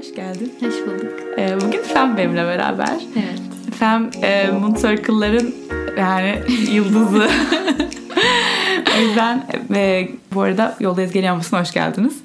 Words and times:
Hoş 0.00 0.14
geldin. 0.14 0.52
Hoş 0.60 0.74
bulduk. 0.86 1.12
Ee, 1.38 1.56
bugün 1.60 1.82
Fem 1.82 2.16
benimle 2.16 2.44
beraber. 2.44 2.96
Evet. 3.16 3.40
Fem 3.78 4.10
e, 4.22 4.46
Moon 4.46 4.74
Circle'ların 4.74 5.54
yani 5.98 6.38
yıldızı. 6.72 7.28
o 8.98 9.00
yüzden 9.00 9.46
e, 9.74 10.08
bu 10.34 10.42
arada 10.42 10.76
Yoldayız 10.80 11.12
Geliyor 11.12 11.36
musun? 11.36 11.58
Hoş 11.58 11.72
geldiniz. 11.72 12.16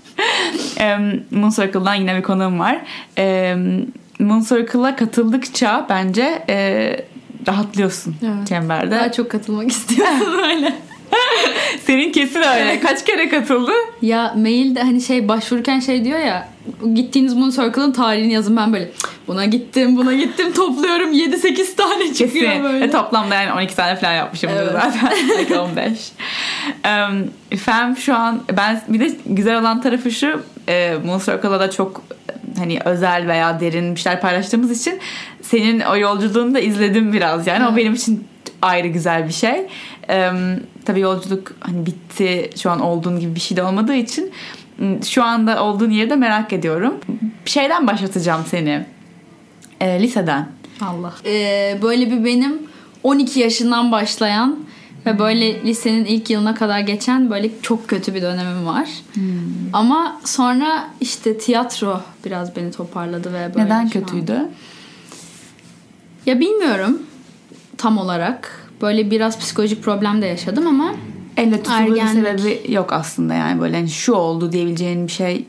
e, 0.80 0.96
Moon 1.30 1.50
Circle'dan 1.50 1.94
yine 1.94 2.16
bir 2.16 2.22
konuğum 2.22 2.60
var. 2.60 2.82
E, 3.18 3.56
Moon 4.18 4.40
Circle'a 4.40 4.96
katıldıkça 4.96 5.86
bence 5.88 6.44
e, 6.48 6.96
rahatlıyorsun 7.48 8.16
Evet. 8.22 8.48
çemberde. 8.48 8.90
Daha 8.90 9.12
çok 9.12 9.30
katılmak 9.30 9.70
istiyorsun 9.70 10.38
öyle. 10.48 10.74
Senin 11.86 12.12
kesin 12.12 12.42
öyle. 12.42 12.80
Kaç 12.80 13.04
kere 13.04 13.28
katıldı? 13.28 13.72
Ya 14.02 14.34
mailde 14.36 14.82
hani 14.82 15.00
şey 15.00 15.28
başvururken 15.28 15.80
şey 15.80 16.04
diyor 16.04 16.18
ya 16.18 16.48
gittiğiniz 16.94 17.34
Moon 17.34 17.50
Circle'ın 17.50 17.92
tarihini 17.92 18.32
yazın 18.32 18.56
ben 18.56 18.72
böyle 18.72 18.90
buna 19.28 19.44
gittim 19.44 19.96
buna 19.96 20.12
gittim 20.14 20.52
topluyorum 20.52 21.12
7-8 21.12 21.76
tane 21.76 22.14
çıkıyor 22.14 22.50
Kesin. 22.50 22.64
böyle. 22.64 22.84
E, 22.84 22.90
toplamda 22.90 23.34
yani 23.34 23.52
12 23.52 23.76
tane 23.76 23.96
falan 23.96 24.12
yapmışımdır 24.12 24.56
Evet. 24.56 24.72
zaten. 24.72 25.14
Belki 25.38 25.58
15. 25.58 26.12
um, 26.84 27.58
Fem 27.58 27.96
şu 27.96 28.14
an 28.14 28.42
ben 28.56 28.82
bir 28.88 29.00
de 29.00 29.10
güzel 29.26 29.60
olan 29.60 29.82
tarafı 29.82 30.10
şu 30.10 30.40
e, 30.68 30.94
Moon 31.04 31.18
Circle'da 31.18 31.60
da 31.60 31.70
çok 31.70 32.02
hani 32.58 32.78
özel 32.84 33.28
veya 33.28 33.60
derin 33.60 33.94
bir 33.94 34.00
şeyler 34.00 34.20
paylaştığımız 34.20 34.80
için 34.80 34.98
senin 35.42 35.80
o 35.80 35.96
yolculuğunu 35.96 36.54
da 36.54 36.60
izledim 36.60 37.12
biraz 37.12 37.46
yani 37.46 37.64
o 37.64 37.68
Evet. 37.68 37.76
benim 37.76 37.94
için 37.94 38.24
ayrı 38.62 38.88
güzel 38.88 39.28
bir 39.28 39.32
şey. 39.32 39.66
Um, 40.08 40.60
tabii 40.84 41.00
yolculuk 41.00 41.52
hani 41.60 41.86
bitti 41.86 42.50
şu 42.56 42.70
an 42.70 42.80
olduğun 42.80 43.20
gibi 43.20 43.34
bir 43.34 43.40
şey 43.40 43.56
de 43.56 43.62
olmadığı 43.62 43.94
için 43.94 44.32
şu 45.04 45.22
anda 45.22 45.64
olduğun 45.64 45.90
yeri 45.90 46.10
de 46.10 46.16
merak 46.16 46.52
ediyorum. 46.52 46.94
Bir 47.46 47.50
şeyden 47.50 47.86
başlatacağım 47.86 48.42
seni. 48.50 48.86
E, 49.80 50.02
liseden. 50.02 50.48
Allah. 50.80 51.14
Ee, 51.24 51.78
böyle 51.82 52.10
bir 52.10 52.24
benim 52.24 52.62
12 53.02 53.40
yaşından 53.40 53.92
başlayan 53.92 54.58
ve 55.06 55.18
böyle 55.18 55.62
lisenin 55.62 56.04
ilk 56.04 56.30
yılına 56.30 56.54
kadar 56.54 56.80
geçen 56.80 57.30
böyle 57.30 57.50
çok 57.62 57.88
kötü 57.88 58.14
bir 58.14 58.22
dönemim 58.22 58.66
var. 58.66 58.88
Hmm. 59.14 59.24
Ama 59.72 60.20
sonra 60.24 60.88
işte 61.00 61.38
tiyatro 61.38 62.00
biraz 62.24 62.56
beni 62.56 62.70
toparladı 62.70 63.32
ve 63.32 63.54
böyle 63.54 63.64
Neden 63.64 63.86
şu 63.86 63.98
an- 63.98 64.06
kötüydü? 64.06 64.48
Ya 66.26 66.40
bilmiyorum 66.40 67.02
tam 67.78 67.98
olarak. 67.98 68.63
Böyle 68.82 69.10
biraz 69.10 69.38
psikolojik 69.38 69.82
problem 69.82 70.22
de 70.22 70.26
yaşadım 70.26 70.66
ama 70.66 70.94
Elle 71.36 71.62
tutulur 71.62 71.94
bir 71.94 72.06
sebebi 72.06 72.72
yok 72.72 72.92
aslında 72.92 73.34
yani 73.34 73.60
böyle 73.60 73.76
hani 73.76 73.88
şu 73.88 74.12
oldu 74.12 74.52
diyebileceğin 74.52 75.06
bir 75.06 75.12
şey. 75.12 75.46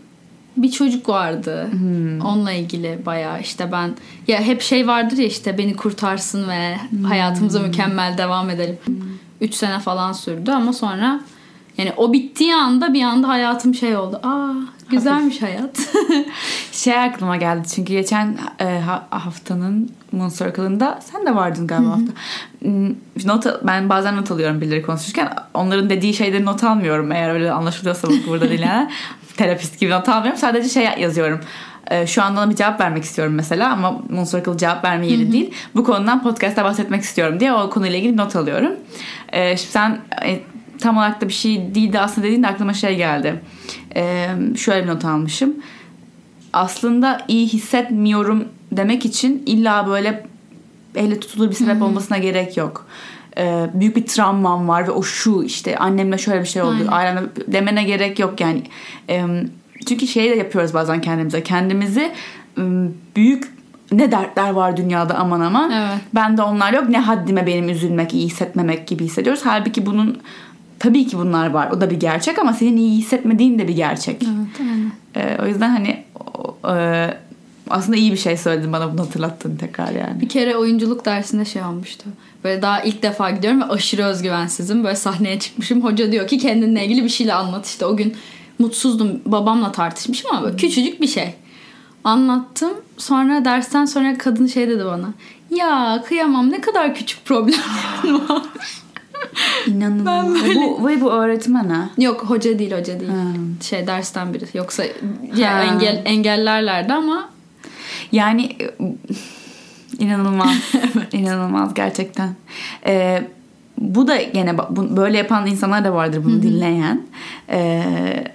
bir 0.58 0.72
çocuk 0.72 1.10
vardı. 1.10 1.70
Onunla 2.26 2.52
ilgili 2.52 3.00
bayağı 3.06 3.42
işte 3.42 3.72
ben 3.72 3.96
ya 4.28 4.42
hep 4.42 4.62
şey 4.62 4.88
vardır 4.88 5.18
ya 5.18 5.26
işte 5.26 5.58
beni 5.58 5.76
kurtarsın 5.76 6.50
ve 6.50 6.78
hayatımıza 7.08 7.60
mükemmel 7.60 8.18
devam 8.18 8.50
edelim. 8.50 8.78
3 9.42 9.54
sene 9.54 9.80
falan 9.80 10.14
sürdü 10.14 10.52
ama 10.52 10.74
sonra 10.74 11.20
yani 11.78 11.94
o 11.98 12.14
bittiği 12.14 12.56
anda 12.56 12.94
bir 12.94 13.04
anda 13.04 13.28
hayatım 13.28 13.76
şey 13.76 13.98
oldu. 13.98 14.20
Aa 14.24 14.54
güzelmiş 14.90 15.42
hayat. 15.42 15.80
Şey 16.72 17.00
aklıma 17.00 17.38
geldi 17.38 17.68
çünkü 17.76 17.94
geçen 17.94 18.38
e, 18.60 18.80
ha- 18.80 19.08
haftanın 19.10 19.90
Moon 20.12 20.30
Circle'ında 20.30 21.00
sen 21.12 21.26
de 21.26 21.36
vardın 21.36 21.68
galiba 21.68 21.92
hafta. 21.92 22.12
Hmm, 22.62 22.90
Not, 23.26 23.46
ben 23.64 23.90
bazen 23.90 24.16
not 24.18 24.32
alıyorum 24.32 24.62
birileri 24.62 24.82
konuşurken 24.82 25.34
onların 25.54 25.90
dediği 25.90 26.14
şeyleri 26.14 26.46
not 26.46 26.64
almıyorum 26.64 27.12
eğer 27.12 27.30
öyle 27.30 27.52
anlaşılıyorsa 27.52 28.08
bu 28.08 28.14
burada 28.28 28.46
dinleyenler. 28.46 28.94
Terapist 29.38 29.80
gibi 29.80 29.92
not 29.92 30.10
almıyorum 30.10 30.40
sadece 30.40 30.70
şey 30.70 30.88
yazıyorum. 31.00 31.40
E, 31.92 32.08
şu 32.08 32.24
anda 32.24 32.42
ona 32.42 32.50
bir 32.50 32.56
cevap 32.56 32.80
vermek 32.80 33.04
istiyorum 33.04 33.34
mesela 33.34 33.72
ama 33.72 33.92
Moon 34.10 34.24
Circle 34.26 34.58
cevap 34.58 34.84
verme 34.84 35.08
yeri 35.08 35.32
değil. 35.32 35.54
Bu 35.76 35.84
konudan 35.84 36.24
podcast'ta 36.24 36.64
bahsetmek 36.64 37.02
istiyorum 37.02 37.40
diye 37.40 37.54
o 37.54 37.70
konuyla 37.70 37.98
ilgili 37.98 38.18
not 38.18 38.36
alıyorum. 38.36 38.72
E, 39.32 39.58
şimdi 39.58 39.72
sen 39.72 40.00
e, 40.26 40.40
tam 40.80 40.98
olarak 40.98 41.22
da 41.22 41.28
bir 41.28 41.34
şey 41.34 41.76
değildi 41.76 42.00
aslında 42.00 42.28
dediğinde 42.28 42.48
aklıma 42.48 42.74
şey 42.74 42.98
geldi. 42.98 43.42
E, 43.96 44.28
şöyle 44.58 44.84
bir 44.84 44.88
not 44.88 45.06
almışım 45.06 45.56
aslında 46.56 47.22
iyi 47.28 47.48
hissetmiyorum 47.48 48.46
demek 48.72 49.06
için 49.06 49.44
illa 49.46 49.88
böyle 49.88 50.26
elle 50.96 51.20
tutulur 51.20 51.50
bir 51.50 51.56
sebep 51.56 51.82
olmasına 51.82 52.18
gerek 52.18 52.58
yok. 52.58 52.88
Ee, 53.38 53.70
büyük 53.74 53.96
bir 53.96 54.06
travmam 54.06 54.68
var 54.68 54.88
ve 54.88 54.92
o 54.92 55.04
şu 55.04 55.44
işte 55.44 55.78
annemle 55.78 56.18
şöyle 56.18 56.42
bir 56.42 56.48
şey 56.48 56.62
oldu. 56.62 56.76
Aynen. 56.90 56.92
Ailemle 56.92 57.30
demene 57.48 57.84
gerek 57.84 58.20
yok 58.20 58.42
yani. 58.42 58.64
Ee, 59.10 59.26
çünkü 59.88 60.08
şey 60.08 60.30
de 60.30 60.36
yapıyoruz 60.36 60.74
bazen 60.74 61.02
kendimize. 61.02 61.44
Kendimizi 61.44 62.12
büyük 63.16 63.52
ne 63.92 64.12
dertler 64.12 64.50
var 64.50 64.78
dünyada 64.78 65.16
aman 65.16 65.40
aman. 65.40 65.72
Evet. 65.72 66.02
Ben 66.16 66.38
de 66.38 66.42
onlar 66.42 66.74
yok. 66.74 66.90
Ne 66.90 67.00
haddime 67.00 67.48
benim 67.48 67.70
üzülmek, 67.70 68.14
iyi 68.14 68.26
hissetmemek 68.26 68.88
gibi 68.88 69.06
hissediyoruz. 69.06 69.42
Halbuki 69.46 69.86
bunun 69.86 70.22
tabii 70.86 71.08
ki 71.08 71.18
bunlar 71.18 71.50
var. 71.50 71.72
O 71.72 71.82
da 71.82 71.90
bir 71.90 72.00
gerçek 72.00 72.40
ama 72.40 72.54
senin 72.54 72.78
iyi 72.78 72.98
hissetmediğin 72.98 73.60
de 73.60 73.68
bir 73.68 73.76
gerçek. 73.76 74.24
evet, 74.24 74.60
aynen. 74.60 74.92
Ee, 75.16 75.44
o 75.44 75.48
yüzden 75.48 75.70
hani 75.70 76.04
e, 76.70 77.08
aslında 77.70 77.98
iyi 77.98 78.12
bir 78.12 78.18
şey 78.18 78.38
söyledin 78.38 78.74
bana 78.74 78.94
bunu 78.94 79.02
hatırlattın 79.02 79.56
tekrar 79.56 79.92
yani. 79.92 80.22
Bir 80.22 80.30
kere 80.30 80.56
oyunculuk 80.56 81.06
dersinde 81.06 81.46
şey 81.46 81.64
olmuştu. 81.64 82.06
Böyle 82.44 82.62
daha 82.62 82.82
ilk 82.82 83.04
defa 83.04 83.32
gidiyorum 83.32 83.62
ve 83.62 83.66
aşırı 83.66 84.04
özgüvensizim. 84.04 84.84
Böyle 84.84 84.96
sahneye 84.96 85.40
çıkmışım. 85.40 85.84
Hoca 85.84 86.12
diyor 86.12 86.28
ki 86.28 86.38
kendinle 86.38 86.86
ilgili 86.86 87.04
bir 87.04 87.10
şeyle 87.10 87.34
anlat. 87.34 87.66
İşte 87.68 87.86
o 87.86 87.98
gün 87.98 88.16
mutsuzdum. 88.60 89.22
Babamla 89.26 89.72
tartışmışım 89.72 90.32
ama 90.32 90.44
böyle 90.44 90.58
küçücük 90.58 91.02
bir 91.02 91.08
şey. 91.08 91.34
Anlattım. 92.04 92.74
Sonra 92.98 93.46
dersten 93.46 93.86
sonra 93.86 94.18
kadın 94.18 94.48
şey 94.48 94.70
dedi 94.70 94.86
bana. 94.86 95.14
Ya 95.50 96.04
kıyamam 96.08 96.52
ne 96.52 96.62
kadar 96.62 96.96
küçük 96.96 97.26
problemlerin 97.26 98.30
var. 98.30 98.44
İnanılmaz. 99.68 100.34
Böyle- 100.44 100.56
Bu, 100.60 100.88
ve 100.88 101.02
bu 101.02 101.12
öğretmen 101.12 101.70
ha. 101.70 101.90
Yok 101.98 102.26
hoca 102.26 102.60
değil 102.60 102.72
hoca 102.72 103.00
değil. 103.00 103.12
Ha. 103.12 103.24
Şey 103.64 103.88
dersten 103.88 104.34
biri. 104.34 104.46
Yoksa 104.54 104.84
ya 105.36 105.64
engel 105.64 106.02
engellerlerdi 106.06 106.94
ama 106.94 107.30
Yani 108.12 108.46
e, 108.60 108.70
inanılmaz. 110.00 110.56
inanılmaz 111.12 111.74
gerçekten. 111.74 112.30
Ee, 112.88 113.24
bu 113.78 114.08
da 114.08 114.22
gene 114.22 114.58
bu- 114.58 114.98
böyle 114.98 115.18
yapan 115.18 115.48
insanlar 115.48 115.86
da 115.86 115.94
vardır 115.94 116.22
bunu 116.26 116.42
dinleyen. 116.44 117.02
Ee, 117.50 117.84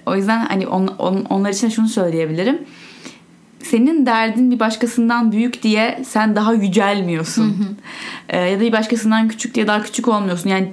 o 0.05 0.15
yüzden 0.15 0.45
hani 0.45 0.67
on, 0.67 0.87
on- 0.87 1.25
onlar 1.29 1.49
için 1.49 1.69
şunu 1.69 1.87
söyleyebilirim. 1.89 2.57
Senin 3.65 4.05
derdin 4.05 4.51
bir 4.51 4.59
başkasından 4.59 5.31
büyük 5.31 5.63
diye 5.63 6.03
sen 6.07 6.35
daha 6.35 6.53
yücelmiyorsun. 6.53 7.77
Ee, 8.29 8.39
ya 8.39 8.59
da 8.59 8.61
bir 8.61 8.71
başkasından 8.71 9.27
küçük 9.27 9.55
diye 9.55 9.67
daha 9.67 9.83
küçük 9.83 10.07
olmuyorsun. 10.07 10.49
Yani 10.49 10.71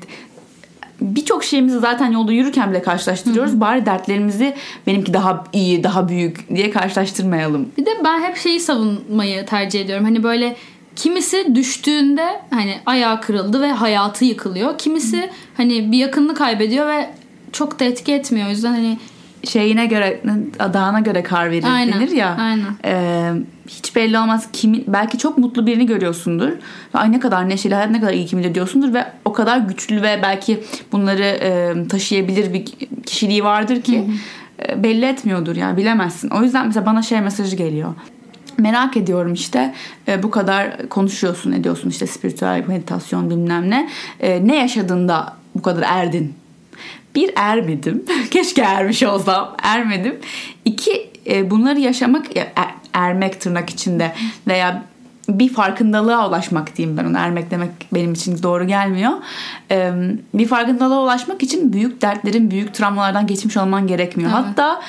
birçok 1.01 1.45
şeyimizi 1.45 1.79
zaten 1.79 2.13
yolda 2.13 2.33
yürürken 2.33 2.71
bile 2.71 2.83
karşılaştırıyoruz. 2.83 3.61
Bari 3.61 3.87
dertlerimizi 3.87 4.55
benimki 4.87 5.15
daha 5.15 5.45
iyi, 5.53 5.85
daha 5.85 6.09
büyük 6.09 6.49
diye 6.55 6.71
karşılaştırmayalım. 6.71 7.69
Bir 7.79 7.87
de 7.87 7.91
ben 8.05 8.23
hep 8.23 8.37
şeyi 8.37 8.61
savunmayı 8.61 9.47
tercih 9.47 9.81
ediyorum. 9.81 10.05
Hani 10.05 10.23
böyle 10.23 10.57
kimisi 10.97 11.55
düştüğünde 11.55 12.41
hani 12.51 12.75
ayağı 12.87 13.21
kırıldı 13.21 13.63
ve 13.63 13.73
hayatı 13.73 14.25
yıkılıyor. 14.25 14.79
Kimisi 14.79 15.31
hani 15.57 15.93
bir 15.93 15.99
yakınını 15.99 16.35
kaybediyor 16.35 16.89
ve 16.89 17.11
çok 17.53 17.81
da 17.81 17.85
etki 17.85 18.13
etmiyor. 18.13 18.47
O 18.47 18.51
yüzden 18.51 18.73
hani 18.73 18.99
şeyine 19.45 19.87
göre 19.87 20.21
adağına 20.59 21.01
göre 21.01 21.23
kar 21.23 21.51
verir 21.51 21.67
Aynen, 21.75 22.01
denir 22.01 22.11
ya. 22.11 22.37
aynen. 22.41 22.67
Ee, 22.85 23.33
hiç 23.69 23.97
belli 23.97 24.19
olmaz 24.19 24.49
kimin 24.53 24.85
belki 24.87 25.19
çok 25.19 25.39
mutlu 25.39 25.67
birini 25.67 25.87
görüyorsundur. 25.87 26.49
Ay 26.95 27.13
ne 27.13 27.21
kadar 27.21 27.49
neşeli 27.49 27.75
hayat 27.75 27.91
ne 27.91 28.01
kadar 28.01 28.13
iyi 28.13 28.27
kimin 28.27 28.55
diyorsundur 28.55 28.95
ve 28.95 29.07
o 29.25 29.33
kadar 29.33 29.59
güçlü 29.59 30.03
ve 30.03 30.21
belki 30.23 30.65
bunları 30.93 31.25
e, 31.25 31.75
taşıyabilir 31.89 32.53
bir 32.53 32.65
kişiliği 33.07 33.45
vardır 33.45 33.83
ki 33.83 34.11
e, 34.69 34.83
belli 34.83 35.05
etmiyordur 35.05 35.57
yani 35.57 35.77
bilemezsin. 35.77 36.31
O 36.31 36.43
yüzden 36.43 36.67
mesela 36.67 36.87
bana 36.87 37.03
şey 37.03 37.21
mesajı 37.21 37.57
geliyor. 37.57 37.95
Merak 38.59 38.97
ediyorum 38.97 39.33
işte 39.33 39.75
e, 40.09 40.23
bu 40.23 40.31
kadar 40.31 40.89
konuşuyorsun 40.89 41.53
ediyorsun 41.53 41.91
işte 41.91 42.07
spiritüel 42.07 42.65
meditasyon 42.69 43.31
bilmem 43.31 43.71
ne. 43.71 43.89
E, 44.21 44.47
ne 44.47 44.57
yaşadığında 44.57 45.37
bu 45.55 45.63
kadar 45.63 45.83
erdin 45.83 46.35
bir 47.19 47.31
ermedim. 47.37 48.05
Keşke 48.31 48.63
ermiş 48.63 49.03
olsam. 49.03 49.57
Ermedim. 49.63 50.17
İki 50.65 51.11
e, 51.27 51.51
bunları 51.51 51.81
yaşamak 51.81 52.37
ya, 52.37 52.47
er- 52.57 52.75
ermek 52.93 53.41
tırnak 53.41 53.71
içinde 53.71 54.13
veya 54.47 54.83
bir 55.29 55.49
farkındalığa 55.49 56.29
ulaşmak 56.29 56.77
diyeyim 56.77 56.97
ben 56.97 57.05
ona 57.05 57.19
ermek 57.19 57.51
demek 57.51 57.71
benim 57.95 58.13
için 58.13 58.43
doğru 58.43 58.67
gelmiyor. 58.67 59.13
E, 59.71 59.93
bir 60.35 60.47
farkındalığa 60.49 61.03
ulaşmak 61.03 61.43
için 61.43 61.73
büyük 61.73 62.03
dertlerin 62.03 62.51
büyük 62.51 62.75
travmalardan 62.75 63.27
geçmiş 63.27 63.57
olman 63.57 63.87
gerekmiyor. 63.87 64.31
Evet. 64.35 64.45
Hatta 64.45 64.81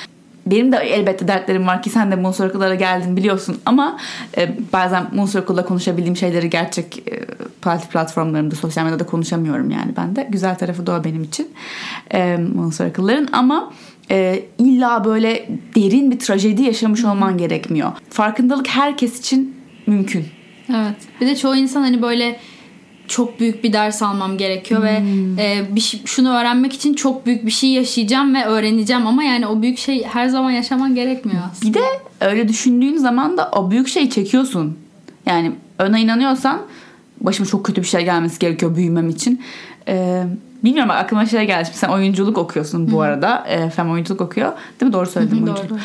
benim 0.52 0.72
de 0.72 0.78
elbette 0.78 1.28
dertlerim 1.28 1.68
var 1.68 1.82
ki 1.82 1.90
sen 1.90 2.12
de 2.12 2.16
Moon 2.16 2.32
Circle'lara 2.32 2.76
geldin 2.76 3.18
biliyorsun 3.18 3.58
ama 3.66 3.98
e, 4.38 4.56
bazen 4.74 5.08
Moon 5.14 5.26
Circle'da 5.26 5.66
konuşabildiğim 5.66 6.16
şeyleri 6.16 6.50
gerçek 6.50 6.98
e, 7.08 7.26
plat- 7.62 7.90
platformlarımda 7.90 8.56
sosyal 8.56 8.86
medyada 8.86 9.06
konuşamıyorum 9.06 9.72
yani 9.72 9.92
ben 9.98 10.16
de. 10.16 10.28
Güzel 10.30 10.56
tarafı 10.56 10.88
da 10.88 11.00
o 11.00 11.04
benim 11.04 11.24
için 11.24 11.48
e, 12.14 12.38
Moon 12.38 12.70
Circle'ların 12.70 13.30
ama 13.32 13.74
e, 14.12 14.44
illa 14.58 15.06
böyle 15.06 15.50
derin 15.76 16.12
bir 16.12 16.20
trajedi 16.20 16.62
yaşamış 16.62 17.06
olman 17.06 17.38
gerekmiyor. 17.38 17.92
Farkındalık 18.10 18.68
herkes 18.68 19.20
için 19.20 19.56
mümkün. 19.88 20.26
Evet. 20.70 20.96
Bir 21.22 21.28
de 21.28 21.36
çoğu 21.36 21.56
insan 21.56 21.82
hani 21.82 22.02
böyle 22.02 22.40
çok 23.10 23.40
büyük 23.40 23.64
bir 23.64 23.74
ders 23.74 24.02
almam 24.02 24.38
gerekiyor 24.38 24.84
ve 24.84 25.00
Hmm. 25.00 25.40
e, 25.40 25.66
bir 25.76 26.02
şunu 26.06 26.30
öğrenmek 26.30 26.74
için 26.74 26.94
çok 26.94 27.26
büyük 27.26 27.46
bir 27.46 27.52
şey 27.52 27.70
yaşayacağım 27.70 28.36
ve 28.36 28.46
öğreneceğim 28.46 29.08
ama 29.08 29.24
yani 29.24 29.48
o 29.48 29.62
büyük 29.62 29.78
şey 29.78 30.04
her 30.04 30.28
zaman 30.28 30.52
yaşaman 30.52 30.96
gerekmiyor 30.96 31.42
aslında. 31.52 31.70
Bir 31.74 31.80
de 31.80 31.86
öyle 32.22 32.48
düşündüğün 32.48 32.98
zaman 32.98 33.38
da 33.38 33.52
o 33.52 33.72
büyük 33.72 33.88
şeyi 33.88 34.10
çekiyorsun. 34.10 34.78
Yani 35.26 35.52
ona 35.82 36.00
inanıyorsan 36.00 36.62
başıma 37.22 37.50
çok 37.50 37.66
kötü 37.66 37.82
bir 37.82 37.88
şey 37.88 38.04
gelmesi 38.04 38.40
gerekiyor 38.40 38.76
büyümem 38.76 39.10
için. 39.10 39.42
Ee, 39.88 40.24
bilmiyorum 40.64 40.92
aklıma 40.92 41.26
şey 41.26 41.46
geldi. 41.46 41.70
Sen 41.74 41.90
oyunculuk 41.90 42.38
okuyorsun 42.38 42.92
bu 42.92 43.02
arada. 43.02 43.46
Ee, 43.50 43.70
Fem 43.70 43.92
oyunculuk 43.92 44.22
okuyor. 44.22 44.52
Değil 44.82 44.88
mi? 44.90 44.94
Doğru 44.94 45.06
söyledim. 45.06 45.48
Doğru. 45.48 45.56
oyunculuk. 45.56 45.80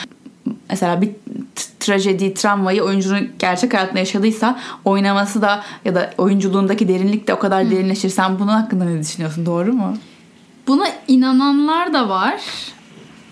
Mesela 0.71 1.01
bir 1.01 1.11
trajedi, 1.81 2.35
travmayı 2.35 2.83
oyuncunun 2.83 3.31
gerçek 3.39 3.75
hayatında 3.75 3.99
yaşadıysa 3.99 4.61
oynaması 4.85 5.43
da 5.43 5.65
ya 5.85 5.95
da 5.95 6.11
oyunculuğundaki 6.19 6.89
derinlik 6.89 7.29
de 7.29 7.35
o 7.35 7.39
kadar 7.39 7.71
derinleşir. 7.71 8.09
Sen 8.09 8.39
bunun 8.39 8.53
hakkında 8.53 8.85
ne 8.85 9.01
düşünüyorsun? 9.01 9.47
Doğru 9.47 9.73
mu? 9.73 9.97
Buna 10.67 10.87
inananlar 11.09 11.93
da 11.93 12.09
var. 12.09 12.41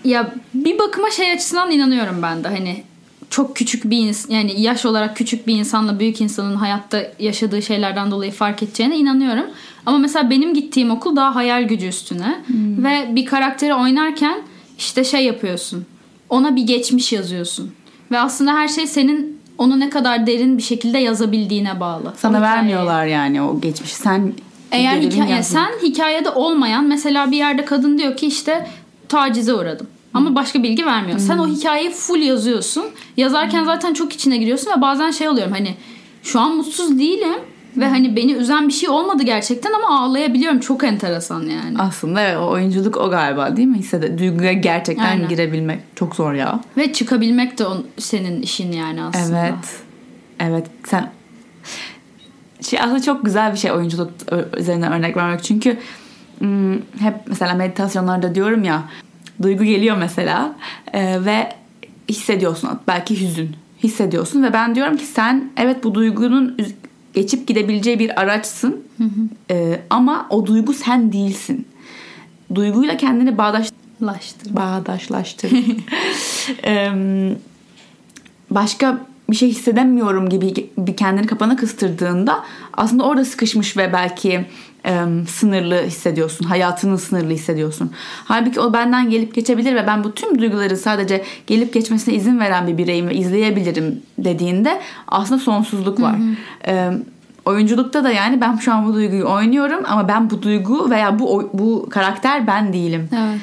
Ya 0.03 0.33
bir 0.53 0.79
bakıma 0.79 1.11
şey 1.11 1.31
açısından 1.31 1.71
inanıyorum 1.71 2.21
ben 2.21 2.43
de 2.43 2.47
hani 2.47 2.83
çok 3.29 3.55
küçük 3.55 3.89
bir 3.89 3.97
ins 3.97 4.29
yani 4.29 4.61
yaş 4.61 4.85
olarak 4.85 5.17
küçük 5.17 5.47
bir 5.47 5.55
insanla 5.55 5.99
büyük 5.99 6.21
insanın 6.21 6.55
hayatta 6.55 7.03
yaşadığı 7.19 7.61
şeylerden 7.61 8.11
dolayı 8.11 8.31
fark 8.31 8.63
edeceğine 8.63 8.97
inanıyorum. 8.97 9.45
Ama 9.85 9.97
mesela 9.97 10.29
benim 10.29 10.53
gittiğim 10.53 10.91
okul 10.91 11.15
daha 11.15 11.35
hayal 11.35 11.63
gücü 11.63 11.87
üstüne 11.87 12.43
ve 12.77 13.15
bir 13.15 13.25
karakteri 13.25 13.73
oynarken 13.73 14.41
işte 14.77 15.03
şey 15.03 15.25
yapıyorsun. 15.25 15.85
Ona 16.29 16.55
bir 16.55 16.63
geçmiş 16.63 17.13
yazıyorsun. 17.13 17.71
Ve 18.11 18.19
aslında 18.19 18.53
her 18.53 18.67
şey 18.67 18.87
senin 18.87 19.39
onu 19.57 19.79
ne 19.79 19.89
kadar 19.89 20.27
derin 20.27 20.57
bir 20.57 20.63
şekilde 20.63 20.97
yazabildiğine 20.97 21.79
bağlı. 21.79 22.13
Sana 22.17 22.39
O 22.39 22.41
vermiyorlar 22.41 23.05
yani 23.05 23.41
o 23.41 23.61
geçmişi. 23.61 23.95
Sen 23.95 24.33
Eğer 24.71 25.01
hikaye, 25.01 25.43
sen 25.43 25.71
hikayede 25.83 26.29
olmayan 26.29 26.85
mesela 26.85 27.31
bir 27.31 27.37
yerde 27.37 27.65
kadın 27.65 27.97
diyor 27.97 28.17
ki 28.17 28.27
işte 28.27 28.67
tacize 29.09 29.53
uğradım. 29.53 29.87
Ama 30.13 30.35
başka 30.35 30.63
bilgi 30.63 30.85
vermiyor. 30.85 31.19
Sen 31.19 31.37
o 31.37 31.47
hikayeyi 31.47 31.89
full 31.89 32.21
yazıyorsun. 32.21 32.85
Yazarken 33.17 33.63
zaten 33.63 33.93
çok 33.93 34.13
içine 34.13 34.37
giriyorsun 34.37 34.71
ve 34.77 34.81
bazen 34.81 35.11
şey 35.11 35.29
oluyorum 35.29 35.53
hani 35.53 35.75
şu 36.23 36.39
an 36.39 36.55
mutsuz 36.55 36.99
değilim 36.99 37.39
ve 37.77 37.87
hani 37.87 38.15
beni 38.15 38.33
üzen 38.33 38.67
bir 38.67 38.73
şey 38.73 38.89
olmadı 38.89 39.23
gerçekten 39.23 39.71
ama 39.73 39.99
ağlayabiliyorum. 39.99 40.59
Çok 40.59 40.83
enteresan 40.83 41.41
yani. 41.41 41.77
Aslında 41.77 42.21
evet, 42.21 42.37
o 42.37 42.49
oyunculuk 42.49 42.97
o 42.97 43.09
galiba 43.09 43.57
değil 43.57 43.67
mi? 43.67 43.77
Hissede 43.77 44.17
duyguya 44.17 44.53
gerçekten 44.53 45.05
Aynen. 45.05 45.29
girebilmek 45.29 45.79
çok 45.95 46.15
zor 46.15 46.33
ya. 46.33 46.59
Ve 46.77 46.93
çıkabilmek 46.93 47.59
de 47.59 47.65
on, 47.65 47.85
senin 47.97 48.41
işin 48.41 48.71
yani 48.71 49.03
aslında. 49.03 49.39
Evet. 49.39 49.81
Evet. 50.39 50.65
Sen 50.85 51.11
şey 52.61 52.79
aslında 52.79 53.01
çok 53.01 53.25
güzel 53.25 53.53
bir 53.53 53.57
şey 53.57 53.71
oyunculuk 53.71 54.11
üzerinden 54.57 54.91
örnek 54.91 55.17
vermek. 55.17 55.43
Çünkü 55.43 55.77
hep 56.99 57.15
mesela 57.25 57.53
meditasyonlarda 57.53 58.35
diyorum 58.35 58.63
ya 58.63 58.83
duygu 59.41 59.63
geliyor 59.63 59.97
mesela 59.97 60.55
e, 60.93 61.25
ve 61.25 61.53
hissediyorsun 62.09 62.69
belki 62.87 63.21
hüzün 63.21 63.55
hissediyorsun 63.83 64.43
ve 64.43 64.53
ben 64.53 64.75
diyorum 64.75 64.97
ki 64.97 65.05
sen 65.05 65.51
evet 65.57 65.83
bu 65.83 65.95
duygunun 65.95 66.57
geçip 67.13 67.47
gidebileceği 67.47 67.99
bir 67.99 68.21
araçsın 68.21 68.83
E, 69.51 69.81
ama 69.89 70.27
o 70.29 70.45
duygu 70.45 70.73
sen 70.73 71.13
değilsin. 71.13 71.67
Duyguyla 72.55 72.97
kendini 72.97 73.37
bağdaş 73.37 73.69
Laştır. 74.01 74.55
bağdaşlaştır. 74.55 75.51
Em, 76.63 77.35
başka 78.51 79.05
bir 79.29 79.35
şey 79.35 79.49
hissedemiyorum 79.49 80.29
gibi 80.29 80.53
bir 80.77 80.95
kendini 80.95 81.27
kapana 81.27 81.55
kıstırdığında 81.55 82.43
aslında 82.73 83.03
orada 83.03 83.25
sıkışmış 83.25 83.77
ve 83.77 83.93
belki 83.93 84.45
em, 84.83 85.27
sınırlı 85.27 85.83
hissediyorsun. 85.83 86.45
Hayatının 86.45 86.95
sınırlı 86.95 87.33
hissediyorsun. 87.33 87.91
Halbuki 88.25 88.59
o 88.59 88.73
benden 88.73 89.09
gelip 89.09 89.35
geçebilir 89.35 89.75
ve 89.75 89.87
ben 89.87 90.03
bu 90.03 90.13
tüm 90.13 90.39
duyguları 90.39 90.77
sadece 90.77 91.23
gelip 91.47 91.73
geçmesine 91.73 92.13
izin 92.13 92.39
veren 92.39 92.67
bir 92.67 92.77
bireyim 92.77 93.07
ve 93.07 93.15
izleyebilirim 93.15 94.01
dediğinde 94.17 94.81
aslında 95.07 95.41
sonsuzluk 95.41 96.01
var. 96.01 96.15
Em, 96.63 97.03
oyunculukta 97.45 98.03
da 98.03 98.11
yani 98.11 98.41
ben 98.41 98.55
şu 98.55 98.73
an 98.73 98.87
bu 98.87 98.93
duyguyu 98.93 99.25
oynuyorum 99.29 99.83
ama 99.87 100.07
ben 100.07 100.29
bu 100.29 100.41
duygu 100.41 100.89
veya 100.89 101.19
bu 101.19 101.49
bu 101.53 101.87
karakter 101.89 102.47
ben 102.47 102.73
değilim. 102.73 103.09
Evet. 103.13 103.39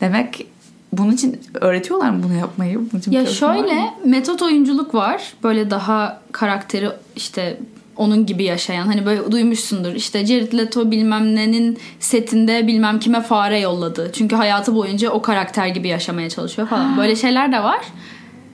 Demek 0.00 0.46
bunun 0.92 1.12
için 1.12 1.40
öğretiyorlar 1.54 2.10
mı 2.10 2.22
bunu 2.22 2.34
yapmayı? 2.34 2.78
Bunun 2.78 3.00
için 3.00 3.12
Ya 3.12 3.26
şöyle 3.26 3.90
metot 4.04 4.42
oyunculuk 4.42 4.94
var. 4.94 5.32
Böyle 5.42 5.70
daha 5.70 6.20
karakteri 6.32 6.88
işte 7.16 7.58
onun 7.96 8.26
gibi 8.26 8.44
yaşayan 8.44 8.86
hani 8.86 9.06
böyle 9.06 9.32
duymuşsundur 9.32 9.94
işte 9.94 10.26
Jared 10.26 10.52
Leto 10.52 10.90
bilmem 10.90 11.34
nenin 11.34 11.78
setinde 12.00 12.66
bilmem 12.66 13.00
kime 13.00 13.20
fare 13.20 13.60
yolladı. 13.60 14.10
Çünkü 14.12 14.36
hayatı 14.36 14.74
boyunca 14.74 15.10
o 15.10 15.22
karakter 15.22 15.66
gibi 15.66 15.88
yaşamaya 15.88 16.30
çalışıyor 16.30 16.68
falan. 16.68 16.96
Böyle 16.96 17.16
şeyler 17.16 17.52
de 17.52 17.62
var. 17.62 17.80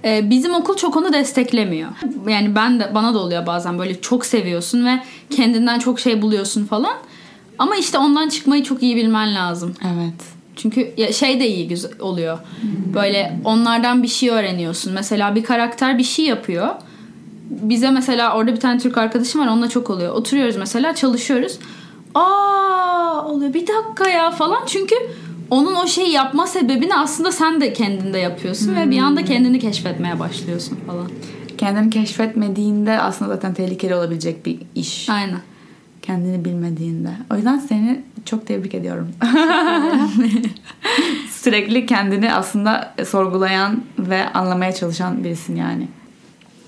Ee, 0.05 0.31
bizim 0.31 0.55
okul 0.55 0.77
çok 0.77 0.97
onu 0.97 1.13
desteklemiyor. 1.13 1.91
Yani 2.29 2.55
ben 2.55 2.81
de 2.81 2.95
bana 2.95 3.15
da 3.15 3.19
oluyor 3.19 3.47
bazen 3.47 3.79
böyle 3.79 4.01
çok 4.01 4.27
seviyorsun 4.27 4.87
ve 4.87 5.01
kendinden 5.31 5.79
çok 5.79 6.01
şey 6.01 6.23
buluyorsun 6.23 6.65
falan. 6.65 6.97
Ama 7.59 7.77
işte 7.77 7.99
ondan 7.99 8.29
çıkmayı 8.29 8.63
çok 8.63 8.83
iyi 8.83 8.97
bilmen 8.97 9.35
lazım. 9.35 9.75
Evet. 9.85 10.41
Çünkü 10.57 10.95
şey 11.13 11.41
de 11.41 11.49
iyi 11.49 11.69
güzel 11.69 12.01
oluyor. 12.01 12.39
Böyle 12.95 13.41
onlardan 13.45 14.03
bir 14.03 14.09
şey 14.09 14.31
öğreniyorsun. 14.31 14.93
Mesela 14.93 15.35
bir 15.35 15.45
karakter 15.45 15.99
bir 15.99 16.05
şey 16.05 16.25
yapıyor. 16.25 16.69
Bize 17.51 17.91
mesela 17.91 18.37
orada 18.37 18.53
bir 18.53 18.61
tane 18.61 18.79
Türk 18.79 18.99
arkadaşım 18.99 19.41
var 19.41 19.47
onunla 19.47 19.69
çok 19.69 19.91
oluyor. 19.91 20.15
Oturuyoruz 20.15 20.57
mesela 20.57 20.95
çalışıyoruz. 20.95 21.59
Aa 22.15 23.25
oluyor 23.27 23.55
bir 23.55 23.67
dakika 23.67 24.09
ya 24.09 24.31
falan. 24.31 24.67
Çünkü 24.67 24.95
onun 25.51 25.75
o 25.75 25.87
şeyi 25.87 26.13
yapma 26.13 26.47
sebebini 26.47 26.95
aslında 26.95 27.33
sen 27.33 27.61
de 27.61 27.73
kendinde 27.73 28.19
yapıyorsun 28.19 28.77
ve 28.77 28.91
bir 28.91 28.99
anda 28.99 29.25
kendini 29.25 29.59
keşfetmeye 29.59 30.19
başlıyorsun 30.19 30.79
falan. 30.87 31.09
Kendini 31.59 31.91
keşfetmediğinde 31.91 33.01
aslında 33.01 33.35
zaten 33.35 33.55
tehlikeli 33.55 33.95
olabilecek 33.95 34.47
bir 34.47 34.59
iş. 34.75 35.09
Aynen. 35.09 35.41
Kendini 36.03 36.45
bilmediğinde. 36.45 37.11
O 37.33 37.37
yüzden 37.37 37.59
seni 37.59 38.01
çok 38.25 38.47
tebrik 38.47 38.75
ediyorum. 38.75 39.09
Sürekli 41.31 41.87
kendini 41.87 42.35
aslında 42.35 42.95
sorgulayan 43.07 43.83
ve 43.99 44.29
anlamaya 44.29 44.73
çalışan 44.73 45.25
birisin 45.25 45.57
yani. 45.57 45.89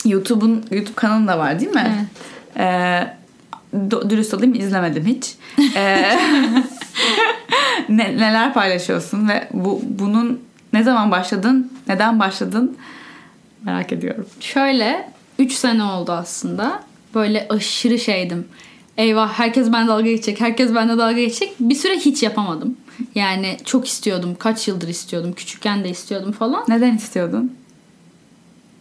YouTube'un 0.05 0.65
YouTube 0.71 0.95
kanalı 0.95 1.29
da 1.29 1.39
var 1.39 1.61
değil 1.61 1.71
mi? 1.73 2.09
Evet. 2.57 3.17
Ee, 3.77 4.11
dürüst 4.11 4.35
olayım 4.35 4.55
izlemedim 4.55 5.07
hiç. 5.07 5.35
Ee, 5.77 6.19
ne- 7.89 8.17
neler 8.17 8.55
paylaşıyorsun 8.55 9.29
ve 9.29 9.49
bu 9.53 9.83
bunun 9.85 10.41
ne 10.73 10.83
zaman 10.83 11.11
başladın, 11.11 11.73
neden 11.89 12.19
başladın 12.19 12.77
merak 13.65 13.93
ediyorum. 13.93 14.27
Şöyle 14.41 15.09
3 15.39 15.53
sene 15.53 15.83
oldu 15.83 16.13
aslında. 16.13 16.83
Böyle 17.15 17.47
aşırı 17.51 17.99
şeydim. 17.99 18.49
Eyvah 18.99 19.33
herkes 19.33 19.73
ben 19.73 19.89
dalga 19.89 20.03
geçecek. 20.11 20.41
Herkes 20.41 20.75
bende 20.75 20.99
dalga 20.99 21.13
geçecek. 21.13 21.53
Bir 21.61 21.75
süre 21.75 21.97
hiç 21.97 22.23
yapamadım. 22.23 22.77
Yani 23.15 23.57
çok 23.65 23.89
istiyordum. 23.89 24.37
Kaç 24.39 24.69
yıldır 24.69 24.89
istiyordum. 24.89 25.33
Küçükken 25.33 25.85
de 25.85 25.89
istiyordum 25.91 26.33
falan. 26.33 26.65
Neden 26.69 26.97
istiyordun? 26.97 27.53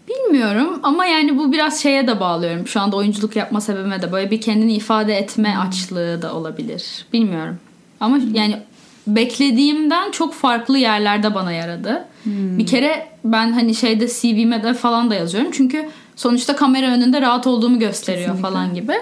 Bilmiyorum 0.08 0.80
ama 0.84 1.06
yani 1.06 1.38
bu 1.38 1.52
biraz 1.52 1.82
şeye 1.82 2.08
de 2.08 2.20
bağlıyorum. 2.20 2.68
Şu 2.68 2.82
anda 2.82 2.96
oyunculuk 2.96 3.36
yapma 3.36 3.62
sebebime 3.62 4.02
de 4.02 4.12
böyle 4.12 4.32
bir 4.32 4.42
kendini 4.42 4.74
ifade 4.74 5.18
etme 5.18 5.58
açlığı 5.58 6.22
da 6.22 6.34
olabilir. 6.34 7.06
Bilmiyorum. 7.14 7.60
Ama 8.00 8.20
yani 8.34 8.58
beklediğimden 9.08 10.12
çok 10.12 10.34
farklı 10.34 10.78
yerlerde 10.78 11.36
bana 11.36 11.52
yaradı. 11.52 12.06
Bir 12.26 12.66
kere 12.66 13.08
ben 13.26 13.52
hani 13.52 13.76
şeyde 13.76 14.08
CV'me 14.08 14.64
de 14.64 14.74
falan 14.74 15.10
da 15.10 15.16
yazıyorum. 15.16 15.52
Çünkü 15.54 15.90
sonuçta 16.16 16.56
kamera 16.56 16.88
önünde 16.88 17.22
rahat 17.22 17.48
olduğumu 17.48 17.80
gösteriyor 17.80 18.28
Kesinlikle. 18.28 18.50
falan 18.50 18.76
gibi. 18.76 18.94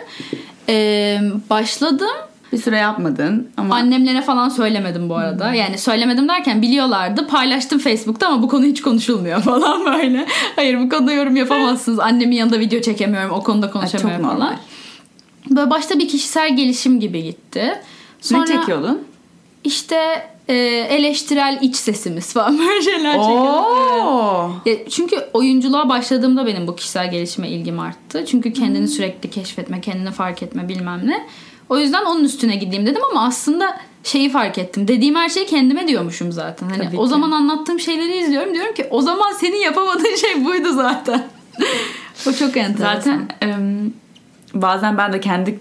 Ee, 0.70 1.20
başladım. 1.50 2.08
Bir 2.52 2.58
süre 2.58 2.78
yapmadın 2.78 3.50
ama 3.58 3.76
Annemlere 3.76 4.22
falan 4.22 4.50
söylemedim 4.50 5.10
bu 5.10 5.16
arada. 5.16 5.54
Yani 5.54 5.78
söylemedim 5.78 6.28
derken 6.28 6.62
biliyorlardı. 6.62 7.28
Paylaştım 7.28 7.80
Facebook'ta 7.80 8.28
ama 8.28 8.42
bu 8.44 8.48
konu 8.48 8.66
hiç 8.66 8.82
konuşulmuyor 8.82 9.42
falan 9.44 9.86
böyle. 9.86 10.26
Hayır 10.56 10.80
bu 10.80 10.90
konuda 10.90 11.12
yorum 11.12 11.36
yapamazsınız. 11.36 12.00
Annemin 12.00 12.36
yanında 12.36 12.60
video 12.60 12.82
çekemiyorum. 12.82 13.32
O 13.32 13.44
konuda 13.44 13.72
konuşamıyorum 13.72 14.24
normal. 14.26 14.38
falan. 14.38 14.56
Böyle 15.50 15.70
başta 15.70 16.00
bir 16.00 16.08
kişisel 16.08 16.56
gelişim 16.58 17.00
gibi 17.00 17.24
gitti. 17.24 17.82
Sonra 18.22 18.42
ne 18.42 18.48
çekiyordun? 18.48 19.02
işte 19.64 19.98
e, 20.48 20.54
eleştirel 20.90 21.60
iç 21.62 21.76
sesimiz 21.76 22.34
falan 22.34 22.60
böyle 22.68 22.82
şeyler 22.82 23.14
çekiyordum. 23.14 24.62
Evet. 24.66 24.92
Çünkü 24.92 25.16
oyunculuğa 25.34 25.90
başladığımda 25.90 26.46
benim 26.46 26.68
bu 26.68 26.76
kişisel 26.76 27.12
gelişime 27.12 27.50
ilgim 27.50 27.80
arttı. 27.80 28.26
Çünkü 28.28 28.54
kendini 28.54 28.80
Hmm. 28.80 28.88
sürekli 28.88 29.30
keşfetme, 29.30 29.82
kendini 29.82 30.12
fark 30.12 30.44
etme 30.44 30.70
bilmem 30.70 31.02
ne. 31.04 31.26
O 31.70 31.80
yüzden 31.80 32.06
onun 32.06 32.24
üstüne 32.24 32.56
gideyim 32.56 32.86
dedim 32.86 33.02
ama 33.12 33.26
aslında 33.26 33.80
şeyi 34.04 34.30
fark 34.30 34.58
ettim. 34.58 34.88
Dediğim 34.88 35.16
her 35.16 35.30
şeyi 35.30 35.46
kendime 35.46 35.88
diyormuşum 35.88 36.32
zaten. 36.32 36.70
Hani 36.70 36.86
Tabii 36.86 36.98
o 36.98 37.04
ki. 37.04 37.10
zaman 37.10 37.32
anlattığım 37.32 37.80
şeyleri 37.80 38.18
izliyorum. 38.18 38.54
Diyorum 38.54 38.74
ki 38.74 38.88
o 38.90 39.02
zaman 39.02 39.34
senin 39.34 39.58
yapamadığın 39.58 40.16
şey 40.16 40.46
buydu 40.46 40.74
zaten. 40.74 41.28
o 42.28 42.34
çok 42.34 42.58
enteresan. 42.58 42.96
Zaten 42.96 43.28
em, 43.42 43.94
bazen 44.54 44.98
ben 44.98 45.14
de 45.14 45.20
kendi 45.20 45.60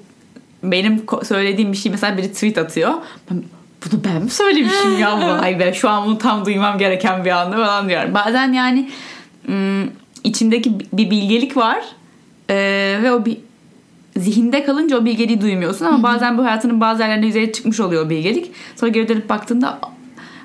benim 0.62 1.04
söylediğim 1.24 1.72
bir 1.72 1.76
şey 1.76 1.92
mesela 1.92 2.16
biri 2.16 2.32
tweet 2.32 2.58
atıyor. 2.58 2.92
Ben, 3.30 3.44
bunu 3.84 4.04
ben 4.04 4.22
mi 4.22 4.30
söylemişim 4.30 4.98
ya? 4.98 5.38
Vay 5.40 5.60
be 5.60 5.74
şu 5.74 5.88
an 5.88 6.06
bunu 6.06 6.18
tam 6.18 6.44
duymam 6.44 6.78
gereken 6.78 7.24
bir 7.24 7.30
anda 7.30 7.56
falan 7.56 7.88
diyorum. 7.88 8.14
Bazen 8.14 8.52
yani 8.52 8.90
ım, 9.48 9.90
içindeki 10.24 10.72
bir 10.92 11.10
bilgelik 11.10 11.56
var 11.56 11.78
Ee, 12.50 12.98
ve 13.02 13.12
o 13.12 13.24
bir 13.24 13.36
zihinde 14.18 14.64
kalınca 14.64 14.98
o 14.98 15.04
bilgeliği 15.04 15.40
duymuyorsun 15.40 15.84
ama 15.84 16.02
bazen 16.02 16.38
bu 16.38 16.44
hayatının 16.44 16.80
bazı 16.80 17.02
yerlerinde 17.02 17.26
yüzeye 17.26 17.52
çıkmış 17.52 17.80
oluyor 17.80 18.06
o 18.06 18.10
bilgelik. 18.10 18.50
Sonra 18.76 18.90
geri 18.90 19.08
dönüp 19.08 19.28
baktığında 19.28 19.78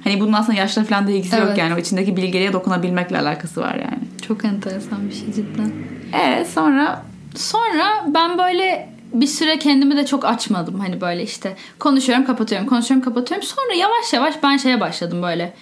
hani 0.04 0.20
bunun 0.20 0.34
aslında 0.34 0.58
yaşla 0.58 0.84
falan 0.84 1.08
da 1.08 1.12
ilgisi 1.12 1.36
yok 1.36 1.46
Evet. 1.48 1.58
yani. 1.58 1.74
O 1.76 1.78
içindeki 1.78 2.18
bilgeliğe 2.18 2.54
dokunabilmekle 2.54 3.20
alakası 3.20 3.62
var 3.62 3.76
yani. 3.76 4.00
Çok 4.28 4.46
enteresan 4.46 5.10
bir 5.10 5.16
şey 5.16 5.34
cidden. 5.34 5.72
Evet 6.14 6.50
sonra 6.50 7.04
Sonra 7.36 8.06
ben 8.08 8.38
böyle 8.38 8.90
bir 9.14 9.28
süre 9.28 9.60
kendimi 9.60 9.98
de 9.98 10.06
çok 10.06 10.26
açmadım. 10.26 10.80
Hani 10.80 11.02
böyle 11.02 11.24
işte 11.24 11.56
konuşuyorum 11.80 12.26
kapatıyorum 12.26 12.68
konuşuyorum 12.68 13.06
kapatıyorum. 13.06 13.48
Sonra 13.48 13.74
yavaş 13.74 14.14
yavaş 14.14 14.44
ben 14.44 14.58
şeye 14.58 14.80
başladım 14.80 15.24
böyle 15.24 15.54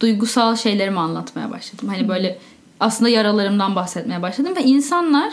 duygusal 0.00 0.56
şeylerimi 0.56 0.98
anlatmaya 1.00 1.50
başladım. 1.50 1.88
Hani 1.88 2.08
böyle 2.08 2.38
aslında 2.80 3.08
yaralarımdan 3.08 3.76
bahsetmeye 3.76 4.22
başladım. 4.22 4.52
Ve 4.56 4.62
insanlar 4.62 5.32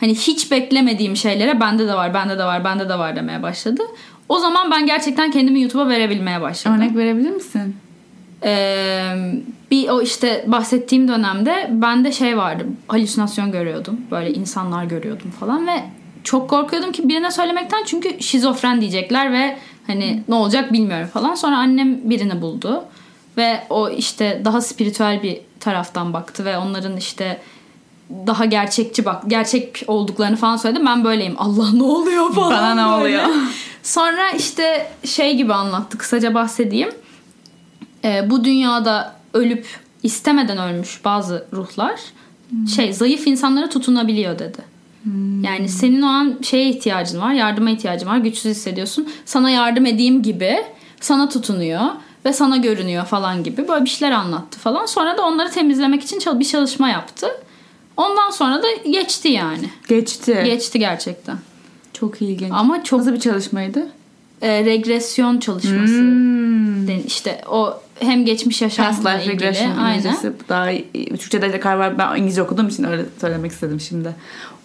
hani 0.00 0.14
hiç 0.14 0.50
beklemediğim 0.50 1.16
şeylere 1.16 1.60
bende 1.60 1.88
de 1.88 1.94
var 1.94 2.14
bende 2.14 2.38
de 2.38 2.44
var 2.44 2.64
bende 2.64 2.88
de 2.88 2.98
var 2.98 3.16
demeye 3.16 3.42
başladı. 3.42 3.82
O 4.28 4.38
zaman 4.38 4.70
ben 4.70 4.86
gerçekten 4.86 5.30
kendimi 5.30 5.60
YouTube'a 5.60 5.88
verebilmeye 5.88 6.40
başladım. 6.40 6.76
örnek 6.76 6.96
verebilir 6.96 7.30
misin? 7.30 7.76
Ee, 8.44 9.14
bir 9.70 9.88
o 9.88 10.02
işte 10.02 10.44
bahsettiğim 10.46 11.08
dönemde 11.08 11.70
bende 11.70 12.12
şey 12.12 12.36
vardı. 12.36 12.66
Halüsinasyon 12.88 13.52
görüyordum. 13.52 14.00
Böyle 14.10 14.32
insanlar 14.32 14.84
görüyordum 14.84 15.30
falan 15.30 15.66
ve 15.66 15.82
çok 16.24 16.50
korkuyordum 16.50 16.92
ki 16.92 17.08
birine 17.08 17.30
söylemekten 17.30 17.84
çünkü 17.84 18.22
şizofren 18.22 18.80
diyecekler 18.80 19.32
ve 19.32 19.56
hani 19.86 20.22
ne 20.28 20.34
olacak 20.34 20.72
bilmiyorum 20.72 21.08
falan. 21.12 21.34
Sonra 21.34 21.58
annem 21.58 22.10
birini 22.10 22.42
buldu 22.42 22.84
ve 23.36 23.62
o 23.70 23.90
işte 23.90 24.42
daha 24.44 24.60
spiritüel 24.60 25.22
bir 25.22 25.40
taraftan 25.60 26.12
baktı 26.12 26.44
ve 26.44 26.58
onların 26.58 26.96
işte 26.96 27.40
daha 28.26 28.44
gerçekçi 28.44 29.04
bak 29.04 29.22
gerçek 29.26 29.82
olduklarını 29.86 30.36
falan 30.36 30.56
söyledi. 30.56 30.82
Ben 30.86 31.04
böyleyim. 31.04 31.34
Allah 31.38 31.72
ne 31.72 31.82
oluyor 31.82 32.32
falan. 32.32 32.50
Bana 32.50 32.74
ne 32.74 33.02
böyle. 33.02 33.20
oluyor? 33.20 33.36
Sonra 33.82 34.30
işte 34.30 34.92
şey 35.04 35.36
gibi 35.36 35.54
anlattı. 35.54 35.98
Kısaca 35.98 36.34
bahsedeyim. 36.34 36.90
Ee, 38.04 38.30
bu 38.30 38.44
dünyada 38.44 39.16
ölüp 39.34 39.66
istemeden 40.02 40.58
ölmüş 40.58 41.04
bazı 41.04 41.46
ruhlar 41.52 42.00
şey 42.74 42.92
zayıf 42.92 43.26
insanlara 43.26 43.68
tutunabiliyor 43.68 44.38
dedi. 44.38 44.76
Yani 45.42 45.68
senin 45.68 46.02
o 46.02 46.06
an 46.06 46.38
şeye 46.42 46.68
ihtiyacın 46.68 47.20
var, 47.20 47.32
yardıma 47.32 47.70
ihtiyacın 47.70 48.06
var, 48.06 48.16
güçsüz 48.18 48.50
hissediyorsun. 48.50 49.08
Sana 49.24 49.50
yardım 49.50 49.86
edeyim 49.86 50.22
gibi 50.22 50.64
sana 51.00 51.28
tutunuyor 51.28 51.80
ve 52.24 52.32
sana 52.32 52.56
görünüyor 52.56 53.04
falan 53.04 53.44
gibi 53.44 53.68
böyle 53.68 53.84
bir 53.84 53.90
şeyler 53.90 54.14
anlattı 54.14 54.58
falan. 54.58 54.86
Sonra 54.86 55.18
da 55.18 55.26
onları 55.26 55.50
temizlemek 55.50 56.02
için 56.02 56.40
bir 56.40 56.44
çalışma 56.44 56.88
yaptı. 56.88 57.26
Ondan 57.96 58.30
sonra 58.30 58.62
da 58.62 58.66
geçti 58.90 59.28
yani. 59.28 59.70
Geçti. 59.88 60.42
Geçti 60.44 60.78
gerçekten. 60.78 61.38
Çok 61.92 62.22
ilginç. 62.22 62.52
Ama 62.54 62.84
çok 62.84 62.98
Nasıl 62.98 63.12
bir 63.12 63.20
çalışmaydı? 63.20 63.88
e, 64.42 64.64
regresyon 64.64 65.38
çalışması. 65.38 65.98
Hmm. 65.98 67.06
İşte 67.06 67.40
o 67.50 67.80
hem 68.00 68.24
geçmiş 68.24 68.62
yaşamla 68.62 69.20
ilgili. 69.20 69.32
regression 69.32 69.76
Aynen. 69.76 70.16
Daha. 70.48 70.70
Türkçe'de 71.08 71.52
de 71.52 71.60
var. 71.64 71.98
Ben 71.98 72.16
İngilizce 72.16 72.42
okuduğum 72.42 72.68
için 72.68 72.84
öyle 72.84 73.04
söylemek 73.20 73.52
istedim 73.52 73.80
şimdi. 73.80 74.14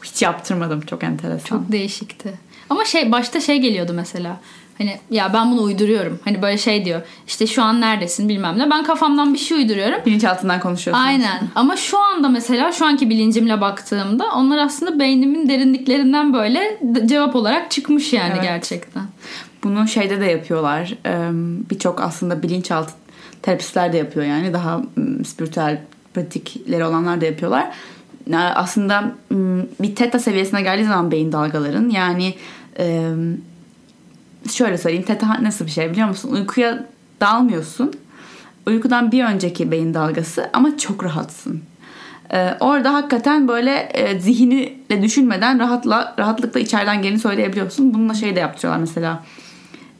Hiç 0.03 0.21
yaptırmadım. 0.21 0.81
Çok 0.81 1.03
enteresan. 1.03 1.45
Çok 1.45 1.71
değişikti. 1.71 2.33
Ama 2.69 2.85
şey 2.85 3.11
başta 3.11 3.39
şey 3.41 3.57
geliyordu 3.57 3.93
mesela. 3.95 4.39
Hani 4.81 4.99
ya 5.09 5.33
ben 5.33 5.51
bunu 5.51 5.61
uyduruyorum. 5.61 6.19
Hani 6.25 6.41
böyle 6.41 6.57
şey 6.57 6.85
diyor. 6.85 7.01
İşte 7.27 7.47
şu 7.47 7.63
an 7.63 7.81
neredesin 7.81 8.29
bilmem 8.29 8.59
ne. 8.59 8.69
Ben 8.69 8.83
kafamdan 8.83 9.33
bir 9.33 9.39
şey 9.39 9.57
uyduruyorum. 9.57 9.99
Bilinçaltından 10.05 10.59
konuşuyorsun. 10.59 11.03
Aynen. 11.03 11.41
Ama 11.55 11.77
şu 11.77 11.99
anda 11.99 12.29
mesela 12.29 12.71
şu 12.71 12.85
anki 12.85 13.09
bilincimle 13.09 13.61
baktığımda 13.61 14.25
onlar 14.35 14.57
aslında 14.57 14.99
beynimin 14.99 15.49
derinliklerinden 15.49 16.33
böyle 16.33 16.79
cevap 17.05 17.35
olarak 17.35 17.71
çıkmış 17.71 18.13
yani 18.13 18.31
Evet. 18.33 18.43
gerçekten. 18.43 19.03
Bunu 19.63 19.87
şeyde 19.87 20.21
de 20.21 20.25
yapıyorlar. 20.25 20.93
Birçok 21.69 22.01
aslında 22.01 22.43
bilinçaltı 22.43 22.93
terapistler 23.41 23.93
de 23.93 23.97
yapıyor 23.97 24.25
yani. 24.25 24.53
Daha 24.53 24.81
spiritüel 25.25 25.81
pratikleri 26.13 26.85
olanlar 26.85 27.21
da 27.21 27.25
yapıyorlar. 27.25 27.71
Aslında 28.55 29.11
bir 29.81 29.95
teta 29.95 30.19
seviyesine 30.19 30.61
geldiği 30.61 30.85
zaman 30.85 31.11
beyin 31.11 31.31
dalgaların 31.31 31.89
yani 31.89 32.33
şöyle 34.49 34.77
söyleyeyim 34.77 35.05
teta 35.05 35.43
nasıl 35.43 35.65
bir 35.65 35.71
şey 35.71 35.91
biliyor 35.91 36.07
musun? 36.07 36.31
Uykuya 36.31 36.85
dalmıyorsun. 37.21 37.93
Uykudan 38.67 39.11
bir 39.11 39.23
önceki 39.23 39.71
beyin 39.71 39.93
dalgası 39.93 40.49
ama 40.53 40.77
çok 40.77 41.03
rahatsın. 41.03 41.61
Ee, 42.33 42.57
orada 42.59 42.93
hakikaten 42.93 43.47
böyle 43.47 43.75
e, 43.75 44.19
zihni 44.19 44.77
de 44.89 45.01
düşünmeden 45.01 45.59
rahatla 45.59 46.15
rahatlıkla 46.19 46.59
içeriden 46.59 47.01
geleni 47.01 47.19
söyleyebiliyorsun. 47.19 47.93
Bununla 47.93 48.13
şey 48.13 48.35
de 48.35 48.39
yaptırıyorlar 48.39 48.79
mesela. 48.79 49.23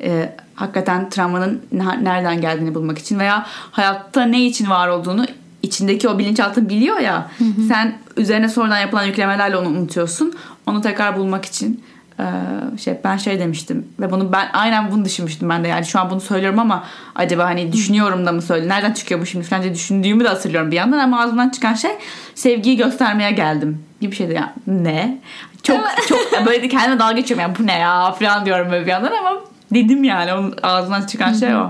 Ee, 0.03 0.35
hakikaten 0.55 1.09
travmanın 1.09 1.61
ne- 1.71 2.03
nereden 2.03 2.41
geldiğini 2.41 2.75
bulmak 2.75 2.97
için 2.99 3.19
veya 3.19 3.45
hayatta 3.71 4.25
ne 4.25 4.45
için 4.45 4.69
var 4.69 4.87
olduğunu 4.87 5.25
içindeki 5.63 6.09
o 6.09 6.19
bilinçaltı 6.19 6.69
biliyor 6.69 6.99
ya. 6.99 7.31
Sen 7.67 7.97
üzerine 8.17 8.49
sonradan 8.49 8.79
yapılan 8.79 9.03
yüklemelerle 9.03 9.57
onu 9.57 9.67
unutuyorsun. 9.67 10.33
Onu 10.65 10.81
tekrar 10.81 11.17
bulmak 11.17 11.45
için 11.45 11.83
e, 12.21 12.77
şey 12.77 12.97
ben 13.03 13.17
şey 13.17 13.39
demiştim 13.39 13.87
ve 13.99 14.11
bunu 14.11 14.31
ben 14.31 14.49
aynen 14.53 14.91
bunu 14.91 15.05
düşünmüştüm 15.05 15.49
ben 15.49 15.63
de. 15.63 15.67
Yani 15.67 15.85
şu 15.85 15.99
an 15.99 16.09
bunu 16.09 16.21
söylüyorum 16.21 16.59
ama 16.59 16.83
acaba 17.15 17.45
hani 17.45 17.73
düşünüyorum 17.73 18.25
da 18.25 18.31
mı 18.31 18.41
söyle 18.41 18.67
nereden 18.67 18.93
çıkıyor 18.93 19.21
bu 19.21 19.25
şimdi 19.25 19.45
diye 19.61 19.73
düşündüğümü 19.73 20.23
de 20.23 20.27
hatırlıyorum 20.27 20.71
bir 20.71 20.75
yandan 20.75 20.99
ama 20.99 21.21
ağzımdan 21.21 21.49
çıkan 21.49 21.73
şey 21.73 21.91
sevgiyi 22.35 22.77
göstermeye 22.77 23.31
geldim 23.31 23.83
gibi 24.01 24.11
bir 24.11 24.15
şeydi. 24.17 24.33
Ya 24.33 24.53
ne? 24.67 25.21
Çok 25.63 25.79
çok 26.07 26.45
böyle 26.45 26.67
kendime 26.67 26.99
dalga 26.99 27.13
geçiyorum. 27.13 27.41
Yani 27.41 27.55
bu 27.59 27.67
ne 27.67 27.79
ya 27.79 28.11
falan 28.11 28.45
diyorum 28.45 28.71
böyle 28.71 28.85
bir 28.85 28.91
yandan 28.91 29.11
ama 29.11 29.31
dedim 29.73 30.03
yani 30.03 30.33
onun 30.33 30.55
ağzından 30.63 31.05
çıkan 31.05 31.33
şey 31.33 31.55
o. 31.55 31.69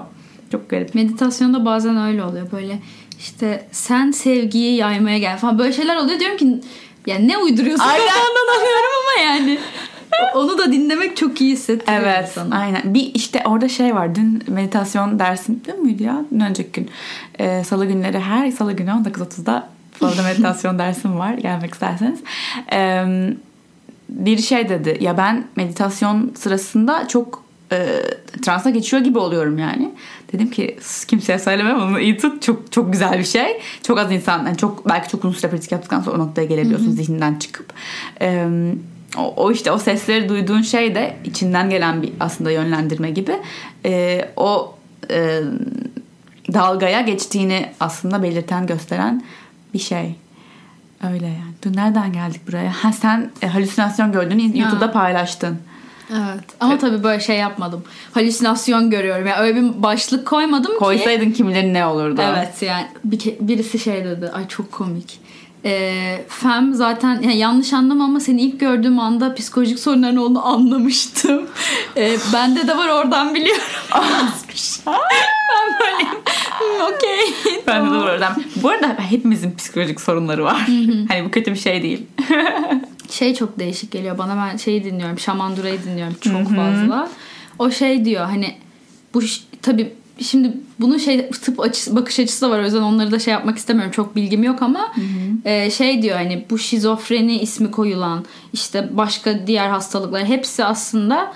Çok 0.51 0.69
garip. 0.69 0.95
Meditasyonda 0.95 1.65
bazen 1.65 1.97
öyle 1.97 2.23
oluyor. 2.23 2.51
Böyle 2.51 2.79
işte 3.19 3.67
sen 3.71 4.11
sevgiyi 4.11 4.75
yaymaya 4.75 5.17
gel 5.17 5.37
falan. 5.37 5.59
Böyle 5.59 5.73
şeyler 5.73 5.95
oluyor. 5.95 6.19
Diyorum 6.19 6.37
ki 6.37 6.61
ya 7.05 7.19
ne 7.19 7.37
uyduruyorsun? 7.37 7.85
Aynen. 7.85 8.07
kafandan 8.07 8.59
alıyorum 8.59 8.91
ama 9.01 9.23
yani 9.23 9.59
onu 10.35 10.57
da 10.57 10.71
dinlemek 10.71 11.17
çok 11.17 11.41
iyi 11.41 11.51
hissettiriyor 11.53 12.01
Evet 12.03 12.27
insana. 12.29 12.55
aynen. 12.59 12.93
Bir 12.93 13.11
işte 13.15 13.43
orada 13.45 13.69
şey 13.69 13.95
var. 13.95 14.15
Dün 14.15 14.43
meditasyon 14.47 15.19
dersim 15.19 15.61
dün 15.67 15.83
müydü 15.83 16.03
ya? 16.03 16.21
Dün 16.31 16.39
önceki 16.39 16.71
gün. 16.71 16.89
Ee, 17.39 17.63
salı 17.63 17.85
günleri 17.85 18.19
her 18.19 18.51
salı 18.51 18.73
günü 18.73 18.89
19.30'da 18.89 19.69
Florida 19.91 20.23
meditasyon 20.23 20.79
dersim 20.79 21.19
var. 21.19 21.33
Gelmek 21.33 21.73
isterseniz. 21.73 22.19
Ee, 22.73 23.05
bir 24.09 24.37
şey 24.37 24.69
dedi. 24.69 24.97
Ya 25.01 25.17
ben 25.17 25.43
meditasyon 25.55 26.31
sırasında 26.35 27.07
çok 27.07 27.43
e, 27.71 27.87
transa 28.41 28.69
geçiyor 28.69 29.03
gibi 29.03 29.17
oluyorum 29.19 29.57
yani. 29.57 29.91
Dedim 30.33 30.49
ki 30.51 30.77
"Sus, 30.81 31.05
kimseye 31.05 31.39
söyleme 31.39 31.75
bunu 31.75 31.99
iyi 31.99 32.17
tut. 32.17 32.41
Çok 32.41 32.71
çok 32.71 32.91
güzel 32.93 33.19
bir 33.19 33.23
şey. 33.23 33.61
Çok 33.83 33.99
az 33.99 34.11
insan 34.11 34.45
yani 34.45 34.57
çok 34.57 34.89
belki 34.89 35.09
çok 35.09 35.25
uzun 35.25 35.35
süre 35.35 35.51
pratik 35.51 35.71
yaptıktan 35.71 36.01
sonra 36.01 36.15
o 36.15 36.19
noktaya 36.19 36.45
gelebiliyorsun 36.45 36.91
zihninden 36.91 37.35
çıkıp. 37.35 37.73
Ee, 38.21 38.47
o, 39.17 39.33
o 39.35 39.51
işte 39.51 39.71
o 39.71 39.77
sesleri 39.77 40.29
duyduğun 40.29 40.61
şey 40.61 40.95
de 40.95 41.15
içinden 41.25 41.69
gelen 41.69 42.01
bir 42.01 42.13
aslında 42.19 42.51
yönlendirme 42.51 43.11
gibi. 43.11 43.39
Ee, 43.85 44.29
o 44.35 44.75
e, 45.09 45.41
dalgaya 46.53 47.01
geçtiğini 47.01 47.71
aslında 47.79 48.23
belirten 48.23 48.67
gösteren 48.67 49.23
bir 49.73 49.79
şey. 49.79 50.15
Öyle 51.03 51.25
yani. 51.25 51.53
Dün 51.63 51.73
nereden 51.73 52.13
geldik 52.13 52.41
buraya? 52.47 52.83
Ha 52.83 52.93
sen 52.93 53.31
e, 53.41 53.47
halüsinasyon 53.47 54.11
gördüğünü 54.11 54.59
YouTube'da 54.59 54.91
paylaştın. 54.91 55.57
Evet. 56.11 56.43
Ama 56.59 56.77
tabii 56.77 57.03
böyle 57.03 57.19
şey 57.19 57.37
yapmadım. 57.37 57.83
Halüsinasyon 58.11 58.89
görüyorum. 58.89 59.27
Yani 59.27 59.41
öyle 59.41 59.61
bir 59.61 59.83
başlık 59.83 60.27
koymadım 60.27 60.71
ki. 60.71 60.79
Koysaydın 60.79 61.31
kim 61.31 61.49
bilir 61.49 61.73
ne 61.73 61.85
olurdu. 61.85 62.21
Evet 62.23 62.61
yani 62.61 62.87
bir 63.03 63.35
birisi 63.39 63.79
şey 63.79 64.05
dedi. 64.05 64.29
Ay 64.29 64.47
çok 64.47 64.71
komik. 64.71 65.19
Ee, 65.65 66.25
Fem 66.29 66.73
zaten 66.73 67.13
yani 67.21 67.37
yanlış 67.37 67.73
anlama 67.73 68.03
ama 68.03 68.19
seni 68.19 68.41
ilk 68.41 68.59
gördüğüm 68.59 68.99
anda 68.99 69.35
psikolojik 69.35 69.79
sorunların 69.79 70.15
olduğunu 70.17 70.45
anlamıştım. 70.47 71.41
Ee, 71.97 72.17
bende 72.33 72.67
de 72.67 72.77
var 72.77 72.87
oradan 72.89 73.35
biliyorum. 73.35 73.61
ben 74.87 75.79
böyleyim. 75.79 76.17
"Hmm, 76.59 76.81
Okey. 76.95 77.53
Ben 77.67 77.85
de 77.85 77.87
tamam." 77.89 78.01
doğru. 78.01 78.43
Bu 78.55 78.69
arada 78.69 78.87
hepimizin 79.09 79.55
psikolojik 79.55 80.01
sorunları 80.01 80.43
var. 80.43 80.67
hani 81.09 81.25
bu 81.25 81.31
kötü 81.31 81.51
bir 81.51 81.59
şey 81.59 81.83
değil. 81.83 82.05
Şey 83.09 83.35
çok 83.35 83.59
değişik 83.59 83.91
geliyor 83.91 84.17
bana. 84.17 84.35
Ben 84.37 84.57
şeyi 84.57 84.83
dinliyorum. 84.83 85.19
Şaman 85.19 85.57
Dura'yı 85.57 85.83
dinliyorum 85.83 86.15
çok 86.21 86.55
fazla. 86.55 87.09
O 87.59 87.71
şey 87.71 88.05
diyor 88.05 88.25
hani 88.25 88.55
bu 89.13 89.21
tabii 89.61 89.93
şimdi 90.23 90.53
bunun 90.79 90.97
şey 90.97 91.29
tıp 91.29 91.59
açısı, 91.59 91.95
bakış 91.95 92.19
açısı 92.19 92.45
da 92.45 92.49
var 92.49 92.59
o 92.59 92.63
yüzden 92.63 92.81
onları 92.81 93.11
da 93.11 93.19
şey 93.19 93.33
yapmak 93.33 93.57
istemiyorum 93.57 93.91
çok 93.91 94.15
bilgim 94.15 94.43
yok 94.43 94.61
ama 94.61 94.93
e, 95.45 95.71
şey 95.71 96.01
diyor 96.01 96.17
hani 96.17 96.45
bu 96.49 96.57
şizofreni 96.57 97.39
ismi 97.39 97.71
koyulan 97.71 98.25
işte 98.53 98.89
başka 98.91 99.47
diğer 99.47 99.69
hastalıklar 99.69 100.25
hepsi 100.25 100.65
aslında 100.65 101.33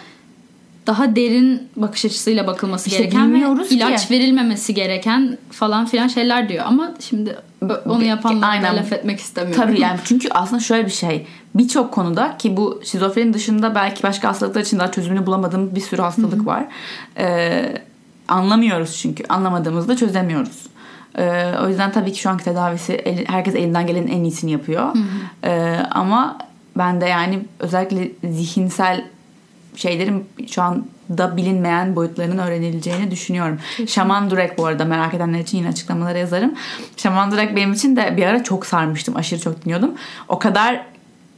daha 0.87 1.15
derin 1.15 1.67
bakış 1.75 2.05
açısıyla 2.05 2.47
bakılması 2.47 2.89
İşte 2.89 3.03
gereken 3.03 3.29
ve 3.29 3.33
bilmiyoruz 3.33 3.69
ki. 3.69 3.75
ilaç 3.75 4.11
verilmemesi 4.11 4.73
gereken 4.73 5.37
falan 5.51 5.85
filan 5.85 6.07
şeyler 6.07 6.49
diyor 6.49 6.65
ama 6.67 6.93
şimdi 6.99 7.37
onu 7.85 8.03
yapanlara 8.03 8.63
da 8.63 8.75
laf 8.75 8.93
etmek 8.93 9.19
istemiyorum. 9.19 9.63
Tabii 9.63 9.81
yani 9.81 9.99
çünkü 10.05 10.27
aslında 10.31 10.61
şöyle 10.61 10.85
bir 10.85 10.91
şey. 10.91 11.27
Birçok 11.55 11.93
konuda 11.93 12.37
ki 12.37 12.57
bu 12.57 12.81
şizofreni 12.83 13.33
dışında 13.33 13.75
belki 13.75 14.03
başka 14.03 14.27
hastalıklar 14.27 14.61
için 14.61 14.79
daha 14.79 14.91
çözümünü 14.91 15.25
bulamadığım 15.25 15.75
bir 15.75 15.81
sürü 15.81 16.01
hastalık 16.01 16.45
var. 16.45 16.65
Ee, 17.17 17.81
anlamıyoruz 18.27 18.97
çünkü. 19.01 19.23
Anlamadığımızda 19.29 19.95
çözemiyoruz. 19.95 20.65
Ee, 21.17 21.53
o 21.63 21.67
yüzden 21.67 21.91
tabii 21.91 22.11
ki 22.13 22.19
şu 22.19 22.29
anki 22.29 22.43
tedavisi 22.43 22.93
el- 22.93 23.25
herkes 23.27 23.55
elinden 23.55 23.87
gelenin 23.87 24.07
en 24.07 24.23
iyisini 24.23 24.51
yapıyor. 24.51 24.93
Ee, 25.43 25.79
ama 25.91 26.37
ben 26.77 27.01
de 27.01 27.05
yani 27.05 27.39
özellikle 27.59 28.11
zihinsel 28.31 29.05
şeylerin 29.75 30.25
şu 30.51 30.61
anda 30.61 31.37
bilinmeyen 31.37 31.95
boyutlarının 31.95 32.37
öğrenileceğini 32.37 33.11
düşünüyorum. 33.11 33.59
Şaman 33.87 34.29
Durek 34.29 34.57
bu 34.57 34.65
arada 34.65 34.85
merak 34.85 35.13
edenler 35.13 35.39
için 35.39 35.57
yine 35.57 35.69
açıklamalara 35.69 36.17
yazarım. 36.17 36.53
Şaman 36.97 37.31
Durek 37.31 37.55
benim 37.55 37.73
için 37.73 37.95
de 37.95 38.13
bir 38.17 38.25
ara 38.25 38.43
çok 38.43 38.65
sarmıştım. 38.65 39.15
Aşırı 39.15 39.39
çok 39.41 39.65
dinliyordum. 39.65 39.91
O 40.27 40.39
kadar 40.39 40.81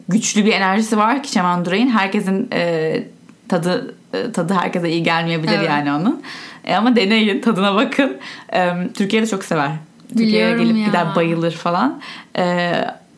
güçlü 0.10 0.46
bir 0.46 0.54
enerjisi 0.54 0.98
var 0.98 1.24
ki 1.24 1.32
Şaman 1.32 1.66
Durek'in. 1.66 1.90
Herkesin 1.90 2.50
e, 2.54 3.04
tadı 3.50 3.96
e, 4.14 4.32
tadı 4.32 4.54
herkese 4.54 4.90
iyi 4.92 5.04
gelmeyebilir 5.04 5.54
Evet. 5.58 5.70
yani 5.70 5.92
onun. 5.92 6.22
E, 6.66 6.76
ama 6.76 6.96
deneyin 6.96 7.42
tadına 7.42 7.76
bakın. 7.76 8.18
E, 8.54 8.74
Türkiye'de 8.94 9.28
çok 9.28 9.44
sever. 9.44 9.72
Türkiye'ye 10.10 10.58
gelip 10.58 10.78
ya. 10.78 10.86
gider 10.86 11.16
bayılır 11.16 11.52
falan. 11.52 12.02
E, 12.38 12.74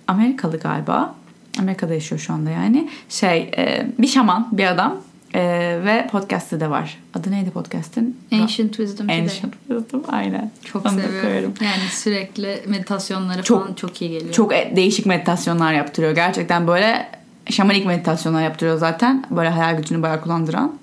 Amerikalı 0.07 0.59
galiba. 0.59 1.15
Amerika'da 1.59 1.93
yaşıyor 1.93 2.21
şu 2.21 2.33
anda 2.33 2.50
yani. 2.50 2.89
Şey 3.09 3.51
e, 3.57 3.88
bir 4.00 4.07
şaman 4.07 4.48
bir 4.51 4.65
adam 4.67 4.95
e, 5.33 5.41
ve 5.86 6.07
podcast'ı 6.12 6.59
da 6.59 6.69
var. 6.69 6.98
Adı 7.13 7.31
neydi 7.31 7.51
podcast'ın? 7.51 8.17
Ancient 8.31 8.74
Wisdom 8.75 9.07
Today. 9.07 9.19
Ancient 9.21 9.53
Wisdom 9.67 10.03
aynen. 10.07 10.51
Çok 10.65 10.86
Onu 10.86 11.01
seviyorum. 11.01 11.53
Yani 11.62 11.89
sürekli 11.91 12.63
meditasyonları 12.67 13.43
Çok- 13.43 13.63
falan 13.63 13.74
çok 13.74 14.01
iyi 14.01 14.12
geliyor. 14.12 14.33
Çok 14.33 14.53
e- 14.53 14.74
değişik 14.75 15.05
meditasyonlar 15.05 15.74
yaptırıyor. 15.74 16.15
Gerçekten 16.15 16.67
böyle 16.67 17.07
şamanik 17.50 17.86
meditasyonlar 17.86 18.44
yaptırıyor 18.44 18.77
zaten. 18.77 19.25
Böyle 19.32 19.50
hayal 19.50 19.77
gücünü 19.77 20.01
bayağı 20.01 20.22
kullandıran. 20.22 20.74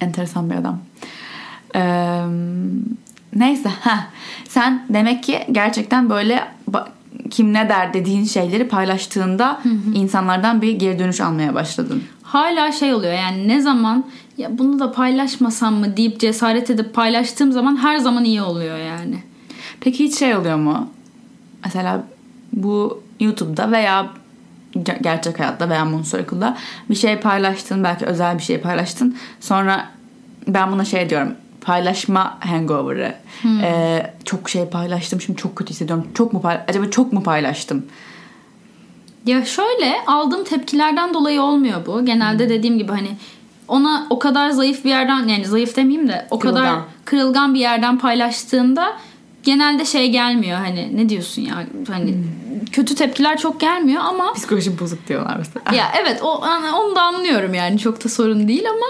Enteresan 0.00 0.50
bir 0.50 0.54
adam. 0.54 0.78
Ee, 1.74 2.22
neyse. 3.34 3.68
Heh. 3.68 4.06
Sen 4.48 4.86
demek 4.88 5.24
ki 5.24 5.46
gerçekten 5.52 6.10
böyle 6.10 6.48
kim 7.30 7.52
ne 7.52 7.68
der 7.68 7.94
dediğin 7.94 8.24
şeyleri 8.24 8.68
paylaştığında 8.68 9.60
insanlardan 9.94 10.62
bir 10.62 10.72
geri 10.72 10.98
dönüş 10.98 11.20
almaya 11.20 11.54
başladın. 11.54 12.02
Hala 12.22 12.72
şey 12.72 12.94
oluyor 12.94 13.12
yani 13.12 13.48
ne 13.48 13.60
zaman 13.60 14.04
ya 14.38 14.58
bunu 14.58 14.78
da 14.78 14.92
paylaşmasam 14.92 15.74
mı 15.74 15.96
deyip 15.96 16.20
cesaret 16.20 16.70
edip 16.70 16.94
paylaştığım 16.94 17.52
zaman 17.52 17.76
her 17.76 17.98
zaman 17.98 18.24
iyi 18.24 18.42
oluyor 18.42 18.78
yani. 18.78 19.22
Peki 19.80 20.04
hiç 20.04 20.18
şey 20.18 20.36
oluyor 20.36 20.56
mu? 20.56 20.88
Mesela 21.64 22.04
bu 22.52 23.02
YouTube'da 23.20 23.70
veya 23.70 24.10
gerçek 25.00 25.40
hayatta 25.40 25.68
veya 25.68 25.84
Moon 25.84 26.02
Circle'da 26.02 26.56
bir 26.90 26.94
şey 26.94 27.16
paylaştın. 27.16 27.84
Belki 27.84 28.06
özel 28.06 28.38
bir 28.38 28.42
şey 28.42 28.60
paylaştın. 28.60 29.16
Sonra 29.40 29.88
ben 30.48 30.72
buna 30.72 30.84
şey 30.84 31.10
diyorum. 31.10 31.34
Paylaşma 31.60 32.38
hangover'ı. 32.40 33.14
Ee, 33.62 34.12
çok 34.24 34.50
şey 34.50 34.66
paylaştım. 34.68 35.20
Şimdi 35.20 35.38
çok 35.40 35.56
kötü 35.56 35.70
hissediyorum. 35.70 36.06
Çok 36.14 36.32
mu 36.32 36.42
Acaba 36.68 36.90
çok 36.90 37.12
mu 37.12 37.22
paylaştım? 37.22 37.86
Ya 39.26 39.44
şöyle 39.44 39.94
aldığım 40.06 40.44
tepkilerden 40.44 41.14
dolayı 41.14 41.42
olmuyor 41.42 41.86
bu. 41.86 42.04
Genelde 42.04 42.48
dediğim 42.48 42.78
gibi 42.78 42.92
hani 42.92 43.16
ona 43.68 44.06
o 44.10 44.18
kadar 44.18 44.50
zayıf 44.50 44.84
bir 44.84 44.90
yerden 44.90 45.28
yani 45.28 45.44
zayıf 45.44 45.76
demeyeyim 45.76 46.08
de 46.08 46.26
o 46.30 46.38
kadar 46.38 46.62
Kırılgan. 46.62 46.84
kırılgan 47.04 47.54
bir 47.54 47.60
yerden 47.60 47.98
paylaştığında 47.98 48.92
genelde 49.42 49.84
şey 49.84 50.10
gelmiyor 50.10 50.58
hani 50.58 50.96
ne 50.96 51.08
diyorsun 51.08 51.42
ya 51.42 51.54
hani 51.88 52.14
kötü 52.72 52.94
tepkiler 52.94 53.38
çok 53.38 53.60
gelmiyor 53.60 54.02
ama 54.04 54.32
Psikolojim 54.32 54.78
bozuk 54.80 55.08
diyorlar 55.08 55.36
mesela. 55.38 55.76
ya 55.76 55.92
evet 56.02 56.22
o 56.22 56.44
onu 56.80 56.96
da 56.96 57.02
anlıyorum 57.02 57.54
yani 57.54 57.78
çok 57.78 58.04
da 58.04 58.08
sorun 58.08 58.48
değil 58.48 58.64
ama 58.70 58.86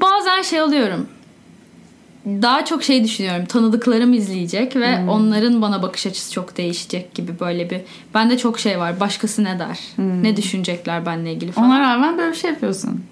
bazen 0.00 0.42
şey 0.42 0.60
alıyorum. 0.60 1.06
Daha 2.26 2.64
çok 2.64 2.82
şey 2.82 3.04
düşünüyorum. 3.04 3.46
Tanıdıklarım 3.46 4.12
izleyecek 4.12 4.76
ve 4.76 4.98
onların 5.10 5.62
bana 5.62 5.82
bakış 5.82 6.06
açısı 6.06 6.32
çok 6.32 6.56
değişecek 6.56 7.14
gibi 7.14 7.40
böyle 7.40 7.70
bir. 7.70 7.80
Bende 8.14 8.38
çok 8.38 8.58
şey 8.58 8.78
var. 8.78 9.00
Başkası 9.00 9.44
ne 9.44 9.58
der? 9.58 9.78
Ne 9.98 10.36
düşünecekler 10.36 11.06
benimle 11.06 11.32
ilgili 11.32 11.52
falan. 11.52 11.68
Ona 11.70 11.80
rağmen 11.80 12.18
böyle 12.18 12.32
bir 12.32 12.36
şey 12.36 12.50
yapıyorsun. 12.50 13.04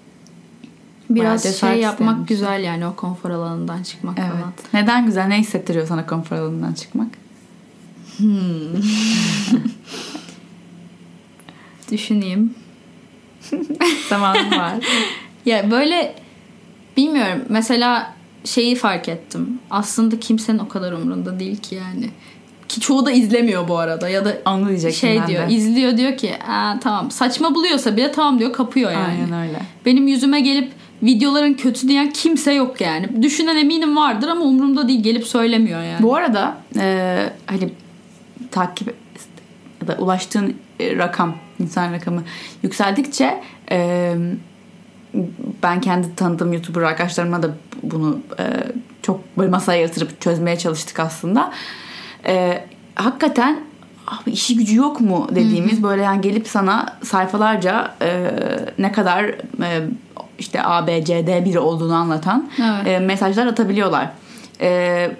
Bayağı 1.09 1.25
Biraz 1.31 1.43
cesaret 1.43 1.73
şey 1.73 1.83
yapmak 1.83 2.09
istemiş. 2.11 2.29
güzel 2.29 2.63
yani 2.63 2.85
o 2.87 2.95
konfor 2.95 3.29
alanından 3.29 3.83
çıkmak 3.83 4.19
Evet. 4.19 4.29
falan. 4.31 4.53
Neden 4.73 5.05
güzel? 5.05 5.25
Ne 5.27 5.39
hissettiriyor 5.39 5.87
sana 5.87 6.05
konfor 6.05 6.35
alanından 6.35 6.73
çıkmak? 6.73 7.07
Düşüneyim. 11.91 12.55
Zamanım 14.09 14.51
var. 14.51 14.73
Ya 15.45 15.71
böyle 15.71 16.15
bilmiyorum. 16.97 17.41
Mesela 17.49 18.13
şeyi 18.45 18.75
fark 18.75 19.09
ettim. 19.09 19.59
Aslında 19.69 20.19
kimsenin 20.19 20.59
o 20.59 20.67
kadar 20.67 20.91
umurunda 20.91 21.39
değil 21.39 21.57
ki 21.57 21.75
yani. 21.75 22.09
Ki 22.69 22.79
çoğu 22.79 23.05
da 23.05 23.11
izlemiyor 23.11 23.67
bu 23.67 23.77
arada 23.77 24.09
ya 24.09 24.25
da 24.25 24.37
diyecektim 24.67 24.99
şey 25.09 25.27
diyor 25.27 25.49
de. 25.49 25.53
izliyor 25.53 25.97
diyor 25.97 26.17
ki 26.17 26.33
Aa, 26.47 26.79
tamam 26.79 27.11
saçma 27.11 27.55
buluyorsa 27.55 27.97
bile 27.97 28.11
tamam 28.11 28.39
diyor 28.39 28.53
kapıyor 28.53 28.91
yani. 28.91 29.23
Aynen 29.23 29.47
öyle. 29.47 29.59
Benim 29.85 30.07
yüzüme 30.07 30.39
gelip 30.41 30.71
videoların 31.05 31.53
kötü 31.53 31.87
diyen 31.87 32.11
kimse 32.11 32.53
yok 32.53 32.81
yani. 32.81 33.21
Düşünen 33.21 33.57
eminim 33.57 33.97
vardır 33.97 34.27
ama 34.27 34.45
umurumda 34.45 34.87
değil 34.87 35.03
gelip 35.03 35.27
söylemiyor 35.27 35.83
yani. 35.83 36.03
Bu 36.03 36.15
arada 36.15 36.57
e, 36.79 37.29
hani 37.45 37.69
takip 38.51 38.95
ya 39.81 39.87
da 39.87 39.95
ulaştığın 40.01 40.55
e, 40.79 40.97
rakam, 40.97 41.35
insan 41.59 41.93
rakamı 41.93 42.23
yükseldikçe 42.63 43.41
e, 43.71 44.13
ben 45.63 45.81
kendi 45.81 46.15
tanıdığım 46.15 46.53
YouTuber 46.53 46.81
arkadaşlarıma 46.81 47.43
da 47.43 47.49
bunu 47.83 48.19
e, 48.39 48.43
çok 49.01 49.37
böyle 49.37 49.49
masaya 49.49 49.81
yatırıp 49.81 50.21
çözmeye 50.21 50.57
çalıştık 50.57 50.99
aslında. 50.99 51.51
E, 52.27 52.63
hakikaten 52.95 53.59
abi 54.07 54.31
işi 54.31 54.57
gücü 54.57 54.75
yok 54.75 55.01
mu 55.01 55.27
dediğimiz 55.31 55.83
böyle 55.83 56.01
yani 56.01 56.21
gelip 56.21 56.47
sana 56.47 56.97
sayfalarca 57.03 57.95
e, 58.01 58.31
ne 58.79 58.91
kadar 58.91 59.23
e, 59.63 59.81
işte 60.39 60.63
A, 60.63 60.87
B, 60.87 61.05
C, 61.05 61.27
D 61.27 61.45
biri 61.45 61.59
olduğunu 61.59 61.93
anlatan 61.95 62.49
Evet. 62.59 62.87
e, 62.87 62.99
mesajlar 62.99 63.47
atabiliyorlar. 63.47 64.09
E, 64.61 65.11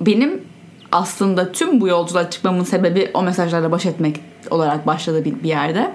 benim 0.00 0.44
aslında 0.92 1.52
tüm 1.52 1.80
bu 1.80 1.88
yolculuğa 1.88 2.30
çıkmamın 2.30 2.64
sebebi 2.64 3.10
o 3.14 3.22
mesajlarla 3.22 3.70
baş 3.70 3.86
etmek 3.86 4.20
olarak 4.50 4.86
başladı 4.86 5.24
bir, 5.24 5.42
bir 5.42 5.48
yerde. 5.48 5.90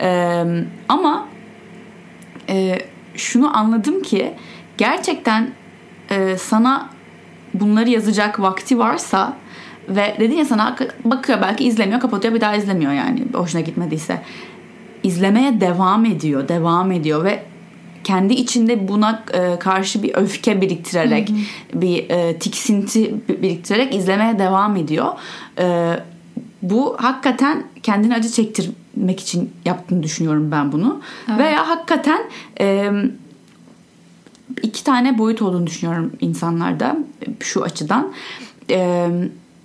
E, 0.00 0.44
ama 0.88 1.28
e, 2.48 2.78
şunu 3.14 3.56
anladım 3.56 4.02
ki 4.02 4.34
gerçekten 4.78 5.50
e, 6.10 6.36
sana 6.36 6.90
bunları 7.54 7.90
yazacak 7.90 8.40
vakti 8.40 8.78
varsa 8.78 9.36
ve 9.88 10.16
dedin 10.18 10.36
ya 10.36 10.44
sana 10.44 10.76
bakıyor 11.04 11.40
belki 11.42 11.64
izlemiyor 11.64 12.00
kapatıyor 12.00 12.34
bir 12.34 12.40
daha 12.40 12.56
izlemiyor 12.56 12.92
yani 12.92 13.24
hoşuna 13.34 13.60
gitmediyse 13.60 14.22
izlemeye 15.02 15.60
devam 15.60 16.04
ediyor 16.04 16.48
devam 16.48 16.92
ediyor 16.92 17.24
ve 17.24 17.42
kendi 18.04 18.34
içinde 18.34 18.88
buna 18.88 19.22
e, 19.32 19.58
karşı 19.58 20.02
bir 20.02 20.14
öfke 20.14 20.60
biriktirerek 20.60 21.32
bir 21.74 22.10
e, 22.10 22.38
tiksinti 22.38 23.14
biriktirerek 23.28 23.94
izlemeye 23.94 24.38
devam 24.38 24.76
ediyor. 24.76 25.08
E, 25.58 25.96
bu 26.62 26.96
hakikaten 26.98 27.64
kendini 27.82 28.14
acı 28.14 28.30
çektirmek 28.30 29.20
için 29.20 29.50
yaptığını 29.64 30.02
düşünüyorum 30.02 30.50
ben 30.50 30.72
bunu. 30.72 31.00
Veya 31.38 31.68
hakikaten 31.68 32.20
e, 32.60 32.90
iki 34.62 34.84
tane 34.84 35.18
boyut 35.18 35.42
olduğunu 35.42 35.66
düşünüyorum 35.66 36.12
insanlarda 36.20 36.96
şu 37.40 37.62
açıdan. 37.62 38.12
E, 38.70 39.08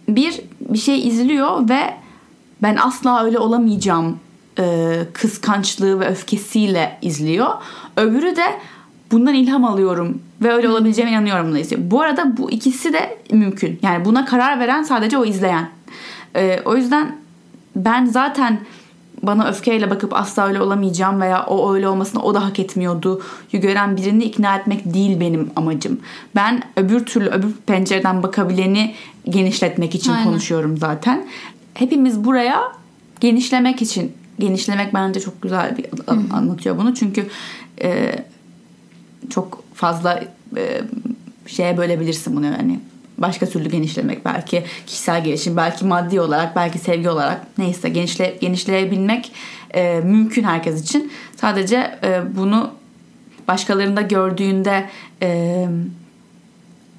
bir 0.09 0.41
bir 0.61 0.77
şey 0.77 1.07
izliyor 1.07 1.69
ve 1.69 1.93
ben 2.61 2.75
asla 2.75 3.23
öyle 3.23 3.39
olamayacağım 3.39 4.19
e, 4.59 4.97
kıskançlığı 5.13 5.99
ve 5.99 6.07
öfkesiyle 6.07 6.97
izliyor. 7.01 7.49
Öbürü 7.97 8.35
de 8.35 8.45
bundan 9.11 9.33
ilham 9.33 9.65
alıyorum 9.65 10.21
ve 10.41 10.53
öyle 10.53 10.69
olabileceğime 10.69 11.11
inanıyorum 11.11 11.53
da 11.53 11.59
izliyor. 11.59 11.81
Bu 11.85 12.01
arada 12.01 12.37
bu 12.37 12.51
ikisi 12.51 12.93
de 12.93 13.17
mümkün. 13.31 13.79
Yani 13.81 14.05
buna 14.05 14.25
karar 14.25 14.59
veren 14.59 14.83
sadece 14.83 15.17
o 15.17 15.25
izleyen. 15.25 15.69
E, 16.35 16.59
o 16.65 16.75
yüzden 16.75 17.15
ben 17.75 18.05
zaten 18.05 18.59
bana 19.23 19.49
öfkeyle 19.49 19.89
bakıp 19.89 20.13
asla 20.13 20.47
öyle 20.47 20.61
olamayacağım 20.61 21.21
veya 21.21 21.45
o 21.45 21.73
öyle 21.73 21.87
olmasını 21.87 22.23
o 22.23 22.33
da 22.33 22.45
hak 22.45 22.59
etmiyordu 22.59 23.21
gören 23.51 23.97
birini 23.97 24.23
ikna 24.23 24.55
etmek 24.55 24.93
değil 24.93 25.19
benim 25.19 25.49
amacım. 25.55 25.99
Ben 26.35 26.63
öbür 26.75 27.05
türlü 27.05 27.29
öbür 27.29 27.53
pencereden 27.65 28.23
bakabileni 28.23 28.95
genişletmek 29.29 29.95
için 29.95 30.11
Aynen. 30.11 30.23
konuşuyorum 30.23 30.77
zaten. 30.77 31.25
Hepimiz 31.73 32.25
buraya 32.25 32.71
genişlemek 33.19 33.81
için 33.81 34.13
genişlemek 34.39 34.93
bence 34.93 35.19
çok 35.19 35.41
güzel 35.41 35.77
bir 35.77 35.85
anlatıyor 36.07 36.77
bunu. 36.77 36.95
Çünkü 36.95 37.27
e, 37.81 38.15
çok 39.29 39.63
fazla 39.73 40.23
e, 40.57 40.81
şeye 41.47 41.77
bölebilirsin 41.77 42.35
bunu 42.35 42.45
yani. 42.45 42.79
Başka 43.17 43.45
türlü 43.45 43.69
genişlemek 43.69 44.25
belki 44.25 44.63
kişisel 44.87 45.23
gelişim 45.23 45.57
belki 45.57 45.85
maddi 45.85 46.21
olarak 46.21 46.55
belki 46.55 46.79
sevgi 46.79 47.09
olarak. 47.09 47.57
Neyse 47.57 47.89
genişle, 47.89 48.37
genişleyebilmek 48.41 49.31
e, 49.73 50.01
mümkün 50.03 50.43
herkes 50.43 50.83
için. 50.83 51.11
Sadece 51.35 51.99
e, 52.03 52.21
bunu 52.35 52.71
başkalarında 53.47 54.01
gördüğünde 54.01 54.89
e, 55.21 55.67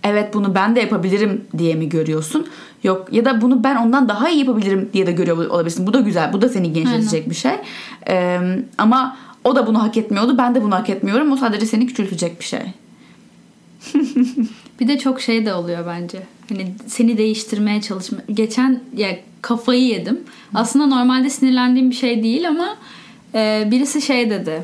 evet 0.05 0.35
bunu 0.35 0.55
ben 0.55 0.77
de 0.77 0.81
yapabilirim 0.81 1.45
diye 1.59 1.75
mi 1.75 1.89
görüyorsun 1.89 2.47
yok 2.83 3.09
ya 3.13 3.25
da 3.25 3.41
bunu 3.41 3.65
ben 3.65 3.77
ondan 3.77 4.09
daha 4.09 4.29
iyi 4.29 4.39
yapabilirim 4.39 4.91
diye 4.93 5.07
de 5.07 5.13
görüyor 5.13 5.37
olabilirsin 5.37 5.87
bu 5.87 5.93
da 5.93 6.01
güzel 6.01 6.33
bu 6.33 6.43
da 6.43 6.49
seni 6.49 6.73
genişletecek 6.73 7.15
Aynen. 7.15 7.31
bir 7.31 7.35
şey 7.35 7.53
e, 8.09 8.41
ama 8.79 9.17
o 9.45 9.57
da 9.57 9.67
bunu 9.67 9.83
hak 9.83 9.97
etmiyordu 9.97 10.39
ben 10.39 10.55
de 10.55 10.63
bunu 10.63 10.75
hak 10.75 10.91
etmiyorum 10.91 11.33
o 11.33 11.37
sadece 11.37 11.67
seni 11.67 11.87
küçültecek 11.87 12.41
bir 12.41 12.45
şey 12.45 12.63
bir 14.81 14.89
de 14.89 14.99
çok 14.99 15.21
şey 15.21 15.47
de 15.47 15.55
oluyor 15.55 15.87
bence. 15.87 16.23
Hani 16.49 16.75
seni 16.87 17.19
değiştirmeye 17.19 17.81
çalışma. 17.81 18.19
Geçen 18.33 18.81
ya 18.97 19.17
kafayı 19.43 19.83
yedim. 19.83 20.21
Aslında 20.55 20.87
normalde 20.87 21.31
sinirlendiğim 21.31 21.91
bir 21.91 21.95
şey 21.95 22.23
değil 22.23 22.49
ama 22.49 22.77
e, 23.35 23.69
birisi 23.71 24.03
şey 24.03 24.31
dedi. 24.31 24.63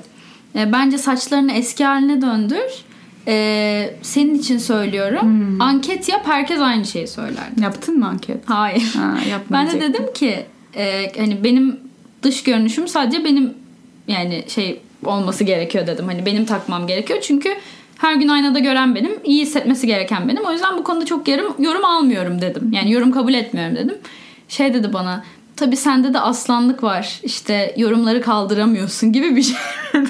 E, 0.57 0.73
bence 0.73 0.99
saçlarını 0.99 1.53
eski 1.53 1.85
haline 1.85 2.23
döndür. 2.23 2.85
E, 3.29 3.95
senin 4.03 4.35
için 4.35 4.59
söylüyorum. 4.59 5.23
Hmm. 5.23 5.61
Anket 5.61 6.09
yap 6.09 6.23
herkes 6.25 6.61
aynı 6.61 6.85
şeyi 6.85 7.09
söyler. 7.09 7.49
Yaptın 7.63 7.99
mı 7.99 8.09
anket? 8.09 8.39
Hayır. 8.47 8.95
Ha, 8.97 9.15
ben 9.51 9.71
de 9.71 9.81
dedim 9.81 10.13
ki 10.15 10.47
e, 10.77 11.13
hani 11.19 11.45
benim 11.45 11.81
dış 12.23 12.43
görünüşüm 12.43 12.89
sadece 12.89 13.25
benim 13.25 13.55
yani 14.09 14.45
şey 14.49 14.81
olması 15.05 15.45
gerekiyor 15.45 15.87
dedim. 15.87 16.07
Hani 16.07 16.27
benim 16.27 16.45
takmam 16.45 16.87
gerekiyor. 16.87 17.19
Çünkü 17.23 17.49
her 17.99 18.15
gün 18.15 18.29
aynada 18.29 18.59
gören 18.59 18.95
benim. 18.95 19.13
iyi 19.25 19.43
hissetmesi 19.43 19.87
gereken 19.87 20.29
benim. 20.29 20.45
O 20.45 20.53
yüzden 20.53 20.77
bu 20.79 20.85
konuda 20.85 21.05
çok 21.05 21.29
yorum, 21.29 21.55
yorum 21.59 21.85
almıyorum 21.85 22.41
dedim. 22.41 22.73
Yani 22.73 22.93
yorum 22.93 23.13
kabul 23.13 23.35
etmiyorum 23.35 23.77
dedim. 23.77 23.97
Şey 24.49 24.75
dedi 24.75 24.93
bana 24.93 25.25
tabii 25.57 25.77
sende 25.77 26.15
de 26.15 26.21
aslanlık 26.21 26.83
var. 26.83 27.21
İşte 27.23 27.75
yorumları 27.77 28.21
kaldıramıyorsun 28.21 29.13
gibi 29.13 29.37
bir 29.37 29.43
şey. 29.43 29.57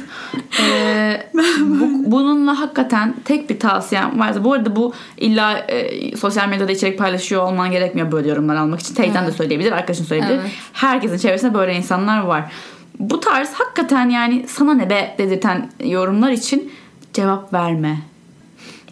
ee, 0.61 1.27
bu, 1.61 2.13
bununla 2.13 2.61
hakikaten 2.61 3.15
tek 3.25 3.51
bir 3.51 3.61
tavsiyem 3.61 4.21
vardı. 4.21 4.45
Bu 4.45 4.53
arada 4.53 4.77
bu 4.77 4.93
illa 5.17 5.59
e, 5.59 6.17
sosyal 6.17 6.49
medyada 6.49 6.73
içerik 6.73 6.99
paylaşıyor 6.99 7.43
olman 7.43 7.71
gerekmiyor 7.71 8.13
böyle 8.13 8.29
yorumlar 8.29 8.57
almak 8.57 8.81
için. 8.81 8.95
Teyzen 8.95 9.23
evet. 9.23 9.33
de 9.33 9.37
söyleyebilir, 9.37 9.73
arkadaşın 9.73 10.05
söyleyebilir. 10.05 10.41
Evet. 10.41 10.51
Herkesin 10.73 11.19
çevresinde 11.19 11.55
böyle 11.55 11.75
insanlar 11.75 12.21
var. 12.21 12.53
Bu 12.99 13.21
tarz 13.21 13.53
hakikaten 13.53 14.09
yani 14.09 14.45
sana 14.49 14.75
ne 14.75 14.91
be 14.91 15.15
dedirten 15.19 15.71
yorumlar 15.85 16.31
için 16.31 16.73
cevap 17.13 17.53
verme. 17.53 17.99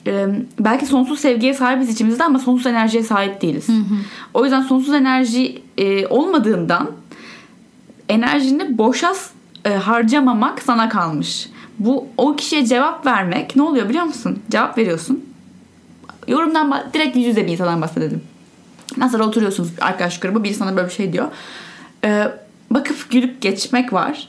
Ee, 0.06 0.26
belki 0.60 0.86
sonsuz 0.86 1.20
sevgiye 1.20 1.54
sahibiz 1.54 1.88
içimizde 1.88 2.24
ama 2.24 2.38
sonsuz 2.38 2.66
enerjiye 2.66 3.02
sahip 3.02 3.42
değiliz. 3.42 3.68
Hı 3.68 3.72
hı. 3.72 3.94
O 4.34 4.44
yüzden 4.44 4.62
sonsuz 4.62 4.94
enerji 4.94 5.62
e, 5.78 6.06
olmadığından 6.06 6.90
enerjini 8.08 8.78
boşa 8.78 9.12
e, 9.64 9.70
harcamamak 9.70 10.62
sana 10.62 10.88
kalmış. 10.88 11.48
Bu 11.78 12.06
o 12.16 12.36
kişiye 12.36 12.66
cevap 12.66 13.06
vermek 13.06 13.56
ne 13.56 13.62
oluyor 13.62 13.88
biliyor 13.88 14.04
musun? 14.04 14.38
Cevap 14.50 14.78
veriyorsun. 14.78 15.24
Yorumdan 16.28 16.84
direkt 16.94 17.16
yüz 17.16 17.26
yüze 17.26 17.46
bir 17.46 17.52
insandan 17.52 17.82
bahsedelim. 17.82 18.22
Mesela 18.96 19.24
oturuyorsunuz 19.26 19.70
arkadaş 19.80 20.20
grubu 20.20 20.44
biri 20.44 20.54
sana 20.54 20.76
böyle 20.76 20.88
bir 20.88 20.92
şey 20.92 21.12
diyor. 21.12 21.28
Ee, 22.04 22.28
bakıp 22.70 23.10
gülüp 23.10 23.42
geçmek 23.42 23.92
var 23.92 24.28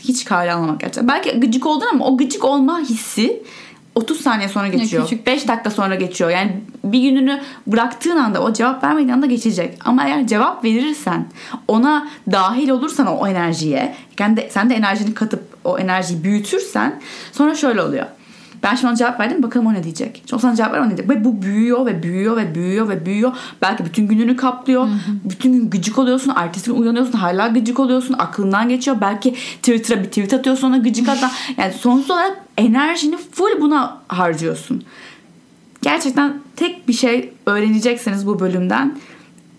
hiç 0.00 0.24
kale 0.24 0.52
almamak 0.52 0.80
gerçekten. 0.80 1.08
Belki 1.08 1.40
gıcık 1.40 1.66
oldun 1.66 1.86
ama 1.92 2.06
o 2.06 2.16
gıcık 2.16 2.44
olma 2.44 2.80
hissi 2.80 3.42
30 3.94 4.20
saniye 4.20 4.48
sonra 4.48 4.68
geçiyor. 4.68 5.02
Küçük. 5.02 5.26
5 5.26 5.48
dakika 5.48 5.70
sonra 5.70 5.94
geçiyor. 5.94 6.30
Yani 6.30 6.60
bir 6.84 7.02
gününü 7.02 7.40
bıraktığın 7.66 8.16
anda 8.16 8.42
o 8.42 8.52
cevap 8.52 8.84
vermediğin 8.84 9.08
anda 9.08 9.26
geçecek. 9.26 9.78
Ama 9.84 10.04
eğer 10.06 10.26
cevap 10.26 10.64
verirsen 10.64 11.26
ona 11.68 12.08
dahil 12.32 12.68
olursan 12.68 13.06
o 13.06 13.26
enerjiye 13.26 13.94
kendi, 14.16 14.48
sen 14.50 14.70
de 14.70 14.74
enerjini 14.74 15.14
katıp 15.14 15.42
o 15.64 15.78
enerjiyi 15.78 16.24
büyütürsen 16.24 17.00
sonra 17.32 17.54
şöyle 17.54 17.82
oluyor. 17.82 18.06
Ben 18.64 18.74
şimdi 18.74 18.86
ona 18.86 18.96
cevap 18.96 19.20
verdim 19.20 19.42
bakalım 19.42 19.66
o 19.66 19.74
ne 19.74 19.84
diyecek. 19.84 20.16
Şimdi 20.16 20.34
o 20.34 20.38
sana 20.38 20.56
cevap 20.56 20.72
ver 20.72 20.78
o 20.78 20.84
ne 20.84 20.88
diyecek. 20.88 21.08
Ve 21.08 21.24
bu 21.24 21.42
büyüyor 21.42 21.86
ve 21.86 22.02
büyüyor 22.02 22.36
ve 22.36 22.54
büyüyor 22.54 22.88
ve 22.88 23.06
büyüyor. 23.06 23.32
Belki 23.62 23.84
bütün 23.84 24.06
gününü 24.06 24.36
kaplıyor. 24.36 24.82
Hı 24.82 24.90
hı. 24.90 25.12
Bütün 25.24 25.52
gün 25.52 25.70
gıcık 25.70 25.98
oluyorsun. 25.98 26.32
Ertesi 26.36 26.70
gün 26.70 26.80
uyanıyorsun 26.80 27.12
hala 27.12 27.48
gıcık 27.48 27.80
oluyorsun. 27.80 28.14
Aklından 28.18 28.68
geçiyor. 28.68 28.96
Belki 29.00 29.34
Twitter'a 29.34 30.02
bir 30.02 30.08
tweet 30.08 30.34
atıyorsun 30.34 30.68
ona 30.68 30.78
gıcık 30.78 31.08
atan. 31.08 31.30
Yani 31.56 31.72
sonsuz 31.72 32.10
olarak 32.10 32.38
enerjini 32.56 33.16
full 33.16 33.60
buna 33.60 33.98
harcıyorsun. 34.08 34.84
Gerçekten 35.82 36.40
tek 36.56 36.88
bir 36.88 36.92
şey 36.92 37.32
öğreneceksiniz 37.46 38.26
bu 38.26 38.40
bölümden. 38.40 38.98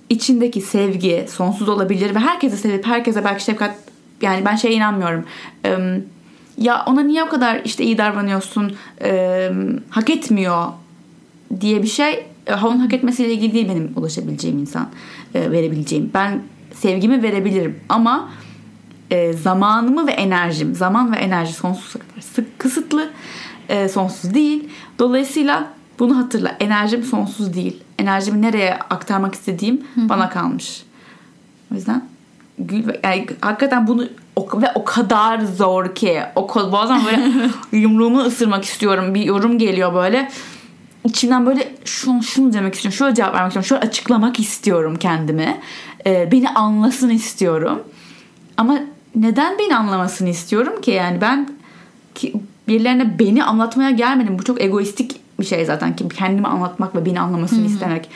İçindeki 0.09 0.61
sevgi 0.61 1.25
sonsuz 1.29 1.69
olabilir 1.69 2.15
ve 2.15 2.19
herkese 2.19 2.57
sevip 2.57 2.85
herkese 2.85 3.23
belki 3.23 3.43
şefkat 3.43 3.75
yani 4.21 4.45
ben 4.45 4.55
şeye 4.55 4.73
inanmıyorum. 4.73 5.25
Ee, 5.65 6.01
ya 6.57 6.83
ona 6.85 7.01
niye 7.01 7.23
o 7.23 7.29
kadar 7.29 7.61
işte 7.65 7.83
iyi 7.83 7.97
davranıyorsun 7.97 8.75
e, 9.01 9.51
hak 9.89 10.09
etmiyor 10.09 10.65
diye 11.61 11.83
bir 11.83 11.87
şey 11.87 12.25
e, 12.47 12.53
onun 12.53 12.77
hak 12.77 12.93
etmesiyle 12.93 13.33
ilgili 13.33 13.53
değil 13.53 13.69
benim 13.69 13.91
ulaşabileceğim 13.95 14.59
insan 14.59 14.89
e, 15.33 15.51
verebileceğim. 15.51 16.11
Ben 16.13 16.41
sevgimi 16.73 17.23
verebilirim 17.23 17.79
ama 17.89 18.29
e, 19.11 19.33
zamanımı 19.33 20.07
ve 20.07 20.11
enerjim 20.11 20.75
zaman 20.75 21.11
ve 21.13 21.17
enerji 21.17 21.53
sonsuz 21.53 21.93
kadar 21.93 22.21
sık 22.21 22.59
kısıtlı 22.59 23.09
e, 23.69 23.89
sonsuz 23.89 24.33
değil. 24.33 24.69
Dolayısıyla 24.99 25.67
bunu 25.99 26.17
hatırla 26.17 26.57
enerjim 26.59 27.03
sonsuz 27.03 27.53
değil. 27.53 27.83
Enerjimi 27.99 28.41
nereye 28.41 28.75
aktarmak 28.75 29.35
istediğim 29.35 29.81
Hı-hı. 29.95 30.09
bana 30.09 30.29
kalmış. 30.29 30.83
O 31.71 31.75
yüzden 31.75 32.14
gül 32.59 32.83
yani 33.03 33.27
hakikaten 33.41 33.87
bunu 33.87 34.07
o, 34.35 34.61
ve 34.61 34.71
o 34.75 34.85
kadar 34.85 35.39
zor 35.39 35.95
ki 35.95 36.21
o 36.35 36.71
bazen 36.71 37.05
böyle 37.05 37.49
yumruğumu 37.71 38.19
ısırmak 38.19 38.63
istiyorum 38.63 39.15
bir 39.15 39.21
yorum 39.21 39.57
geliyor 39.57 39.93
böyle. 39.93 40.31
İçimden 41.05 41.45
böyle 41.45 41.75
şunu 41.85 42.23
şunu 42.23 42.53
demek 42.53 42.73
istiyorum 42.73 42.97
şöyle 42.97 43.15
cevap 43.15 43.33
vermek 43.33 43.47
istiyorum 43.47 43.67
şöyle 43.67 43.81
açıklamak 43.81 44.39
istiyorum 44.39 44.95
kendimi. 44.99 45.57
Ee, 46.05 46.29
beni 46.31 46.49
anlasın 46.49 47.09
istiyorum. 47.09 47.83
Ama 48.57 48.79
neden 49.15 49.59
beni 49.59 49.75
anlamasını 49.75 50.29
istiyorum 50.29 50.81
ki? 50.81 50.91
Yani 50.91 51.21
ben 51.21 51.49
ki 52.15 52.33
birilerine 52.67 53.19
beni 53.19 53.43
anlatmaya 53.43 53.91
gelmedim. 53.91 54.39
Bu 54.39 54.43
çok 54.43 54.61
egoistik 54.61 55.21
bir 55.39 55.45
şey 55.45 55.65
zaten 55.65 55.95
ki 55.95 56.07
kendimi 56.09 56.47
anlatmak 56.47 56.95
ve 56.95 57.05
beni 57.05 57.19
anlamasını 57.19 57.59
Hı-hı. 57.59 57.67
istemek. 57.67 58.09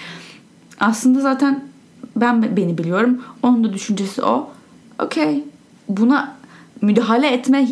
Aslında 0.80 1.20
zaten 1.22 1.69
ben 2.16 2.58
beni 2.58 2.78
biliyorum 2.78 3.22
onun 3.44 3.64
da 3.64 3.74
düşüncesi 3.74 4.24
o 4.24 4.50
okey 5.00 5.44
buna 5.90 6.36
müdahale 6.82 7.28
etmeye 7.28 7.68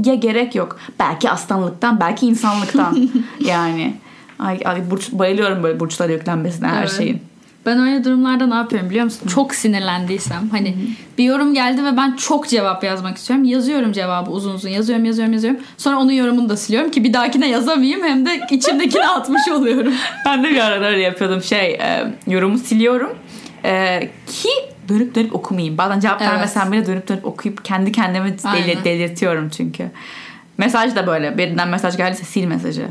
gerek 0.00 0.54
yok. 0.54 0.78
Belki 0.98 1.30
aslanlıktan, 1.30 2.00
belki 2.00 2.26
insanlıktan. 2.26 3.08
yani 3.40 3.94
ay, 4.38 4.60
ay 4.64 4.90
burç, 4.90 5.12
bayılıyorum 5.12 5.62
böyle 5.62 5.80
burçlara 5.80 6.12
yüklenmesine 6.12 6.68
her 6.68 6.80
evet. 6.80 6.96
şeyin. 6.96 7.20
Ben 7.66 7.80
öyle 7.80 8.04
durumlarda 8.04 8.46
ne 8.46 8.54
yapıyorum 8.54 8.90
biliyor 8.90 9.04
musun? 9.04 9.28
Çok 9.28 9.54
sinirlendiysem 9.54 10.48
hani 10.50 10.74
bir 11.18 11.24
yorum 11.24 11.54
geldi 11.54 11.84
ve 11.84 11.96
ben 11.96 12.16
çok 12.16 12.48
cevap 12.48 12.84
yazmak 12.84 13.16
istiyorum. 13.16 13.44
Yazıyorum 13.44 13.92
cevabı 13.92 14.30
uzun 14.30 14.54
uzun 14.54 14.68
yazıyorum 14.68 15.04
yazıyorum 15.04 15.32
yazıyorum. 15.32 15.60
Sonra 15.76 15.98
onun 15.98 16.12
yorumunu 16.12 16.48
da 16.48 16.56
siliyorum 16.56 16.90
ki 16.90 17.04
bir 17.04 17.12
dahakine 17.12 17.48
yazamayayım 17.48 18.02
hem 18.02 18.26
de 18.26 18.40
içimdekini 18.50 19.06
atmış 19.08 19.48
oluyorum. 19.48 19.94
ben 20.26 20.44
de 20.44 20.50
bir 20.50 20.60
aralar 20.60 20.92
yapıyordum 20.92 21.42
şey 21.42 21.70
e, 21.70 22.12
yorumu 22.26 22.58
siliyorum. 22.58 23.10
E, 23.64 24.00
ki 24.26 24.48
dönüp 24.88 25.14
dönüp 25.14 25.34
okumayayım. 25.34 25.78
Bazen 25.78 26.00
cevap 26.00 26.22
evet. 26.22 26.32
vermesem 26.32 26.72
bile 26.72 26.86
dönüp 26.86 27.08
dönüp 27.08 27.24
okuyup 27.24 27.64
kendi 27.64 27.92
kendime 27.92 28.38
delir, 28.38 28.84
delirtiyorum 28.84 29.48
çünkü. 29.48 29.90
Mesaj 30.58 30.96
da 30.96 31.06
böyle. 31.06 31.38
Birinden 31.38 31.68
mesaj 31.68 31.96
geldiyse 31.96 32.24
sil 32.32 32.44
mesajı. 32.44 32.88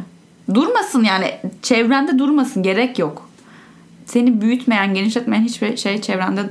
Durmasın 0.53 1.03
yani. 1.03 1.31
Çevrende 1.61 2.19
durmasın. 2.19 2.63
Gerek 2.63 2.99
yok. 2.99 3.29
Seni 4.05 4.41
büyütmeyen, 4.41 4.93
genişletmeyen 4.93 5.43
hiçbir 5.43 5.77
şey 5.77 6.01
çevrende 6.01 6.41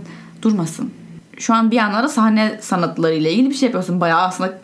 durmasın. 0.42 0.92
Şu 1.38 1.54
an 1.54 1.70
bir 1.70 1.76
yandan 1.76 2.04
da 2.04 2.08
sahne 2.08 2.58
sanatlarıyla 2.60 3.30
ilgili 3.30 3.50
bir 3.50 3.54
şey 3.54 3.66
yapıyorsun. 3.66 4.00
Bayağı 4.00 4.20
aslında 4.20 4.58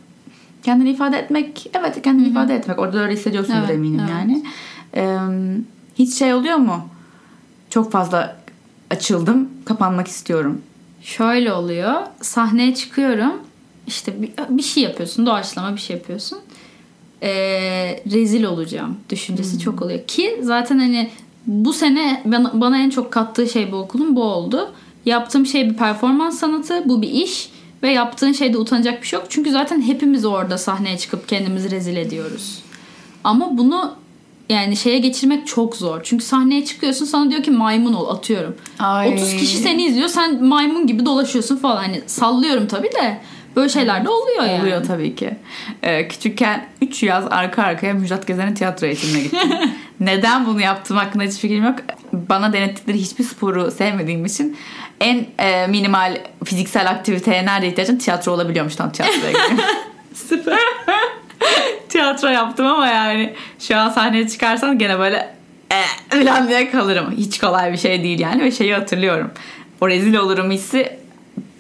kendini 0.62 0.90
ifade 0.90 1.18
etmek. 1.18 1.70
Evet 1.74 2.02
kendini 2.02 2.24
Hı-hı. 2.24 2.30
ifade 2.30 2.54
etmek. 2.54 2.78
Orada 2.78 2.98
öyle 2.98 3.12
hissediyorsundur 3.12 3.58
evet, 3.60 3.70
eminim 3.70 4.00
evet. 4.00 4.10
yani. 4.10 4.44
Ee, 4.96 5.18
hiç 5.98 6.14
şey 6.14 6.34
oluyor 6.34 6.56
mu? 6.56 6.88
Çok 7.70 7.92
fazla 7.92 8.36
açıldım. 8.90 9.48
Kapanmak 9.64 10.09
istiyorum 10.09 10.62
Şöyle 11.03 11.53
oluyor. 11.53 11.94
Sahneye 12.20 12.74
çıkıyorum. 12.74 13.33
işte 13.87 14.22
bir, 14.22 14.31
bir 14.48 14.62
şey 14.62 14.83
yapıyorsun 14.83 15.26
doğaçlama 15.26 15.76
bir 15.76 15.81
şey 15.81 15.96
yapıyorsun 15.96 16.38
Ee, 17.22 18.03
rezil 18.12 18.44
olacağım 18.44 18.96
düşüncesi 19.11 19.59
çok 19.59 19.83
oluyor 19.83 20.07
ki 20.07 20.38
zaten 20.42 20.79
hani 20.79 21.11
bu 21.46 21.72
sene 21.72 22.22
bana, 22.24 22.61
bana 22.61 22.79
en 22.79 22.90
çok 22.90 23.12
kattığı 23.12 23.48
şey 23.48 23.72
bu 23.72 23.76
okulun 23.76 24.16
bu 24.16 24.22
oldu 24.22 24.72
yaptığım 25.07 25.46
şey 25.46 25.70
bir 25.70 25.76
performans 25.76 26.38
sanatı 26.38 26.88
bu 26.88 27.03
bir 27.03 27.11
iş 27.11 27.50
ve 27.83 27.90
yaptığın 27.90 28.33
şeyde 28.33 28.59
utanacak 28.59 29.03
bir 29.03 29.07
şey 29.07 29.18
yok 29.18 29.26
çünkü 29.31 29.50
zaten 29.50 29.83
hepimiz 29.83 30.24
orada 30.24 30.59
sahneye 30.59 30.98
çıkıp 30.98 31.29
kendimizi 31.29 31.70
rezil 31.70 31.96
ediyoruz 31.96 32.62
ama 33.24 33.59
bunu 33.59 33.94
yani 34.50 34.76
şeye 34.76 34.98
geçirmek 34.98 35.46
çok 35.46 35.76
zor. 35.76 36.00
Çünkü 36.02 36.24
sahneye 36.24 36.64
çıkıyorsun 36.64 37.04
sana 37.04 37.30
diyor 37.30 37.42
ki 37.42 37.50
maymun 37.50 37.92
ol 37.92 38.08
atıyorum. 38.16 38.56
Ay. 38.78 39.14
30 39.14 39.36
kişi 39.36 39.56
seni 39.56 39.84
izliyor 39.84 40.08
sen 40.08 40.44
maymun 40.44 40.86
gibi 40.86 41.06
dolaşıyorsun 41.06 41.56
falan. 41.56 41.76
Hani 41.76 42.02
sallıyorum 42.06 42.66
tabii 42.66 42.92
de 42.92 43.20
böyle 43.56 43.68
şeyler 43.68 44.04
de 44.04 44.08
oluyor 44.08 44.44
yani. 44.44 44.60
Oluyor 44.62 44.84
tabii 44.84 45.14
ki. 45.14 45.36
Ee, 45.82 46.08
küçükken 46.08 46.66
3 46.82 47.02
yaz 47.02 47.24
arka 47.30 47.62
arkaya 47.62 47.94
Müjdat 47.94 48.26
Gezen'in 48.26 48.54
tiyatro 48.54 48.86
eğitimine 48.86 49.22
gittim. 49.22 49.50
Neden 50.00 50.46
bunu 50.46 50.60
yaptığım 50.60 50.96
hakkında 50.96 51.24
hiç 51.24 51.34
fikrim 51.34 51.64
yok. 51.64 51.76
Bana 52.12 52.52
denettikleri 52.52 52.98
hiçbir 52.98 53.24
sporu 53.24 53.70
sevmediğim 53.70 54.24
için 54.24 54.56
en 55.00 55.26
e, 55.38 55.66
minimal 55.66 56.16
fiziksel 56.44 56.90
aktiviteye 56.90 57.46
nerede 57.46 57.68
ihtiyacın 57.68 57.96
tiyatro 57.96 58.32
olabiliyormuş 58.32 58.76
tam 58.76 58.92
tiyatroya 58.92 59.30
gidiyorum. 59.32 59.58
Süper. 60.14 60.58
Tiyatro 61.88 62.29
yaptım 62.29 62.66
ama 62.66 62.87
yani 62.87 63.35
şu 63.59 63.76
an 63.76 63.90
sahneye 63.90 64.29
çıkarsam 64.29 64.79
gene 64.79 64.98
böyle 64.98 65.35
e, 65.72 65.83
falan 66.24 66.48
diye 66.48 66.70
kalırım. 66.70 67.14
Hiç 67.16 67.38
kolay 67.38 67.72
bir 67.72 67.79
şey 67.79 68.03
değil 68.03 68.20
yani 68.20 68.44
ve 68.44 68.50
şeyi 68.50 68.74
hatırlıyorum. 68.74 69.31
O 69.81 69.88
rezil 69.88 70.14
olurum 70.14 70.50
hissi 70.50 70.98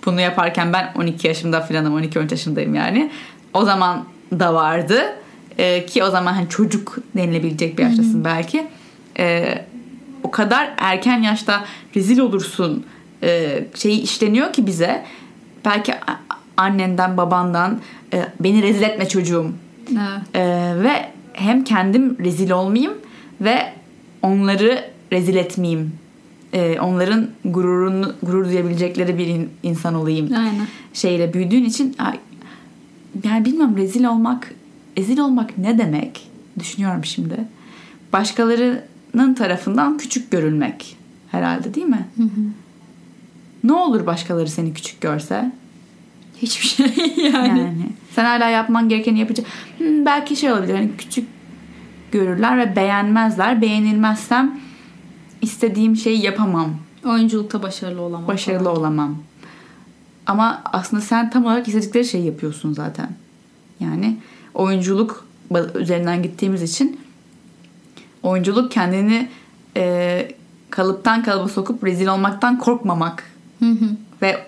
bunu 0.06 0.20
yaparken 0.20 0.72
ben 0.72 0.92
12 0.96 1.26
yaşımda 1.26 1.60
falanım 1.60 2.02
12-13 2.02 2.30
yaşındayım 2.30 2.74
yani. 2.74 3.10
O 3.54 3.64
zaman 3.64 4.04
da 4.32 4.54
vardı. 4.54 5.16
E, 5.58 5.86
ki 5.86 6.04
o 6.04 6.10
zaman 6.10 6.32
hani 6.32 6.48
çocuk 6.48 6.98
denilebilecek 7.16 7.78
bir 7.78 7.82
yaştasın 7.82 8.24
belki. 8.24 8.66
E, 9.18 9.54
o 10.22 10.30
kadar 10.30 10.70
erken 10.78 11.22
yaşta 11.22 11.64
rezil 11.96 12.18
olursun 12.18 12.86
e, 13.22 13.60
şeyi 13.74 14.00
işleniyor 14.00 14.52
ki 14.52 14.66
bize. 14.66 15.04
Belki 15.64 15.94
annenden 16.56 17.16
babandan 17.16 17.80
e, 18.12 18.26
beni 18.40 18.62
rezil 18.62 18.82
etme 18.82 19.08
çocuğum 19.08 19.52
Evet. 19.90 20.22
ee, 20.34 20.82
ve 20.82 21.10
hem 21.32 21.64
kendim 21.64 22.18
rezil 22.18 22.50
olmayayım 22.50 22.92
ve 23.40 23.72
onları 24.22 24.84
rezil 25.12 25.36
etmeyeyim. 25.36 25.92
Ee, 26.52 26.80
onların 26.80 27.26
gururunu 27.44 28.12
gurur 28.22 28.44
duyabilecekleri 28.44 29.18
bir 29.18 29.26
in- 29.26 29.50
insan 29.62 29.94
olayım. 29.94 30.32
Aynen. 30.36 30.66
Şeyle 30.92 31.34
büyüdüğün 31.34 31.64
için 31.64 31.94
ay, 31.98 32.18
yani 33.24 33.44
bilmem 33.44 33.76
rezil 33.76 34.04
olmak, 34.04 34.54
ezil 34.96 35.18
olmak 35.18 35.58
ne 35.58 35.78
demek 35.78 36.28
düşünüyorum 36.58 37.04
şimdi. 37.04 37.36
Başkalarının 38.12 39.34
tarafından 39.34 39.98
küçük 39.98 40.30
görülmek 40.30 40.96
herhalde 41.30 41.74
değil 41.74 41.86
mi? 41.86 42.08
Ne 43.64 43.72
olur 43.72 44.06
başkaları 44.06 44.48
seni 44.48 44.74
küçük 44.74 45.00
görse? 45.00 45.52
Hiçbir 46.42 46.66
şey 46.66 46.86
yani. 47.32 47.48
Yani 47.48 47.86
sen 48.14 48.24
hala 48.24 48.48
yapman 48.48 48.88
gerekeni 48.88 49.18
yapacak. 49.18 49.46
Hmm, 49.78 50.06
belki 50.06 50.36
şey 50.36 50.52
olabilir 50.52 50.74
hani 50.74 50.90
küçük 50.98 51.28
görürler 52.12 52.58
ve 52.58 52.76
beğenmezler. 52.76 53.62
Beğenilmezsem 53.62 54.60
istediğim 55.42 55.96
şeyi 55.96 56.24
yapamam. 56.24 56.74
Oyunculukta 57.04 57.62
başarılı 57.62 58.00
olamam. 58.00 58.28
Başarılı 58.28 58.64
falan. 58.64 58.76
olamam. 58.76 59.18
Ama 60.26 60.62
aslında 60.64 61.02
sen 61.02 61.30
tam 61.30 61.44
olarak 61.44 61.68
istedikleri 61.68 62.04
şeyi 62.04 62.26
yapıyorsun 62.26 62.72
zaten. 62.72 63.10
Yani 63.80 64.16
oyunculuk 64.54 65.26
üzerinden 65.74 66.22
gittiğimiz 66.22 66.62
için 66.62 67.00
oyunculuk 68.22 68.72
kendini 68.72 69.28
e, 69.76 70.32
kalıptan 70.70 71.22
kalıba 71.22 71.48
sokup 71.48 71.84
rezil 71.84 72.06
olmaktan 72.06 72.58
korkmamak. 72.58 73.30
Hı 73.58 73.70
hı. 73.70 73.84
Ve 74.22 74.46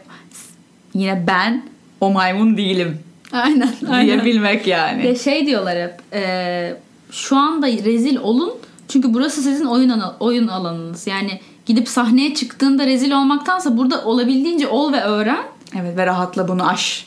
yine 0.95 1.27
ben 1.27 1.63
o 2.03 2.11
maymun 2.11 2.57
değilim 2.57 2.99
Aynen. 3.33 3.69
aynen. 3.91 4.07
diyebilmek 4.07 4.67
yani. 4.67 5.03
Ve 5.03 5.17
şey 5.17 5.47
diyorlar 5.47 5.79
hep 5.79 6.15
e, 6.15 6.75
şu 7.11 7.37
anda 7.37 7.67
rezil 7.67 8.17
olun 8.17 8.53
çünkü 8.89 9.15
burası 9.15 9.43
sizin 9.43 9.65
oyun 9.65 10.03
oyun 10.21 10.49
alanınız. 10.49 11.07
Yani 11.07 11.41
gidip 11.67 11.89
sahneye 11.89 12.35
çıktığında 12.35 12.87
rezil 12.87 13.13
olmaktansa 13.13 13.77
burada 13.77 14.05
olabildiğince 14.05 14.69
ol 14.69 14.93
ve 14.93 15.01
öğren. 15.01 15.43
Evet 15.81 15.97
ve 15.97 16.07
rahatla 16.07 16.49
bunu 16.49 16.69
aş. 16.69 17.07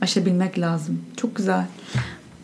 Aşabilmek 0.00 0.58
lazım. 0.58 1.02
Çok 1.16 1.36
güzel. 1.36 1.64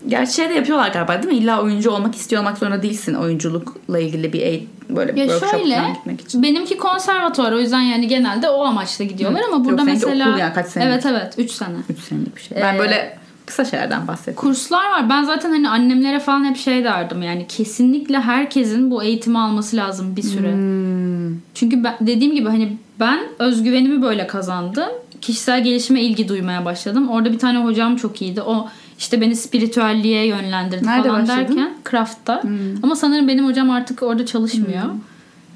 Gerçi 0.09 0.35
şey 0.35 0.49
de 0.49 0.55
yapıyorlar 0.55 0.91
galiba 0.91 1.23
değil 1.23 1.35
mi? 1.35 1.41
İlla 1.41 1.62
oyuncu 1.62 1.91
olmak 1.91 2.15
istiyor 2.15 2.43
olmak 2.43 2.59
zorunda 2.59 2.83
değilsin 2.83 3.15
oyunculukla 3.15 3.99
ilgili 3.99 4.33
bir 4.33 4.41
eğit 4.41 4.69
böyle 4.88 5.21
Ya 5.21 5.29
workshop 5.29 5.61
şöyle 5.61 5.83
gitmek 5.95 6.21
için. 6.21 6.43
benimki 6.43 6.79
konservatuvar 6.79 7.53
o 7.53 7.61
yüzden 7.61 7.81
yani 7.81 8.09
genelde 8.09 8.49
o 8.49 8.65
amaçla 8.65 9.05
gidiyorlar 9.05 9.43
Hı. 9.43 9.47
ama 9.47 9.57
Yok, 9.57 9.65
burada 9.65 9.85
seninki 9.85 10.07
mesela 10.07 10.31
okul 10.31 10.41
yani, 10.41 10.55
kaç 10.55 10.67
senelik? 10.67 10.93
Evet 10.93 11.07
evet 11.07 11.35
3 11.38 11.51
sene. 11.51 11.77
3 11.88 11.99
senelik 11.99 12.37
bir 12.37 12.41
şey. 12.41 12.59
Ben 12.61 12.75
Ee, 12.75 12.79
böyle 12.79 13.19
kısa 13.47 13.65
şeylerden 13.65 14.09
bahsettim. 14.09 14.35
Kurslar 14.35 14.91
var. 14.91 15.11
Ben 15.11 15.23
zaten 15.25 15.51
hani 15.51 15.69
annemlere 15.69 16.21
falan 16.21 16.45
hep 16.45 16.57
şey 16.57 16.85
derdim 16.85 17.23
yani 17.23 17.47
kesinlikle 17.49 18.21
herkesin 18.21 18.91
bu 18.91 19.03
eğitimi 19.03 19.38
alması 19.38 19.77
lazım 19.77 20.17
bir 20.17 20.23
süre. 20.23 20.53
Hmm. 20.53 21.37
Çünkü 21.55 21.85
ben, 21.85 21.95
dediğim 22.01 22.35
gibi 22.35 22.49
hani 22.49 22.77
ben 23.01 23.21
özgüvenimi 23.38 24.03
böyle 24.03 24.27
kazandım. 24.27 24.88
Kişisel 25.21 25.65
gelişime 25.65 26.03
ilgi 26.03 26.29
duymaya 26.29 26.65
başladım. 26.65 27.09
Orada 27.09 27.33
bir 27.33 27.38
tane 27.38 27.59
hocam 27.59 27.97
çok 27.97 28.23
iyiydi. 28.23 28.43
O 28.43 28.69
işte 29.03 29.21
beni 29.21 29.37
spiritüelliğe 29.37 30.27
yönlendirdi 30.27 30.87
Nerede 30.87 31.09
falan 31.09 31.23
başladın? 31.23 31.38
derken 31.41 31.75
Craft'ta. 31.91 32.43
Ama 32.83 32.97
sanırım 32.97 33.29
benim 33.29 33.47
hocam 33.47 33.71
artık 33.71 34.03
orada 34.03 34.27
çalışmıyor. 34.27 34.85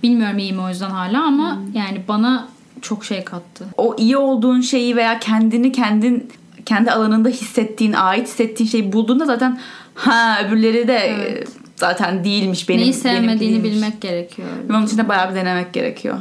Bilmiyorum 0.03 0.39
iyi 0.39 0.53
mi 0.53 0.61
o 0.61 0.69
yüzden 0.69 0.91
hala 0.91 1.23
ama 1.25 1.59
yani 1.75 2.01
bana 2.09 2.49
çok 2.83 3.05
şey 3.05 3.25
kattı. 3.25 3.65
O 3.77 3.97
iyi 3.99 4.17
olduğun 4.17 4.61
şeyi 4.61 4.97
veya 4.97 5.19
kendini 5.19 5.73
kendin 5.73 6.31
kendi 6.65 6.91
alanında 6.91 7.29
hissettiğin, 7.29 7.93
ait 7.93 8.29
hissettiğin 8.29 8.71
şeyi 8.71 8.93
bulduğunda 8.93 9.25
zaten 9.25 9.59
ha 9.95 10.39
öbürleri 10.47 10.89
de 10.89 10.97
e, 10.97 11.45
zaten 11.77 12.25
değilmiş 12.25 12.69
benim 12.69 12.81
Neyi 12.81 12.95
sevmediğini 12.95 13.41
değilmiş. 13.55 13.73
bilmek 13.73 14.01
gerekiyor. 14.01 14.49
Ve 14.69 14.73
onun 14.77 14.87
için 14.87 14.99
de 14.99 15.09
bayağı 15.09 15.31
bir 15.31 15.35
denemek 15.35 15.73
gerekiyor. 15.73 16.19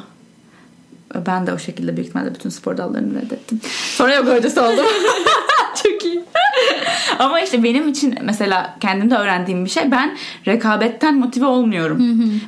Ben 1.28 1.48
de 1.48 1.54
o 1.54 1.58
şekilde 1.58 1.96
büyük 1.98 2.10
ihtimalle 2.10 2.34
bütün 2.36 2.50
spor 2.50 2.78
dallarını 2.78 3.22
reddettim. 3.22 3.62
Sonra 3.96 4.16
yoga 4.16 4.36
hocası 4.38 4.62
oldum. 4.64 4.86
Çok 5.84 6.06
iyi. 6.06 6.24
Ama 7.20 7.42
işte 7.42 7.64
benim 7.64 7.88
için 7.88 8.16
mesela 8.22 8.78
kendimde 8.80 9.16
öğrendiğim 9.16 9.66
bir 9.66 9.70
şey 9.70 9.92
ben 9.92 10.18
rekabetten 10.48 11.18
motive 11.18 11.46
olmuyorum. 11.46 12.00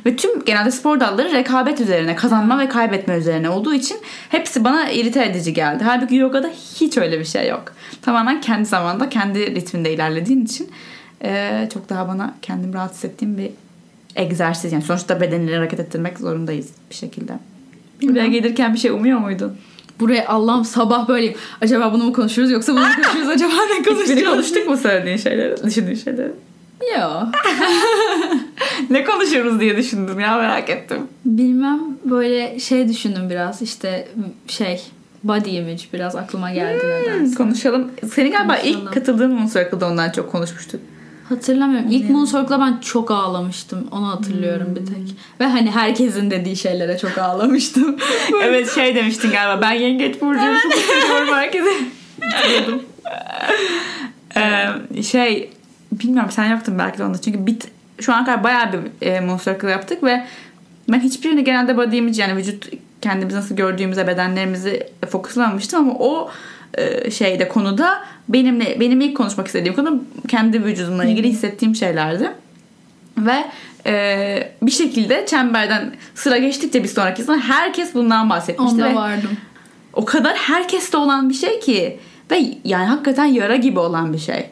Ve 0.05 0.15
tüm 0.15 0.45
genelde 0.45 0.71
spor 0.71 0.99
dalları 0.99 1.31
rekabet 1.31 1.81
üzerine, 1.81 2.15
kazanma 2.15 2.59
ve 2.59 2.69
kaybetme 2.69 3.15
üzerine 3.17 3.49
olduğu 3.49 3.73
için 3.73 3.97
hepsi 4.29 4.63
bana 4.63 4.89
irite 4.91 5.25
edici 5.25 5.53
geldi. 5.53 5.83
Halbuki 5.83 6.15
yogada 6.15 6.49
hiç 6.79 6.97
öyle 6.97 7.19
bir 7.19 7.25
şey 7.25 7.47
yok. 7.47 7.63
Tamamen 8.01 8.41
kendi 8.41 8.65
zamanda, 8.65 9.09
kendi 9.09 9.55
ritminde 9.55 9.93
ilerlediğin 9.93 10.45
için 10.45 10.69
eee, 11.23 11.69
çok 11.73 11.89
daha 11.89 12.07
bana 12.07 12.33
kendim 12.41 12.73
rahat 12.73 12.93
hissettiğim 12.93 13.37
bir 13.37 13.49
egzersiz. 14.15 14.73
Yani 14.73 14.83
sonuçta 14.83 15.21
bedenleri 15.21 15.55
hareket 15.57 15.79
ettirmek 15.79 16.19
zorundayız 16.19 16.69
bir 16.89 16.95
şekilde. 16.95 17.33
Buraya 18.01 18.27
gelirken 18.27 18.73
bir 18.73 18.79
şey 18.79 18.91
umuyor 18.91 19.19
muydun? 19.19 19.57
Buraya 19.99 20.27
Allah'ım 20.27 20.65
sabah 20.65 21.07
böyleyim. 21.07 21.35
Acaba 21.61 21.93
bunu 21.93 22.03
mu 22.03 22.13
konuşuyoruz 22.13 22.51
yoksa 22.51 22.71
bunu 22.73 22.79
mu 22.81 22.87
konuşuyoruz? 23.03 23.29
Acaba 23.29 23.51
ne 23.53 23.79
Hiçbiri 23.79 23.95
konuşacağız? 23.95 24.29
konuştuk 24.29 24.67
mu 24.67 24.77
söylediğin 24.77 25.17
şeyleri, 25.17 25.63
düşündüğün 25.63 25.95
şeyleri? 25.95 26.31
Yok. 26.99 27.23
Ne 28.89 29.03
konuşuyoruz 29.03 29.59
diye 29.59 29.77
düşündüm 29.77 30.19
ya 30.19 30.37
merak 30.37 30.69
ettim. 30.69 30.97
Bilmem 31.25 31.79
böyle 32.05 32.59
şey 32.59 32.87
düşündüm 32.89 33.29
biraz 33.29 33.61
işte 33.61 34.07
şey 34.47 34.81
body 35.23 35.57
image 35.57 35.81
biraz 35.93 36.15
aklıma 36.15 36.51
geldi 36.51 36.83
nedense. 36.87 37.35
Konuşalım. 37.35 37.91
Senin 38.13 38.31
galiba 38.31 38.55
Konuşalım. 38.55 38.81
ilk 38.85 38.93
katıldığın 38.93 39.31
Moon 39.31 39.45
Circle'da 39.47 39.87
ondan 39.87 40.09
çok 40.11 40.31
konuşmuştuk. 40.31 40.81
Hatırlamıyorum. 41.29 41.91
İlk 41.91 42.09
Moon 42.09 42.25
Circle'da 42.25 42.59
ben 42.59 42.77
çok 42.77 43.11
ağlamıştım. 43.11 43.87
Onu 43.91 44.07
hatırlıyorum 44.07 44.75
bir 44.75 44.85
tek. 44.85 45.15
Ve 45.39 45.45
hani 45.45 45.71
herkesin 45.71 46.31
dediği 46.31 46.55
şeylere 46.55 46.97
çok 46.97 47.17
ağlamıştım. 47.17 47.97
evet 48.43 48.75
şey 48.75 48.95
demiştin 48.95 49.31
galiba 49.31 49.61
ben 49.61 49.71
yengeç 49.71 50.21
burcuyum 50.21 50.55
çok 50.63 50.73
seviyorum 50.73 51.27
herkese. 51.33 51.69
Ee, 54.37 55.03
şey 55.03 55.49
bilmiyorum 55.91 56.31
sen 56.31 56.45
yoktun 56.45 56.79
belki 56.79 56.97
de 56.97 57.03
onda 57.03 57.21
çünkü 57.21 57.47
bit 57.47 57.67
şu 57.99 58.13
an 58.13 58.25
kadar 58.25 58.43
bayağı 58.43 58.73
bir 58.73 59.07
e, 59.07 59.19
Moon 59.19 59.37
Circle 59.37 59.71
yaptık 59.71 60.03
ve 60.03 60.23
ben 60.89 60.99
hiçbirini 60.99 61.43
genelde 61.43 61.77
body 61.77 61.97
image 61.97 62.21
yani 62.21 62.35
vücut 62.35 62.69
kendimizi 63.01 63.37
nasıl 63.37 63.55
gördüğümüze 63.55 64.07
bedenlerimizi 64.07 64.87
fokuslamamıştım 65.09 65.79
ama 65.79 65.93
o 65.99 66.29
şeyde 67.11 67.47
konuda 67.47 68.03
benimle 68.29 68.79
benim 68.79 69.01
ilk 69.01 69.17
konuşmak 69.17 69.47
istediğim 69.47 69.75
konu 69.75 70.03
kendi 70.27 70.63
vücudumla 70.63 71.05
ilgili 71.05 71.29
hissettiğim 71.29 71.75
şeylerdi. 71.75 72.31
Ve 73.17 73.45
e, 73.85 74.51
bir 74.61 74.71
şekilde 74.71 75.25
çemberden 75.25 75.95
sıra 76.15 76.37
geçtikçe 76.37 76.83
bir 76.83 76.87
sonraki 76.87 77.23
sene 77.23 77.37
herkes 77.37 77.93
bundan 77.93 78.29
bahsetmişti. 78.29 78.75
Onda 78.75 78.89
ve 78.89 78.95
vardım. 78.95 79.29
o 79.93 80.05
kadar 80.05 80.35
herkeste 80.35 80.97
olan 80.97 81.29
bir 81.29 81.33
şey 81.33 81.59
ki 81.59 81.99
Ve 82.31 82.43
yani 82.63 82.85
hakikaten 82.85 83.25
yara 83.25 83.55
gibi 83.55 83.79
olan 83.79 84.13
bir 84.13 84.17
şey. 84.17 84.49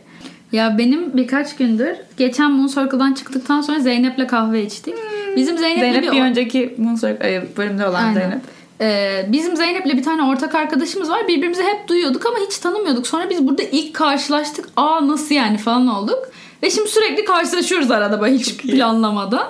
Ya 0.51 0.77
benim 0.77 1.17
birkaç 1.17 1.55
gündür 1.55 1.95
geçen 2.17 2.51
Moon 2.51 2.67
Circle'dan 2.67 3.13
çıktıktan 3.13 3.61
sonra 3.61 3.79
Zeynep'le 3.79 4.27
kahve 4.27 4.63
içtik. 4.63 4.95
Bizim 5.35 5.57
Zeynep'le 5.57 5.81
Zeynep 5.81 6.03
bir, 6.03 6.11
bir 6.11 6.21
önceki 6.21 6.75
Moonstruck 6.77 7.25
e, 7.25 7.43
bölümde 7.57 7.87
olan 7.87 8.03
Aynen. 8.03 8.13
Zeynep. 8.13 8.41
Ee, 8.81 9.25
bizim 9.31 9.57
Zeynep'le 9.57 9.85
bir 9.85 10.03
tane 10.03 10.23
ortak 10.23 10.55
arkadaşımız 10.55 11.09
var. 11.09 11.27
Birbirimizi 11.27 11.63
hep 11.63 11.87
duyuyorduk 11.87 12.25
ama 12.25 12.37
hiç 12.47 12.57
tanımıyorduk. 12.57 13.07
Sonra 13.07 13.29
biz 13.29 13.47
burada 13.47 13.63
ilk 13.63 13.93
karşılaştık. 13.93 14.69
Aa 14.77 15.07
nasıl 15.07 15.35
yani 15.35 15.57
falan 15.57 15.87
olduk. 15.87 16.29
Ve 16.63 16.69
şimdi 16.69 16.89
sürekli 16.89 17.25
karşılaşıyoruz 17.25 17.91
arada 17.91 18.21
böyle 18.21 18.35
hiç 18.35 18.57
planlamadan. 18.57 19.47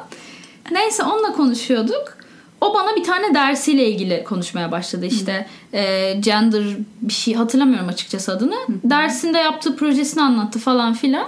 Neyse 0.72 1.04
onunla 1.04 1.34
konuşuyorduk. 1.34 2.18
O 2.62 2.74
bana 2.74 2.96
bir 2.96 3.04
tane 3.04 3.34
dersiyle 3.34 3.90
ilgili 3.90 4.24
konuşmaya 4.24 4.72
başladı 4.72 5.06
işte. 5.06 5.48
Ee, 5.74 6.14
gender 6.20 6.64
bir 7.02 7.14
şey 7.14 7.34
hatırlamıyorum 7.34 7.88
açıkçası 7.88 8.32
adını. 8.32 8.56
Dersinde 8.84 9.38
yaptığı 9.38 9.76
projesini 9.76 10.24
anlattı 10.24 10.60
falan 10.60 10.94
filan. 10.94 11.28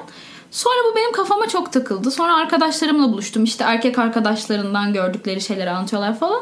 Sonra 0.52 0.76
bu 0.92 0.96
benim 0.96 1.12
kafama 1.12 1.48
çok 1.48 1.74
takıldı. 1.74 2.12
Sonra 2.12 2.36
arkadaşlarımla 2.36 3.12
buluştum. 3.12 3.44
İşte 3.44 3.64
erkek 3.64 4.00
arkadaşlarından 4.00 4.94
gördükleri 4.94 5.42
şeyleri 5.42 5.70
anlatıyorlar 5.70 6.20
falan. 6.20 6.42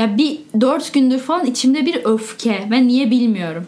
Ya 0.00 0.18
bir 0.18 0.38
dört 0.60 0.92
gündür 0.92 1.18
falan 1.18 1.46
içimde 1.46 1.86
bir 1.86 2.04
öfke 2.04 2.68
ve 2.70 2.86
niye 2.86 3.10
bilmiyorum. 3.10 3.66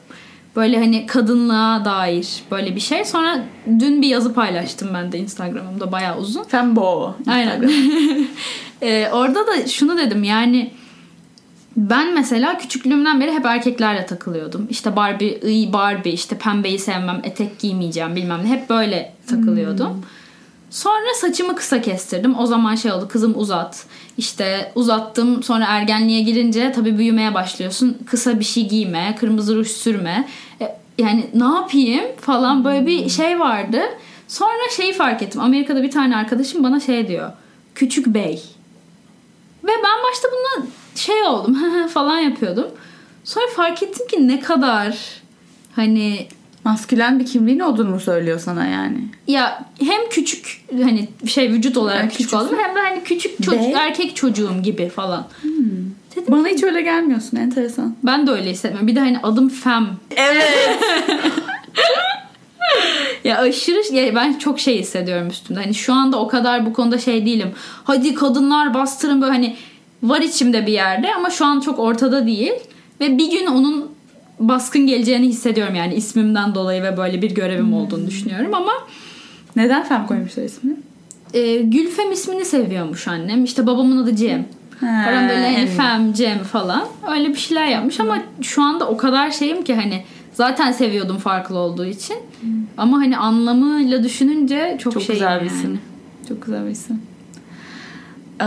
Böyle 0.56 0.78
hani 0.78 1.06
kadınlığa 1.06 1.84
dair 1.84 2.28
böyle 2.50 2.76
bir 2.76 2.80
şey. 2.80 3.04
Sonra 3.04 3.44
dün 3.66 4.02
bir 4.02 4.08
yazı 4.08 4.34
paylaştım 4.34 4.88
ben 4.94 5.12
de 5.12 5.18
Instagram'ımda 5.18 5.92
bayağı 5.92 6.18
uzun. 6.18 6.44
Fembo. 6.44 7.14
Aynen. 7.26 7.70
Ee, 8.82 9.08
orada 9.12 9.46
da 9.46 9.66
şunu 9.66 9.98
dedim 9.98 10.24
yani 10.24 10.70
ben 11.76 12.14
mesela 12.14 12.58
küçüklüğümden 12.58 13.20
beri 13.20 13.32
hep 13.32 13.46
erkeklerle 13.46 14.06
takılıyordum. 14.06 14.66
İşte 14.70 14.96
Barbie, 14.96 15.40
iyi 15.40 15.72
Barbie, 15.72 16.12
işte 16.12 16.38
pembeyi 16.38 16.78
sevmem, 16.78 17.20
etek 17.24 17.58
giymeyeceğim 17.58 18.16
bilmem 18.16 18.40
ne. 18.44 18.48
Hep 18.48 18.70
böyle 18.70 19.12
takılıyordum. 19.26 20.04
Sonra 20.72 21.14
saçımı 21.14 21.56
kısa 21.56 21.80
kestirdim. 21.80 22.38
O 22.38 22.46
zaman 22.46 22.74
şey 22.74 22.92
oldu 22.92 23.08
kızım 23.08 23.38
uzat. 23.38 23.84
İşte 24.18 24.72
uzattım 24.74 25.42
sonra 25.42 25.64
ergenliğe 25.68 26.20
girince 26.22 26.72
tabii 26.72 26.98
büyümeye 26.98 27.34
başlıyorsun. 27.34 27.98
Kısa 28.06 28.40
bir 28.40 28.44
şey 28.44 28.68
giyme, 28.68 29.16
kırmızı 29.20 29.56
ruj 29.56 29.68
sürme. 29.68 30.28
E, 30.60 30.76
yani 30.98 31.30
ne 31.34 31.44
yapayım 31.44 32.04
falan 32.20 32.64
böyle 32.64 32.86
bir 32.86 33.08
şey 33.08 33.40
vardı. 33.40 33.80
Sonra 34.28 34.70
şeyi 34.76 34.92
fark 34.92 35.22
ettim. 35.22 35.40
Amerika'da 35.40 35.82
bir 35.82 35.90
tane 35.90 36.16
arkadaşım 36.16 36.64
bana 36.64 36.80
şey 36.80 37.08
diyor. 37.08 37.32
Küçük 37.74 38.06
bey. 38.06 38.42
Ve 39.64 39.72
ben 39.84 40.10
başta 40.10 40.28
bununla 40.32 40.66
şey 40.94 41.22
oldum 41.22 41.88
falan 41.88 42.18
yapıyordum. 42.18 42.68
Sonra 43.24 43.46
fark 43.56 43.82
ettim 43.82 44.06
ki 44.06 44.28
ne 44.28 44.40
kadar 44.40 44.98
hani 45.76 46.26
Maskülen 46.64 47.20
bir 47.20 47.26
kimliğin 47.26 47.60
olduğunu 47.60 47.90
mu 47.90 48.00
söylüyor 48.00 48.38
sana 48.40 48.66
yani? 48.66 48.98
ya 49.26 49.64
hem 49.80 50.00
küçük 50.10 50.64
hani 50.82 51.08
şey 51.26 51.50
vücut 51.50 51.76
olarak 51.76 51.98
Yani 52.00 52.10
küçük 52.10 52.18
küçüksün. 52.30 52.46
oldum 52.46 52.58
hem 52.62 52.74
de 52.76 52.80
hani 52.80 53.04
küçük 53.04 53.42
çocuk, 53.42 53.74
erkek 53.74 54.16
çocuğum 54.16 54.54
gibi 54.62 54.88
falan. 54.88 55.26
Dedim 56.16 56.24
Bana 56.34 56.48
hiç 56.48 56.62
öyle 56.62 56.80
gelmiyorsun. 56.80 57.36
Enteresan. 57.36 57.96
ben 58.02 58.26
de 58.26 58.30
öyle 58.30 58.50
hissetmiyorum. 58.50 58.88
Bir 58.88 58.96
de 58.96 59.00
hani 59.00 59.18
adım 59.22 59.48
Fem. 59.48 59.86
Evet. 60.16 60.78
Ya 63.24 63.38
aşırı 63.38 63.94
ya 63.94 64.14
ben 64.14 64.38
çok 64.38 64.60
şey 64.60 64.78
hissediyorum 64.78 65.28
üstümde. 65.28 65.60
Hani 65.60 65.74
şu 65.74 65.92
anda 65.92 66.18
o 66.20 66.28
kadar 66.28 66.66
bu 66.66 66.72
konuda 66.72 66.98
şey 66.98 67.26
değilim. 67.26 67.52
Hadi 67.84 68.14
kadınlar 68.14 68.74
bastırın 68.74 69.22
böyle 69.22 69.32
hani 69.32 69.56
var 70.02 70.20
içimde 70.20 70.66
bir 70.66 70.72
yerde 70.72 71.14
ama 71.14 71.30
şu 71.30 71.44
an 71.46 71.60
çok 71.60 71.78
ortada 71.78 72.26
değil. 72.26 72.52
Ve 73.00 73.18
bir 73.18 73.30
gün 73.30 73.46
onun 73.46 73.91
baskın 74.48 74.86
geleceğini 74.86 75.26
hissediyorum 75.28 75.74
yani 75.74 75.94
ismimden 75.94 76.54
dolayı 76.54 76.82
ve 76.82 76.96
böyle 76.96 77.22
bir 77.22 77.30
görevim 77.34 77.74
olduğunu 77.74 78.06
düşünüyorum 78.06 78.54
ama 78.54 78.72
Neden 79.56 79.84
Fem 79.84 80.06
koymuşlar 80.06 80.42
ismini? 80.42 80.76
e, 81.34 81.56
Gülfem 81.62 82.12
ismini 82.12 82.44
seviyormuş 82.44 83.08
annem. 83.08 83.44
İşte 83.44 83.66
babamın 83.66 84.02
adı 84.02 84.16
Cem. 84.16 84.46
Falan 84.80 85.28
böyle 85.28 85.54
hani. 85.56 85.66
Fem, 85.66 86.12
Cem 86.12 86.38
falan. 86.38 86.84
Öyle 87.10 87.28
bir 87.28 87.34
şeyler 87.34 87.66
yapmış 87.66 88.00
ama 88.00 88.18
şu 88.42 88.62
anda 88.62 88.88
o 88.88 88.96
kadar 88.96 89.30
şeyim 89.30 89.64
ki 89.64 89.74
hani 89.74 90.02
zaten 90.34 90.72
seviyordum 90.72 91.18
farklı 91.18 91.58
olduğu 91.58 91.84
için. 91.86 92.16
Ama 92.76 92.96
hani 92.98 93.16
anlamıyla 93.16 94.04
düşününce 94.04 94.76
çok, 94.80 94.92
Çok 94.92 95.02
şey 95.02 95.14
güzel 95.14 95.40
bir 95.40 95.46
yani. 95.46 95.56
isim. 95.58 95.80
Çok 96.28 96.42
güzel 96.46 96.64
bir 96.66 96.70
isim. 96.70 97.02
Ee, 98.40 98.44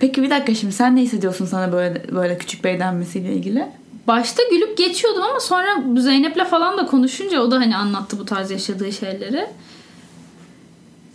peki 0.00 0.22
bir 0.22 0.30
dakika 0.30 0.54
şimdi 0.54 0.72
sen 0.72 0.96
ne 0.96 1.00
hissediyorsun 1.00 1.46
sana 1.46 1.72
böyle 1.72 2.02
böyle 2.14 2.38
küçük 2.38 2.64
bey 2.64 2.80
denmesiyle 2.80 3.32
ilgili? 3.32 3.66
Başta 4.06 4.42
gülüp 4.50 4.78
geçiyordum 4.78 5.22
ama 5.22 5.40
sonra 5.40 6.00
Zeynep'le 6.00 6.44
falan 6.44 6.78
da 6.78 6.86
konuşunca 6.86 7.40
o 7.40 7.50
da 7.50 7.56
hani 7.56 7.76
anlattı 7.76 8.18
bu 8.18 8.24
tarz 8.24 8.50
yaşadığı 8.50 8.92
şeyleri. 8.92 9.46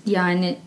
Yani 0.05 0.57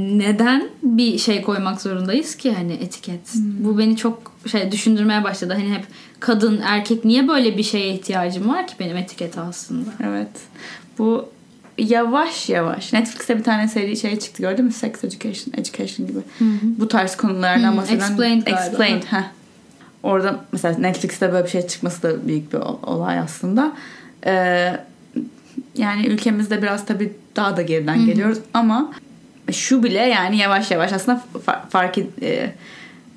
neden 0.00 0.68
bir 0.82 1.18
şey 1.18 1.42
koymak 1.42 1.80
zorundayız 1.80 2.36
ki 2.36 2.52
hani 2.52 2.72
etiket? 2.72 3.34
Bu 3.34 3.78
beni 3.78 3.96
çok 3.96 4.32
şey 4.50 4.72
düşündürmeye 4.72 5.24
başladı. 5.24 5.52
Hani 5.52 5.74
hep 5.74 5.84
kadın, 6.20 6.60
erkek 6.64 7.04
niye 7.04 7.28
böyle 7.28 7.56
bir 7.56 7.62
şeye 7.62 7.94
ihtiyacım 7.94 8.48
var 8.48 8.66
ki 8.66 8.74
benim 8.80 8.96
etikete 8.96 9.40
aslında? 9.40 9.90
Evet. 10.04 10.28
Bu 10.98 11.28
yavaş 11.78 12.48
yavaş. 12.48 12.92
Netflix'te 12.92 13.38
bir 13.38 13.44
tane 13.44 13.68
seri 13.68 13.96
şey 13.96 14.18
çıktı 14.18 14.42
gördün 14.42 14.64
mü? 14.64 14.72
Sex 14.72 15.04
Education, 15.04 15.54
Education 15.56 16.08
gibi. 16.08 16.18
Bu 16.62 16.88
tarz 16.88 17.16
konulardan 17.16 17.72
Hı, 17.72 17.76
bahseden. 17.76 17.96
Explained. 17.96 18.46
Explained. 18.46 19.02
heh. 19.02 19.41
Orada 20.02 20.44
mesela 20.52 20.78
Netflix'te 20.78 21.32
böyle 21.32 21.44
bir 21.44 21.50
şey 21.50 21.66
çıkması 21.66 22.02
da 22.02 22.28
büyük 22.28 22.52
bir 22.52 22.58
ol- 22.58 22.78
olay 22.82 23.18
aslında. 23.18 23.72
Ee, 24.26 24.76
yani 25.76 26.06
ülkemizde 26.06 26.62
biraz 26.62 26.86
tabii 26.86 27.12
daha 27.36 27.56
da 27.56 27.62
geriden 27.62 28.06
geliyoruz 28.06 28.38
ama 28.54 28.92
şu 29.52 29.82
bile 29.82 29.98
yani 29.98 30.36
yavaş 30.36 30.70
yavaş 30.70 30.92
aslında 30.92 31.22
fa- 31.46 31.68
fark 31.70 31.98
e, 32.22 32.52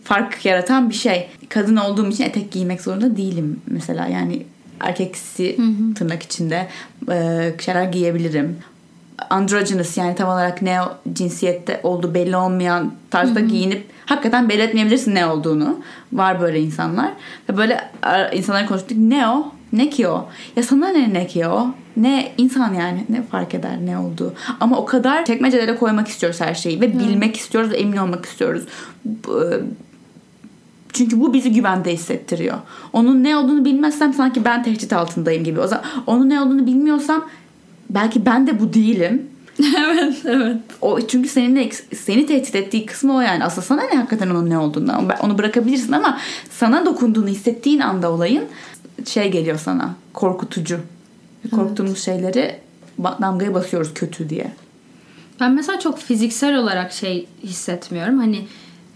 fark 0.03 0.45
yaratan 0.45 0.89
bir 0.89 0.95
şey. 0.95 1.29
Kadın 1.49 1.75
olduğum 1.75 2.09
için 2.09 2.23
etek 2.23 2.51
giymek 2.51 2.81
zorunda 2.81 3.17
değilim 3.17 3.61
mesela. 3.67 4.07
Yani 4.07 4.45
erkeksi 4.79 5.57
tırnak 5.95 6.23
içinde 6.23 6.67
e, 7.11 7.51
şeyler 7.65 7.83
giyebilirim. 7.83 8.57
Androgynous 9.29 9.97
yani 9.97 10.15
tam 10.15 10.29
olarak 10.29 10.61
ne 10.61 10.77
cinsiyette 11.13 11.79
olduğu 11.83 12.13
belli 12.13 12.37
olmayan 12.37 12.91
tarzda 13.11 13.39
giyinip 13.39 13.85
hakikaten 14.05 14.49
belli 14.49 14.61
etmeyebilirsin 14.61 15.15
ne 15.15 15.25
olduğunu. 15.25 15.79
Var 16.13 16.41
böyle 16.41 16.61
insanlar. 16.61 17.11
Ve 17.49 17.57
böyle 17.57 17.73
e, 18.31 18.37
insanlar 18.37 18.67
konuştuk. 18.67 18.97
Ne 18.97 19.27
o? 19.27 19.51
Ne 19.73 19.89
ki 19.89 20.07
o? 20.07 20.29
Ya 20.55 20.63
sana 20.63 20.87
ne 20.87 21.13
ne 21.13 21.27
ki 21.27 21.47
o? 21.47 21.67
Ne 21.97 22.31
insan 22.37 22.73
yani 22.73 23.05
ne 23.09 23.21
fark 23.23 23.53
eder 23.53 23.77
ne 23.85 23.97
olduğu. 23.97 24.33
Ama 24.59 24.77
o 24.77 24.85
kadar 24.85 25.25
çekmecelere 25.25 25.75
koymak 25.75 26.07
istiyoruz 26.07 26.41
her 26.41 26.53
şeyi 26.53 26.81
ve 26.81 26.99
bilmek 26.99 27.37
istiyoruz 27.37 27.71
ve 27.71 27.77
emin 27.77 27.97
olmak 27.97 28.25
istiyoruz. 28.25 28.63
Bu- 29.05 29.43
çünkü 30.93 31.19
bu 31.19 31.33
bizi 31.33 31.51
güvende 31.51 31.93
hissettiriyor. 31.93 32.57
Onun 32.93 33.23
ne 33.23 33.37
olduğunu 33.37 33.65
bilmezsem 33.65 34.13
sanki 34.13 34.45
ben 34.45 34.63
tehdit 34.63 34.93
altındayım 34.93 35.43
gibi. 35.43 35.59
O 35.59 35.67
zaman 35.67 35.85
onun 36.07 36.29
ne 36.29 36.41
olduğunu 36.41 36.65
bilmiyorsam 36.65 37.25
belki 37.89 38.25
ben 38.25 38.47
de 38.47 38.59
bu 38.59 38.73
değilim. 38.73 39.29
evet, 39.77 40.15
evet. 40.25 40.57
O 40.81 41.01
çünkü 41.07 41.29
seninle 41.29 41.69
seni 41.95 42.25
tehdit 42.25 42.55
ettiği 42.55 42.85
kısmı 42.85 43.15
o 43.15 43.21
yani. 43.21 43.43
Aslında 43.43 43.61
sana 43.61 43.83
ne 43.83 43.95
hakikaten 43.95 44.29
onun 44.29 44.49
ne 44.49 44.57
olduğundan. 44.57 45.05
Onu 45.21 45.37
bırakabilirsin 45.37 45.91
ama 45.91 46.19
sana 46.49 46.85
dokunduğunu 46.85 47.27
hissettiğin 47.27 47.79
anda 47.79 48.11
olayın 48.11 48.43
şey 49.05 49.31
geliyor 49.31 49.59
sana. 49.59 49.95
Korkutucu. 50.13 50.79
Korktuğumuz 51.55 52.03
şeyleri 52.03 52.59
damgaya 53.21 53.53
basıyoruz 53.53 53.93
kötü 53.93 54.29
diye. 54.29 54.51
Ben 55.39 55.51
mesela 55.51 55.79
çok 55.79 55.99
fiziksel 55.99 56.57
olarak 56.57 56.91
şey 56.91 57.27
hissetmiyorum. 57.43 58.17
Hani 58.17 58.41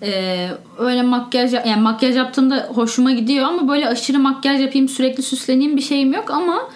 e, 0.02 0.48
öyle 0.78 1.02
makyaj 1.02 1.54
yani 1.54 1.82
makyaj 1.82 2.16
yaptığımda 2.16 2.70
hoşuma 2.76 3.12
gidiyor 3.12 3.46
ama 3.46 3.68
böyle 3.68 3.88
aşırı 3.88 4.20
makyaj 4.20 4.62
yapayım 4.62 4.90
sürekli 4.90 5.24
süsleneyim 5.24 5.78
bir 5.78 5.82
şeyim 5.82 6.14
yok 6.14 6.32
ama 6.32 6.70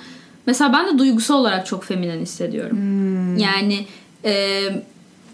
mesela 0.45 0.73
ben 0.73 0.93
de 0.93 0.99
duygusal 0.99 1.35
olarak 1.35 1.65
çok 1.65 1.83
feminen 1.83 2.19
hissediyorum. 2.19 2.77
Yani 3.37 3.85
e, 4.25 4.61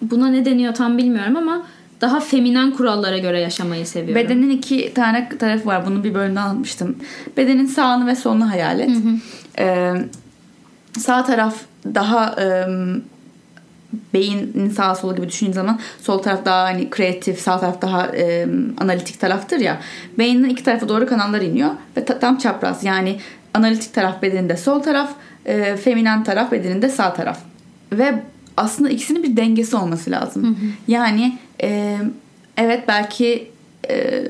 buna 0.01 0.27
ne 0.27 0.45
deniyor 0.45 0.73
tam 0.73 0.97
bilmiyorum 0.97 1.35
ama 1.35 1.65
daha 2.01 2.19
feminen 2.19 2.71
kurallara 2.71 3.17
göre 3.17 3.39
yaşamayı 3.39 3.85
seviyorum. 3.87 4.15
Bedenin 4.23 4.49
iki 4.49 4.93
tane 4.93 5.29
tarafı 5.39 5.65
var. 5.65 5.85
Bunu 5.85 6.03
bir 6.03 6.13
bölümde 6.13 6.39
anlatmıştım. 6.39 6.95
Bedenin 7.37 7.65
sağını 7.65 8.07
ve 8.07 8.15
solunu 8.15 8.49
hayal 8.49 8.79
et. 8.79 8.89
Ee, 9.59 9.93
sağ 10.97 11.23
taraf 11.23 11.55
daha 11.85 12.35
e, 12.41 12.67
beynin 14.13 14.69
sağ 14.69 14.95
solu 14.95 15.15
gibi 15.15 15.27
düşündüğün 15.27 15.51
zaman 15.53 15.79
sol 16.01 16.17
taraf 16.17 16.45
daha 16.45 16.63
hani 16.63 16.89
kreatif, 16.89 17.39
sağ 17.39 17.59
taraf 17.59 17.81
daha 17.81 18.07
e, 18.07 18.47
analitik 18.77 19.19
taraftır 19.19 19.59
ya. 19.59 19.79
Beynin 20.17 20.49
iki 20.49 20.63
tarafa 20.63 20.89
doğru 20.89 21.07
kanallar 21.07 21.41
iniyor 21.41 21.69
ve 21.97 22.05
ta- 22.05 22.19
tam 22.19 22.37
çapraz. 22.37 22.83
Yani 22.83 23.19
analitik 23.53 23.93
taraf 23.93 24.21
bedeninde 24.21 24.57
sol 24.57 24.79
taraf, 24.79 25.09
e, 25.45 25.75
feminen 25.75 26.23
taraf 26.23 26.51
bedeninde 26.51 26.89
sağ 26.89 27.13
taraf. 27.13 27.39
Ve 27.91 28.23
aslında 28.57 28.89
ikisinin 28.89 29.23
bir 29.23 29.37
dengesi 29.37 29.75
olması 29.75 30.11
lazım. 30.11 30.57
Yani 30.87 31.37
e, 31.63 31.97
evet 32.57 32.83
belki 32.87 33.51
e, 33.89 34.27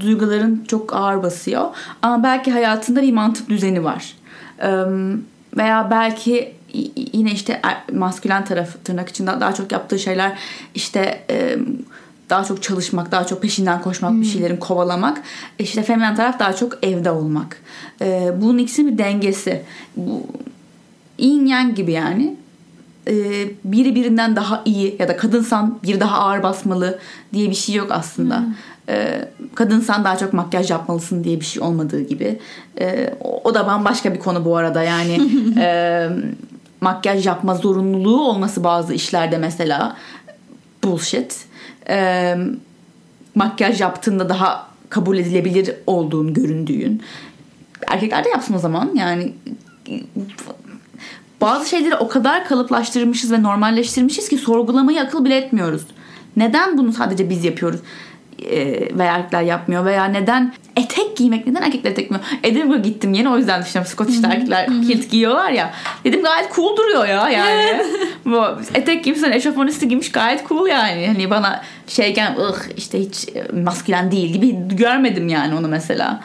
duyguların 0.00 0.64
çok 0.68 0.94
ağır 0.94 1.22
basıyor 1.22 1.64
ama 2.02 2.22
belki 2.22 2.52
hayatında 2.52 3.02
bir 3.02 3.12
mantık 3.12 3.48
düzeni 3.48 3.84
var. 3.84 4.16
E, 4.62 4.68
veya 5.56 5.88
belki 5.90 6.54
yine 7.12 7.32
işte 7.32 7.60
er, 7.62 7.76
maskülen 7.92 8.44
tarafı 8.44 8.78
tırnak 8.78 9.08
içinde 9.08 9.30
daha 9.30 9.54
çok 9.54 9.72
yaptığı 9.72 9.98
şeyler 9.98 10.38
işte 10.74 11.24
daha 12.30 12.44
çok 12.44 12.62
çalışmak, 12.62 13.12
daha 13.12 13.26
çok 13.26 13.42
peşinden 13.42 13.82
koşmak, 13.82 14.10
hmm. 14.10 14.20
bir 14.20 14.26
şeylerin 14.26 14.56
kovalamak. 14.56 15.22
İşte 15.58 15.82
feminen 15.82 16.16
taraf 16.16 16.38
daha 16.38 16.52
çok 16.52 16.78
evde 16.82 17.10
olmak. 17.10 17.62
Bunun 18.36 18.58
ikisinin 18.58 18.92
bir 18.92 18.98
dengesi. 18.98 19.62
Bu 19.96 20.26
yin 21.18 21.46
yang 21.46 21.76
gibi 21.76 21.92
yani. 21.92 22.36
Biri 23.64 23.94
birinden 23.94 24.36
daha 24.36 24.62
iyi 24.64 24.96
ya 24.98 25.08
da 25.08 25.16
kadınsan 25.16 25.78
bir 25.82 26.00
daha 26.00 26.18
ağır 26.18 26.42
basmalı 26.42 26.98
diye 27.32 27.50
bir 27.50 27.54
şey 27.54 27.74
yok 27.74 27.88
aslında. 27.90 28.38
Hmm 28.38 28.54
e, 28.88 29.28
kadınsan 29.54 30.04
daha 30.04 30.16
çok 30.18 30.32
makyaj 30.32 30.70
yapmalısın 30.70 31.24
diye 31.24 31.40
bir 31.40 31.44
şey 31.44 31.62
olmadığı 31.62 32.00
gibi. 32.00 32.38
E, 32.80 33.14
o, 33.44 33.54
da 33.54 33.66
bambaşka 33.66 34.14
bir 34.14 34.18
konu 34.18 34.44
bu 34.44 34.56
arada 34.56 34.82
yani 34.82 35.20
e, 35.58 36.08
makyaj 36.80 37.26
yapma 37.26 37.54
zorunluluğu 37.54 38.28
olması 38.28 38.64
bazı 38.64 38.94
işlerde 38.94 39.38
mesela 39.38 39.96
bullshit. 40.84 41.47
E, 41.90 42.36
makyaj 43.34 43.80
yaptığında 43.80 44.28
daha 44.28 44.68
kabul 44.88 45.18
edilebilir 45.18 45.74
olduğun 45.86 46.34
göründüğün. 46.34 47.02
Erkekler 47.86 48.24
de 48.24 48.28
yapsın 48.28 48.54
o 48.54 48.58
zaman 48.58 48.90
yani 48.94 49.32
bazı 51.40 51.68
şeyleri 51.68 51.94
o 51.94 52.08
kadar 52.08 52.44
kalıplaştırmışız 52.44 53.32
ve 53.32 53.42
normalleştirmişiz 53.42 54.28
ki 54.28 54.38
sorgulamayı 54.38 55.00
akıl 55.00 55.24
bile 55.24 55.36
etmiyoruz. 55.36 55.86
Neden 56.36 56.78
bunu 56.78 56.92
sadece 56.92 57.30
biz 57.30 57.44
yapıyoruz? 57.44 57.80
e, 58.42 58.88
veya 58.98 59.14
erkekler 59.14 59.42
yapmıyor 59.42 59.84
veya 59.84 60.04
neden 60.04 60.54
etek 60.76 61.16
giymek 61.16 61.46
neden 61.46 61.62
erkekler 61.62 61.90
etek 61.90 62.08
giymiyor? 62.08 62.30
Edinburgh'a 62.42 62.78
gittim 62.78 63.14
yeni 63.14 63.28
o 63.28 63.38
yüzden 63.38 63.62
düşünüyorum 63.62 63.92
Scottish'te 63.92 64.26
erkekler 64.26 64.66
kilt 64.66 65.10
giyiyorlar 65.10 65.50
ya. 65.50 65.72
Dedim 66.04 66.22
gayet 66.22 66.54
cool 66.54 66.76
duruyor 66.76 67.06
ya 67.06 67.28
yani. 67.28 67.82
Bu 68.28 68.44
etek 68.74 69.04
giymişsen 69.04 69.32
eşofman 69.32 69.68
üstü 69.68 69.86
giymiş 69.86 70.12
gayet 70.12 70.48
cool 70.48 70.66
yani. 70.66 71.06
Hani 71.06 71.30
bana 71.30 71.62
şeyken 71.86 72.36
ıh 72.36 72.58
işte 72.76 73.00
hiç 73.00 73.28
maskülen 73.64 74.10
değil 74.10 74.32
gibi 74.32 74.76
görmedim 74.76 75.28
yani 75.28 75.54
onu 75.54 75.68
mesela. 75.68 76.20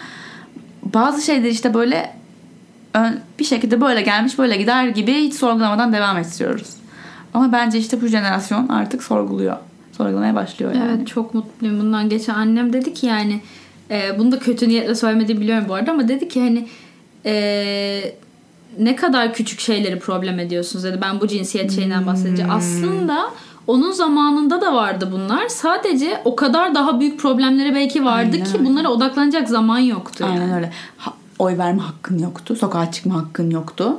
Bazı 0.83 1.21
şeyler 1.21 1.49
işte 1.49 1.73
böyle 1.73 2.15
bir 3.39 3.45
şekilde 3.45 3.81
böyle 3.81 4.01
gelmiş 4.01 4.37
böyle 4.37 4.57
gider 4.57 4.87
gibi 4.87 5.13
hiç 5.13 5.33
sorgulamadan 5.33 5.93
devam 5.93 6.17
ettiriyoruz. 6.17 6.67
Ama 7.33 7.51
bence 7.51 7.79
işte 7.79 8.01
bu 8.01 8.07
jenerasyon 8.07 8.67
artık 8.67 9.03
sorguluyor 9.03 9.57
sorgulamaya 9.97 10.35
başlıyor 10.35 10.73
yani. 10.75 10.91
Evet 10.95 11.07
çok 11.07 11.33
mutluyum 11.33 11.79
bundan. 11.79 12.09
Geçen 12.09 12.33
annem 12.33 12.73
dedi 12.73 12.93
ki 12.93 13.05
yani 13.05 13.41
e, 13.91 14.19
bunu 14.19 14.31
da 14.31 14.39
kötü 14.39 14.69
niyetle 14.69 14.95
söylemediğimi 14.95 15.41
biliyorum 15.41 15.65
bu 15.69 15.73
arada 15.73 15.91
ama 15.91 16.07
dedi 16.07 16.27
ki 16.27 16.41
hani 16.41 16.67
e, 17.25 18.15
ne 18.79 18.95
kadar 18.95 19.33
küçük 19.33 19.59
şeyleri 19.59 19.99
problem 19.99 20.39
ediyorsunuz 20.39 20.85
dedi. 20.85 20.99
Ben 21.01 21.21
bu 21.21 21.27
cinsiyet 21.27 21.71
şeyinden 21.75 22.05
bahsedince. 22.05 22.43
Hmm. 22.43 22.51
Aslında 22.51 23.29
onun 23.67 23.91
zamanında 23.91 24.61
da 24.61 24.73
vardı 24.73 25.09
bunlar. 25.11 25.47
Sadece 25.47 26.21
o 26.25 26.35
kadar 26.35 26.75
daha 26.75 26.99
büyük 26.99 27.19
problemleri 27.19 27.75
belki 27.75 28.05
vardı 28.05 28.29
Aynen 28.33 28.45
ki 28.45 28.57
öyle. 28.57 28.65
bunlara 28.65 28.89
odaklanacak 28.89 29.49
zaman 29.49 29.79
yoktu. 29.79 30.25
Aynen 30.27 30.41
yani. 30.41 30.55
öyle. 30.55 30.71
Ha, 30.97 31.13
oy 31.39 31.57
verme 31.57 31.81
hakkın 31.81 32.19
yoktu. 32.19 32.55
Sokağa 32.55 32.91
çıkma 32.91 33.15
hakkın 33.15 33.49
yoktu. 33.49 33.97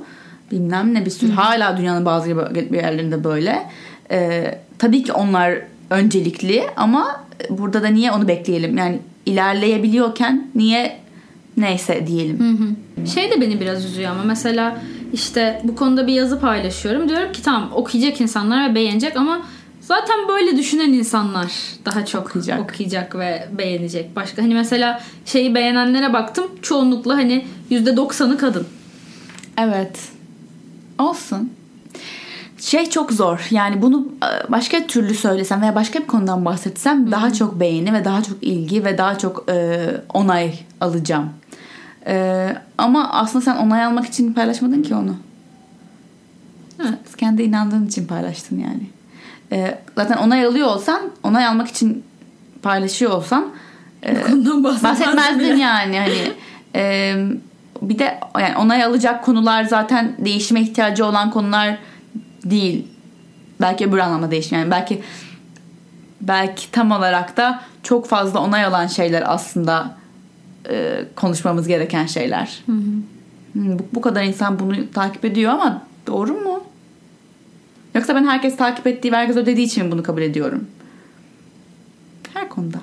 Bilmem 0.51 0.95
ne 0.95 1.07
bir 1.07 1.11
sürü. 1.11 1.31
Hı. 1.33 1.35
Hala 1.35 1.77
dünyanın 1.77 2.05
bazı 2.05 2.29
yerlerinde 2.29 3.25
böyle. 3.25 3.71
Ee, 4.11 4.59
tabii 4.79 5.03
ki 5.03 5.13
onlar 5.13 5.59
öncelikli 5.91 6.65
ama 6.77 7.25
burada 7.51 7.83
da 7.83 7.89
niye 7.89 8.13
onu 8.13 8.29
bekleyelim? 8.29 8.79
Yani 8.79 9.01
ilerleyebiliyorken 9.27 10.51
niye 10.55 11.04
neyse 11.57 12.07
diyelim. 12.07 12.39
Hı 12.41 12.65
hı. 13.03 13.07
Şey 13.07 13.31
de 13.31 13.41
beni 13.41 13.61
biraz 13.61 13.85
üzüyor 13.85 14.11
ama 14.11 14.23
mesela 14.23 14.81
işte 15.13 15.61
bu 15.65 15.77
konuda 15.77 16.07
bir 16.07 16.13
yazı 16.13 16.41
paylaşıyorum. 16.41 17.09
Diyorum 17.09 17.33
ki 17.33 17.43
tamam 17.43 17.71
okuyacak 17.75 18.21
insanlar 18.21 18.71
ve 18.71 18.75
beğenecek 18.75 19.17
ama 19.17 19.43
zaten 19.81 20.29
böyle 20.29 20.57
düşünen 20.57 20.93
insanlar 20.93 21.53
daha 21.85 22.07
çok 22.07 22.27
okuyacak, 22.27 22.61
okuyacak 22.61 23.19
ve 23.19 23.49
beğenecek. 23.59 24.17
Başka 24.17 24.43
hani 24.43 24.55
mesela 24.55 25.01
şeyi 25.25 25.55
beğenenlere 25.55 26.13
baktım. 26.13 26.45
Çoğunlukla 26.63 27.15
hani 27.15 27.47
%90'ı 27.71 28.39
kadın. 28.39 28.67
Evet. 29.59 29.99
Olsun 30.99 31.51
şey 32.65 32.91
çok 32.91 33.13
zor. 33.13 33.47
Yani 33.51 33.83
bunu 33.83 34.09
e, 34.23 34.53
başka 34.53 34.87
türlü 34.87 35.15
söylesem 35.15 35.63
veya 35.63 35.75
başka 35.75 35.99
bir 35.99 36.07
konudan 36.07 36.45
bahsetsem 36.45 37.03
Hı-hı. 37.03 37.13
daha 37.13 37.33
çok 37.33 37.61
beğeni 37.61 37.93
ve 37.93 38.05
daha 38.05 38.23
çok 38.23 38.43
ilgi 38.43 38.85
ve 38.85 38.99
daha 38.99 39.19
çok 39.19 39.51
e, 39.51 39.87
onay 40.15 40.55
alacağım. 40.81 41.31
E, 42.07 42.57
ama 42.79 43.13
aslında 43.13 43.45
sen 43.45 43.57
onay 43.57 43.85
almak 43.85 44.07
için 44.07 44.33
paylaşmadın 44.33 44.83
ki 44.83 44.95
onu. 44.95 45.17
Evet. 46.81 47.17
Kendi 47.17 47.43
inandığın 47.43 47.87
için 47.87 48.07
paylaştın 48.07 48.59
yani. 48.59 48.87
E, 49.53 49.79
zaten 49.97 50.17
onay 50.17 50.47
alıyor 50.47 50.69
olsan, 50.69 51.01
onay 51.23 51.47
almak 51.47 51.69
için 51.69 52.05
paylaşıyor 52.63 53.13
olsan 53.13 53.47
e, 54.07 54.17
bahsetmezdin 54.65 55.57
yani. 55.57 55.99
Hani 55.99 56.33
e, 56.75 57.15
bir 57.83 57.99
de 57.99 58.21
yani 58.39 58.57
onay 58.57 58.85
alacak 58.85 59.25
konular 59.25 59.65
zaten 59.65 60.13
değişime 60.19 60.61
ihtiyacı 60.61 61.07
olan 61.07 61.31
konular 61.31 61.79
değil. 62.45 62.87
Belki 63.61 63.87
öbür 63.87 63.99
anlamda 63.99 64.31
değişmiyor. 64.31 64.63
Yani 64.65 64.71
belki 64.71 65.03
belki 66.21 66.71
tam 66.71 66.91
olarak 66.91 67.37
da 67.37 67.61
çok 67.83 68.09
fazla 68.09 68.41
onay 68.41 68.65
alan 68.65 68.87
şeyler 68.87 69.23
aslında 69.27 69.91
e, 70.71 71.05
konuşmamız 71.17 71.69
gereken 71.69 72.07
şeyler. 72.07 72.63
Hı 72.67 72.73
hı. 72.73 72.79
Hmm, 73.53 73.79
bu, 73.79 73.83
bu 73.93 74.01
kadar 74.01 74.25
insan 74.25 74.59
bunu 74.59 74.91
takip 74.93 75.25
ediyor 75.25 75.53
ama 75.53 75.83
doğru 76.07 76.33
mu? 76.33 76.65
Yoksa 77.95 78.15
ben 78.15 78.27
herkes 78.27 78.57
takip 78.57 78.87
ettiği 78.87 79.13
ve 79.13 79.17
herkes 79.17 79.37
ödediği 79.37 79.67
için 79.67 79.91
bunu 79.91 80.03
kabul 80.03 80.23
ediyorum? 80.23 80.67
Her 82.35 82.49
konuda. 82.49 82.79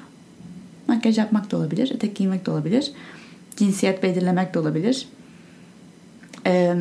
Makyaj 0.88 1.17
yapmak 1.17 1.51
da 1.51 1.57
olabilir, 1.57 1.91
etek 1.95 2.15
giymek 2.15 2.45
de 2.45 2.51
olabilir. 2.51 2.91
Cinsiyet 3.57 4.03
belirlemek 4.03 4.53
de 4.53 4.59
olabilir. 4.59 5.07
Eee 6.45 6.75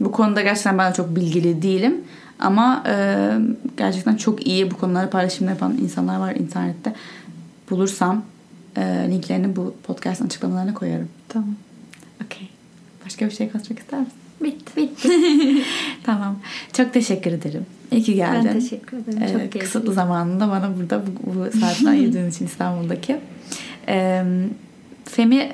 bu 0.00 0.12
konuda 0.12 0.42
gerçekten 0.42 0.78
ben 0.78 0.92
çok 0.92 1.16
bilgili 1.16 1.62
değilim. 1.62 1.94
Ama 2.38 2.84
e, 2.86 3.28
gerçekten 3.76 4.16
çok 4.16 4.46
iyi 4.46 4.70
bu 4.70 4.76
konuları 4.76 5.10
paylaşım 5.10 5.48
yapan 5.48 5.78
insanlar 5.82 6.18
var 6.18 6.34
internette. 6.34 6.94
Bulursam 7.70 8.22
e, 8.76 8.82
linklerini 9.10 9.56
bu 9.56 9.74
podcast'ın 9.82 10.26
açıklamalarına 10.26 10.74
koyarım. 10.74 11.08
Tamam. 11.28 11.54
Okey. 12.24 12.48
Başka 13.04 13.26
bir 13.26 13.30
şey 13.30 13.48
katmak 13.48 13.78
ister 13.78 14.00
misin? 14.00 14.12
Bitti. 14.40 14.76
Bitti. 14.76 15.08
tamam. 16.04 16.38
Çok 16.72 16.92
teşekkür 16.92 17.32
ederim. 17.32 17.66
İyi 17.92 18.02
ki 18.02 18.14
geldin. 18.14 18.44
Ben 18.44 18.60
teşekkür 18.60 18.96
ederim. 18.96 19.32
Çok 19.32 19.56
ee, 19.56 19.58
Kısıtlı 19.58 19.92
zamanında 19.92 20.48
bana 20.48 20.76
burada 20.76 21.02
bu, 21.06 21.34
bu 21.34 21.58
saatten 21.58 21.86
ayırdığın 21.86 22.30
için 22.30 22.46
İstanbul'daki. 22.46 23.20
Ee, 23.88 24.24
Femi 25.04 25.52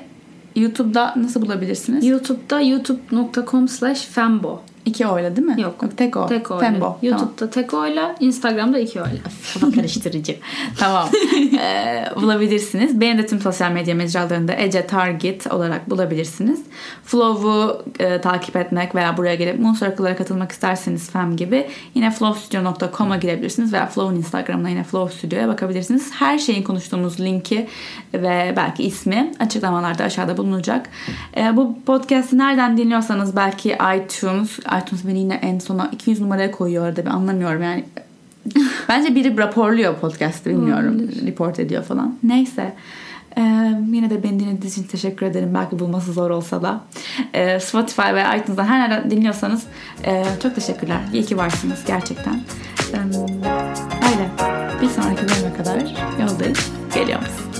YouTube'da 0.55 1.13
nasıl 1.17 1.41
bulabilirsiniz? 1.41 2.05
YouTube'da 2.05 2.61
youtube.com 2.61 3.67
slash 3.67 4.05
fembo. 4.05 4.61
İki 4.87 5.07
oyla 5.07 5.35
değil 5.35 5.47
mi? 5.47 5.61
Yok. 5.61 5.83
Yok 5.83 5.97
tek 5.97 6.17
o. 6.17 6.25
Tek 6.25 6.51
oyla. 6.51 6.63
Fembo. 6.63 6.97
YouTube'da 7.01 7.35
tamam. 7.37 7.51
tek 7.51 7.73
oyla, 7.73 8.15
Instagram'da 8.19 8.79
iki 8.79 9.01
oyla. 9.01 9.17
Kafa 9.53 9.71
karıştırıcı. 9.71 10.35
tamam. 10.79 11.09
Ee, 11.61 12.05
bulabilirsiniz. 12.15 13.01
Beni 13.01 13.17
de 13.17 13.25
tüm 13.27 13.39
sosyal 13.39 13.71
medya 13.71 13.95
mecralarında 13.95 14.55
Ece 14.55 14.87
Target 14.87 15.47
olarak 15.47 15.89
bulabilirsiniz. 15.89 16.61
Flow'u 17.03 17.83
e, 17.99 18.21
takip 18.21 18.55
etmek 18.55 18.95
veya 18.95 19.17
buraya 19.17 19.35
gelip 19.35 19.59
Moon 19.59 19.73
Circle'lara 19.73 20.15
katılmak 20.15 20.51
isterseniz 20.51 21.11
Fem 21.11 21.35
gibi 21.35 21.67
yine 21.95 22.11
flowstudio.com'a 22.11 23.17
girebilirsiniz 23.17 23.73
veya 23.73 23.85
Flow'un 23.85 24.15
Instagram'ına 24.15 24.69
yine 24.69 24.83
Flow 24.83 25.17
Studio'ya 25.17 25.47
bakabilirsiniz. 25.47 26.11
Her 26.13 26.37
şeyin 26.37 26.63
konuştuğumuz 26.63 27.19
linki 27.19 27.67
ve 28.13 28.53
belki 28.57 28.83
ismi 28.83 29.31
açıklamalarda 29.39 30.03
aşağıda 30.03 30.37
bulunacak. 30.37 30.89
E, 31.37 31.55
bu 31.55 31.75
podcast'i 31.85 32.37
nereden 32.37 32.77
dinliyorsanız 32.77 33.35
belki 33.35 33.77
iTunes, 33.97 34.59
iTunes 34.81 35.07
beni 35.07 35.19
yine 35.19 35.33
en 35.33 35.59
sona 35.59 35.89
200 35.93 36.21
numaraya 36.21 36.51
koyuyor 36.51 36.87
orada 36.87 37.05
bir 37.05 37.09
anlamıyorum 37.09 37.63
yani. 37.63 37.85
Bence 38.89 39.15
biri 39.15 39.37
raporluyor 39.37 39.95
podcast'ı 39.95 40.49
bilmiyorum. 40.49 41.09
Report 41.25 41.59
ediyor 41.59 41.83
falan. 41.83 42.17
Neyse. 42.23 42.73
Ee, 43.37 43.41
yine 43.91 44.09
de 44.09 44.23
beni 44.23 44.39
dinlediğiniz 44.39 44.77
için 44.77 44.83
teşekkür 44.83 45.25
ederim. 45.25 45.53
Belki 45.53 45.79
bulması 45.79 46.13
zor 46.13 46.29
olsa 46.29 46.61
da. 46.61 46.81
Ee, 47.33 47.59
Spotify 47.59 48.13
ve 48.13 48.23
iTunes'dan 48.37 48.65
her 48.65 48.79
nereden 48.79 49.11
dinliyorsanız 49.11 49.63
e, 50.05 50.23
çok 50.43 50.55
teşekkürler. 50.55 50.99
İyi 51.13 51.25
ki 51.25 51.37
varsınız 51.37 51.85
gerçekten. 51.87 52.39
Ee, 52.93 52.97
öyle. 54.11 54.29
Bir 54.81 54.89
sonraki 54.89 55.21
bölüme 55.21 55.57
kadar 55.57 55.75
yoldayız. 56.21 56.71
Geliyoruz. 56.93 57.56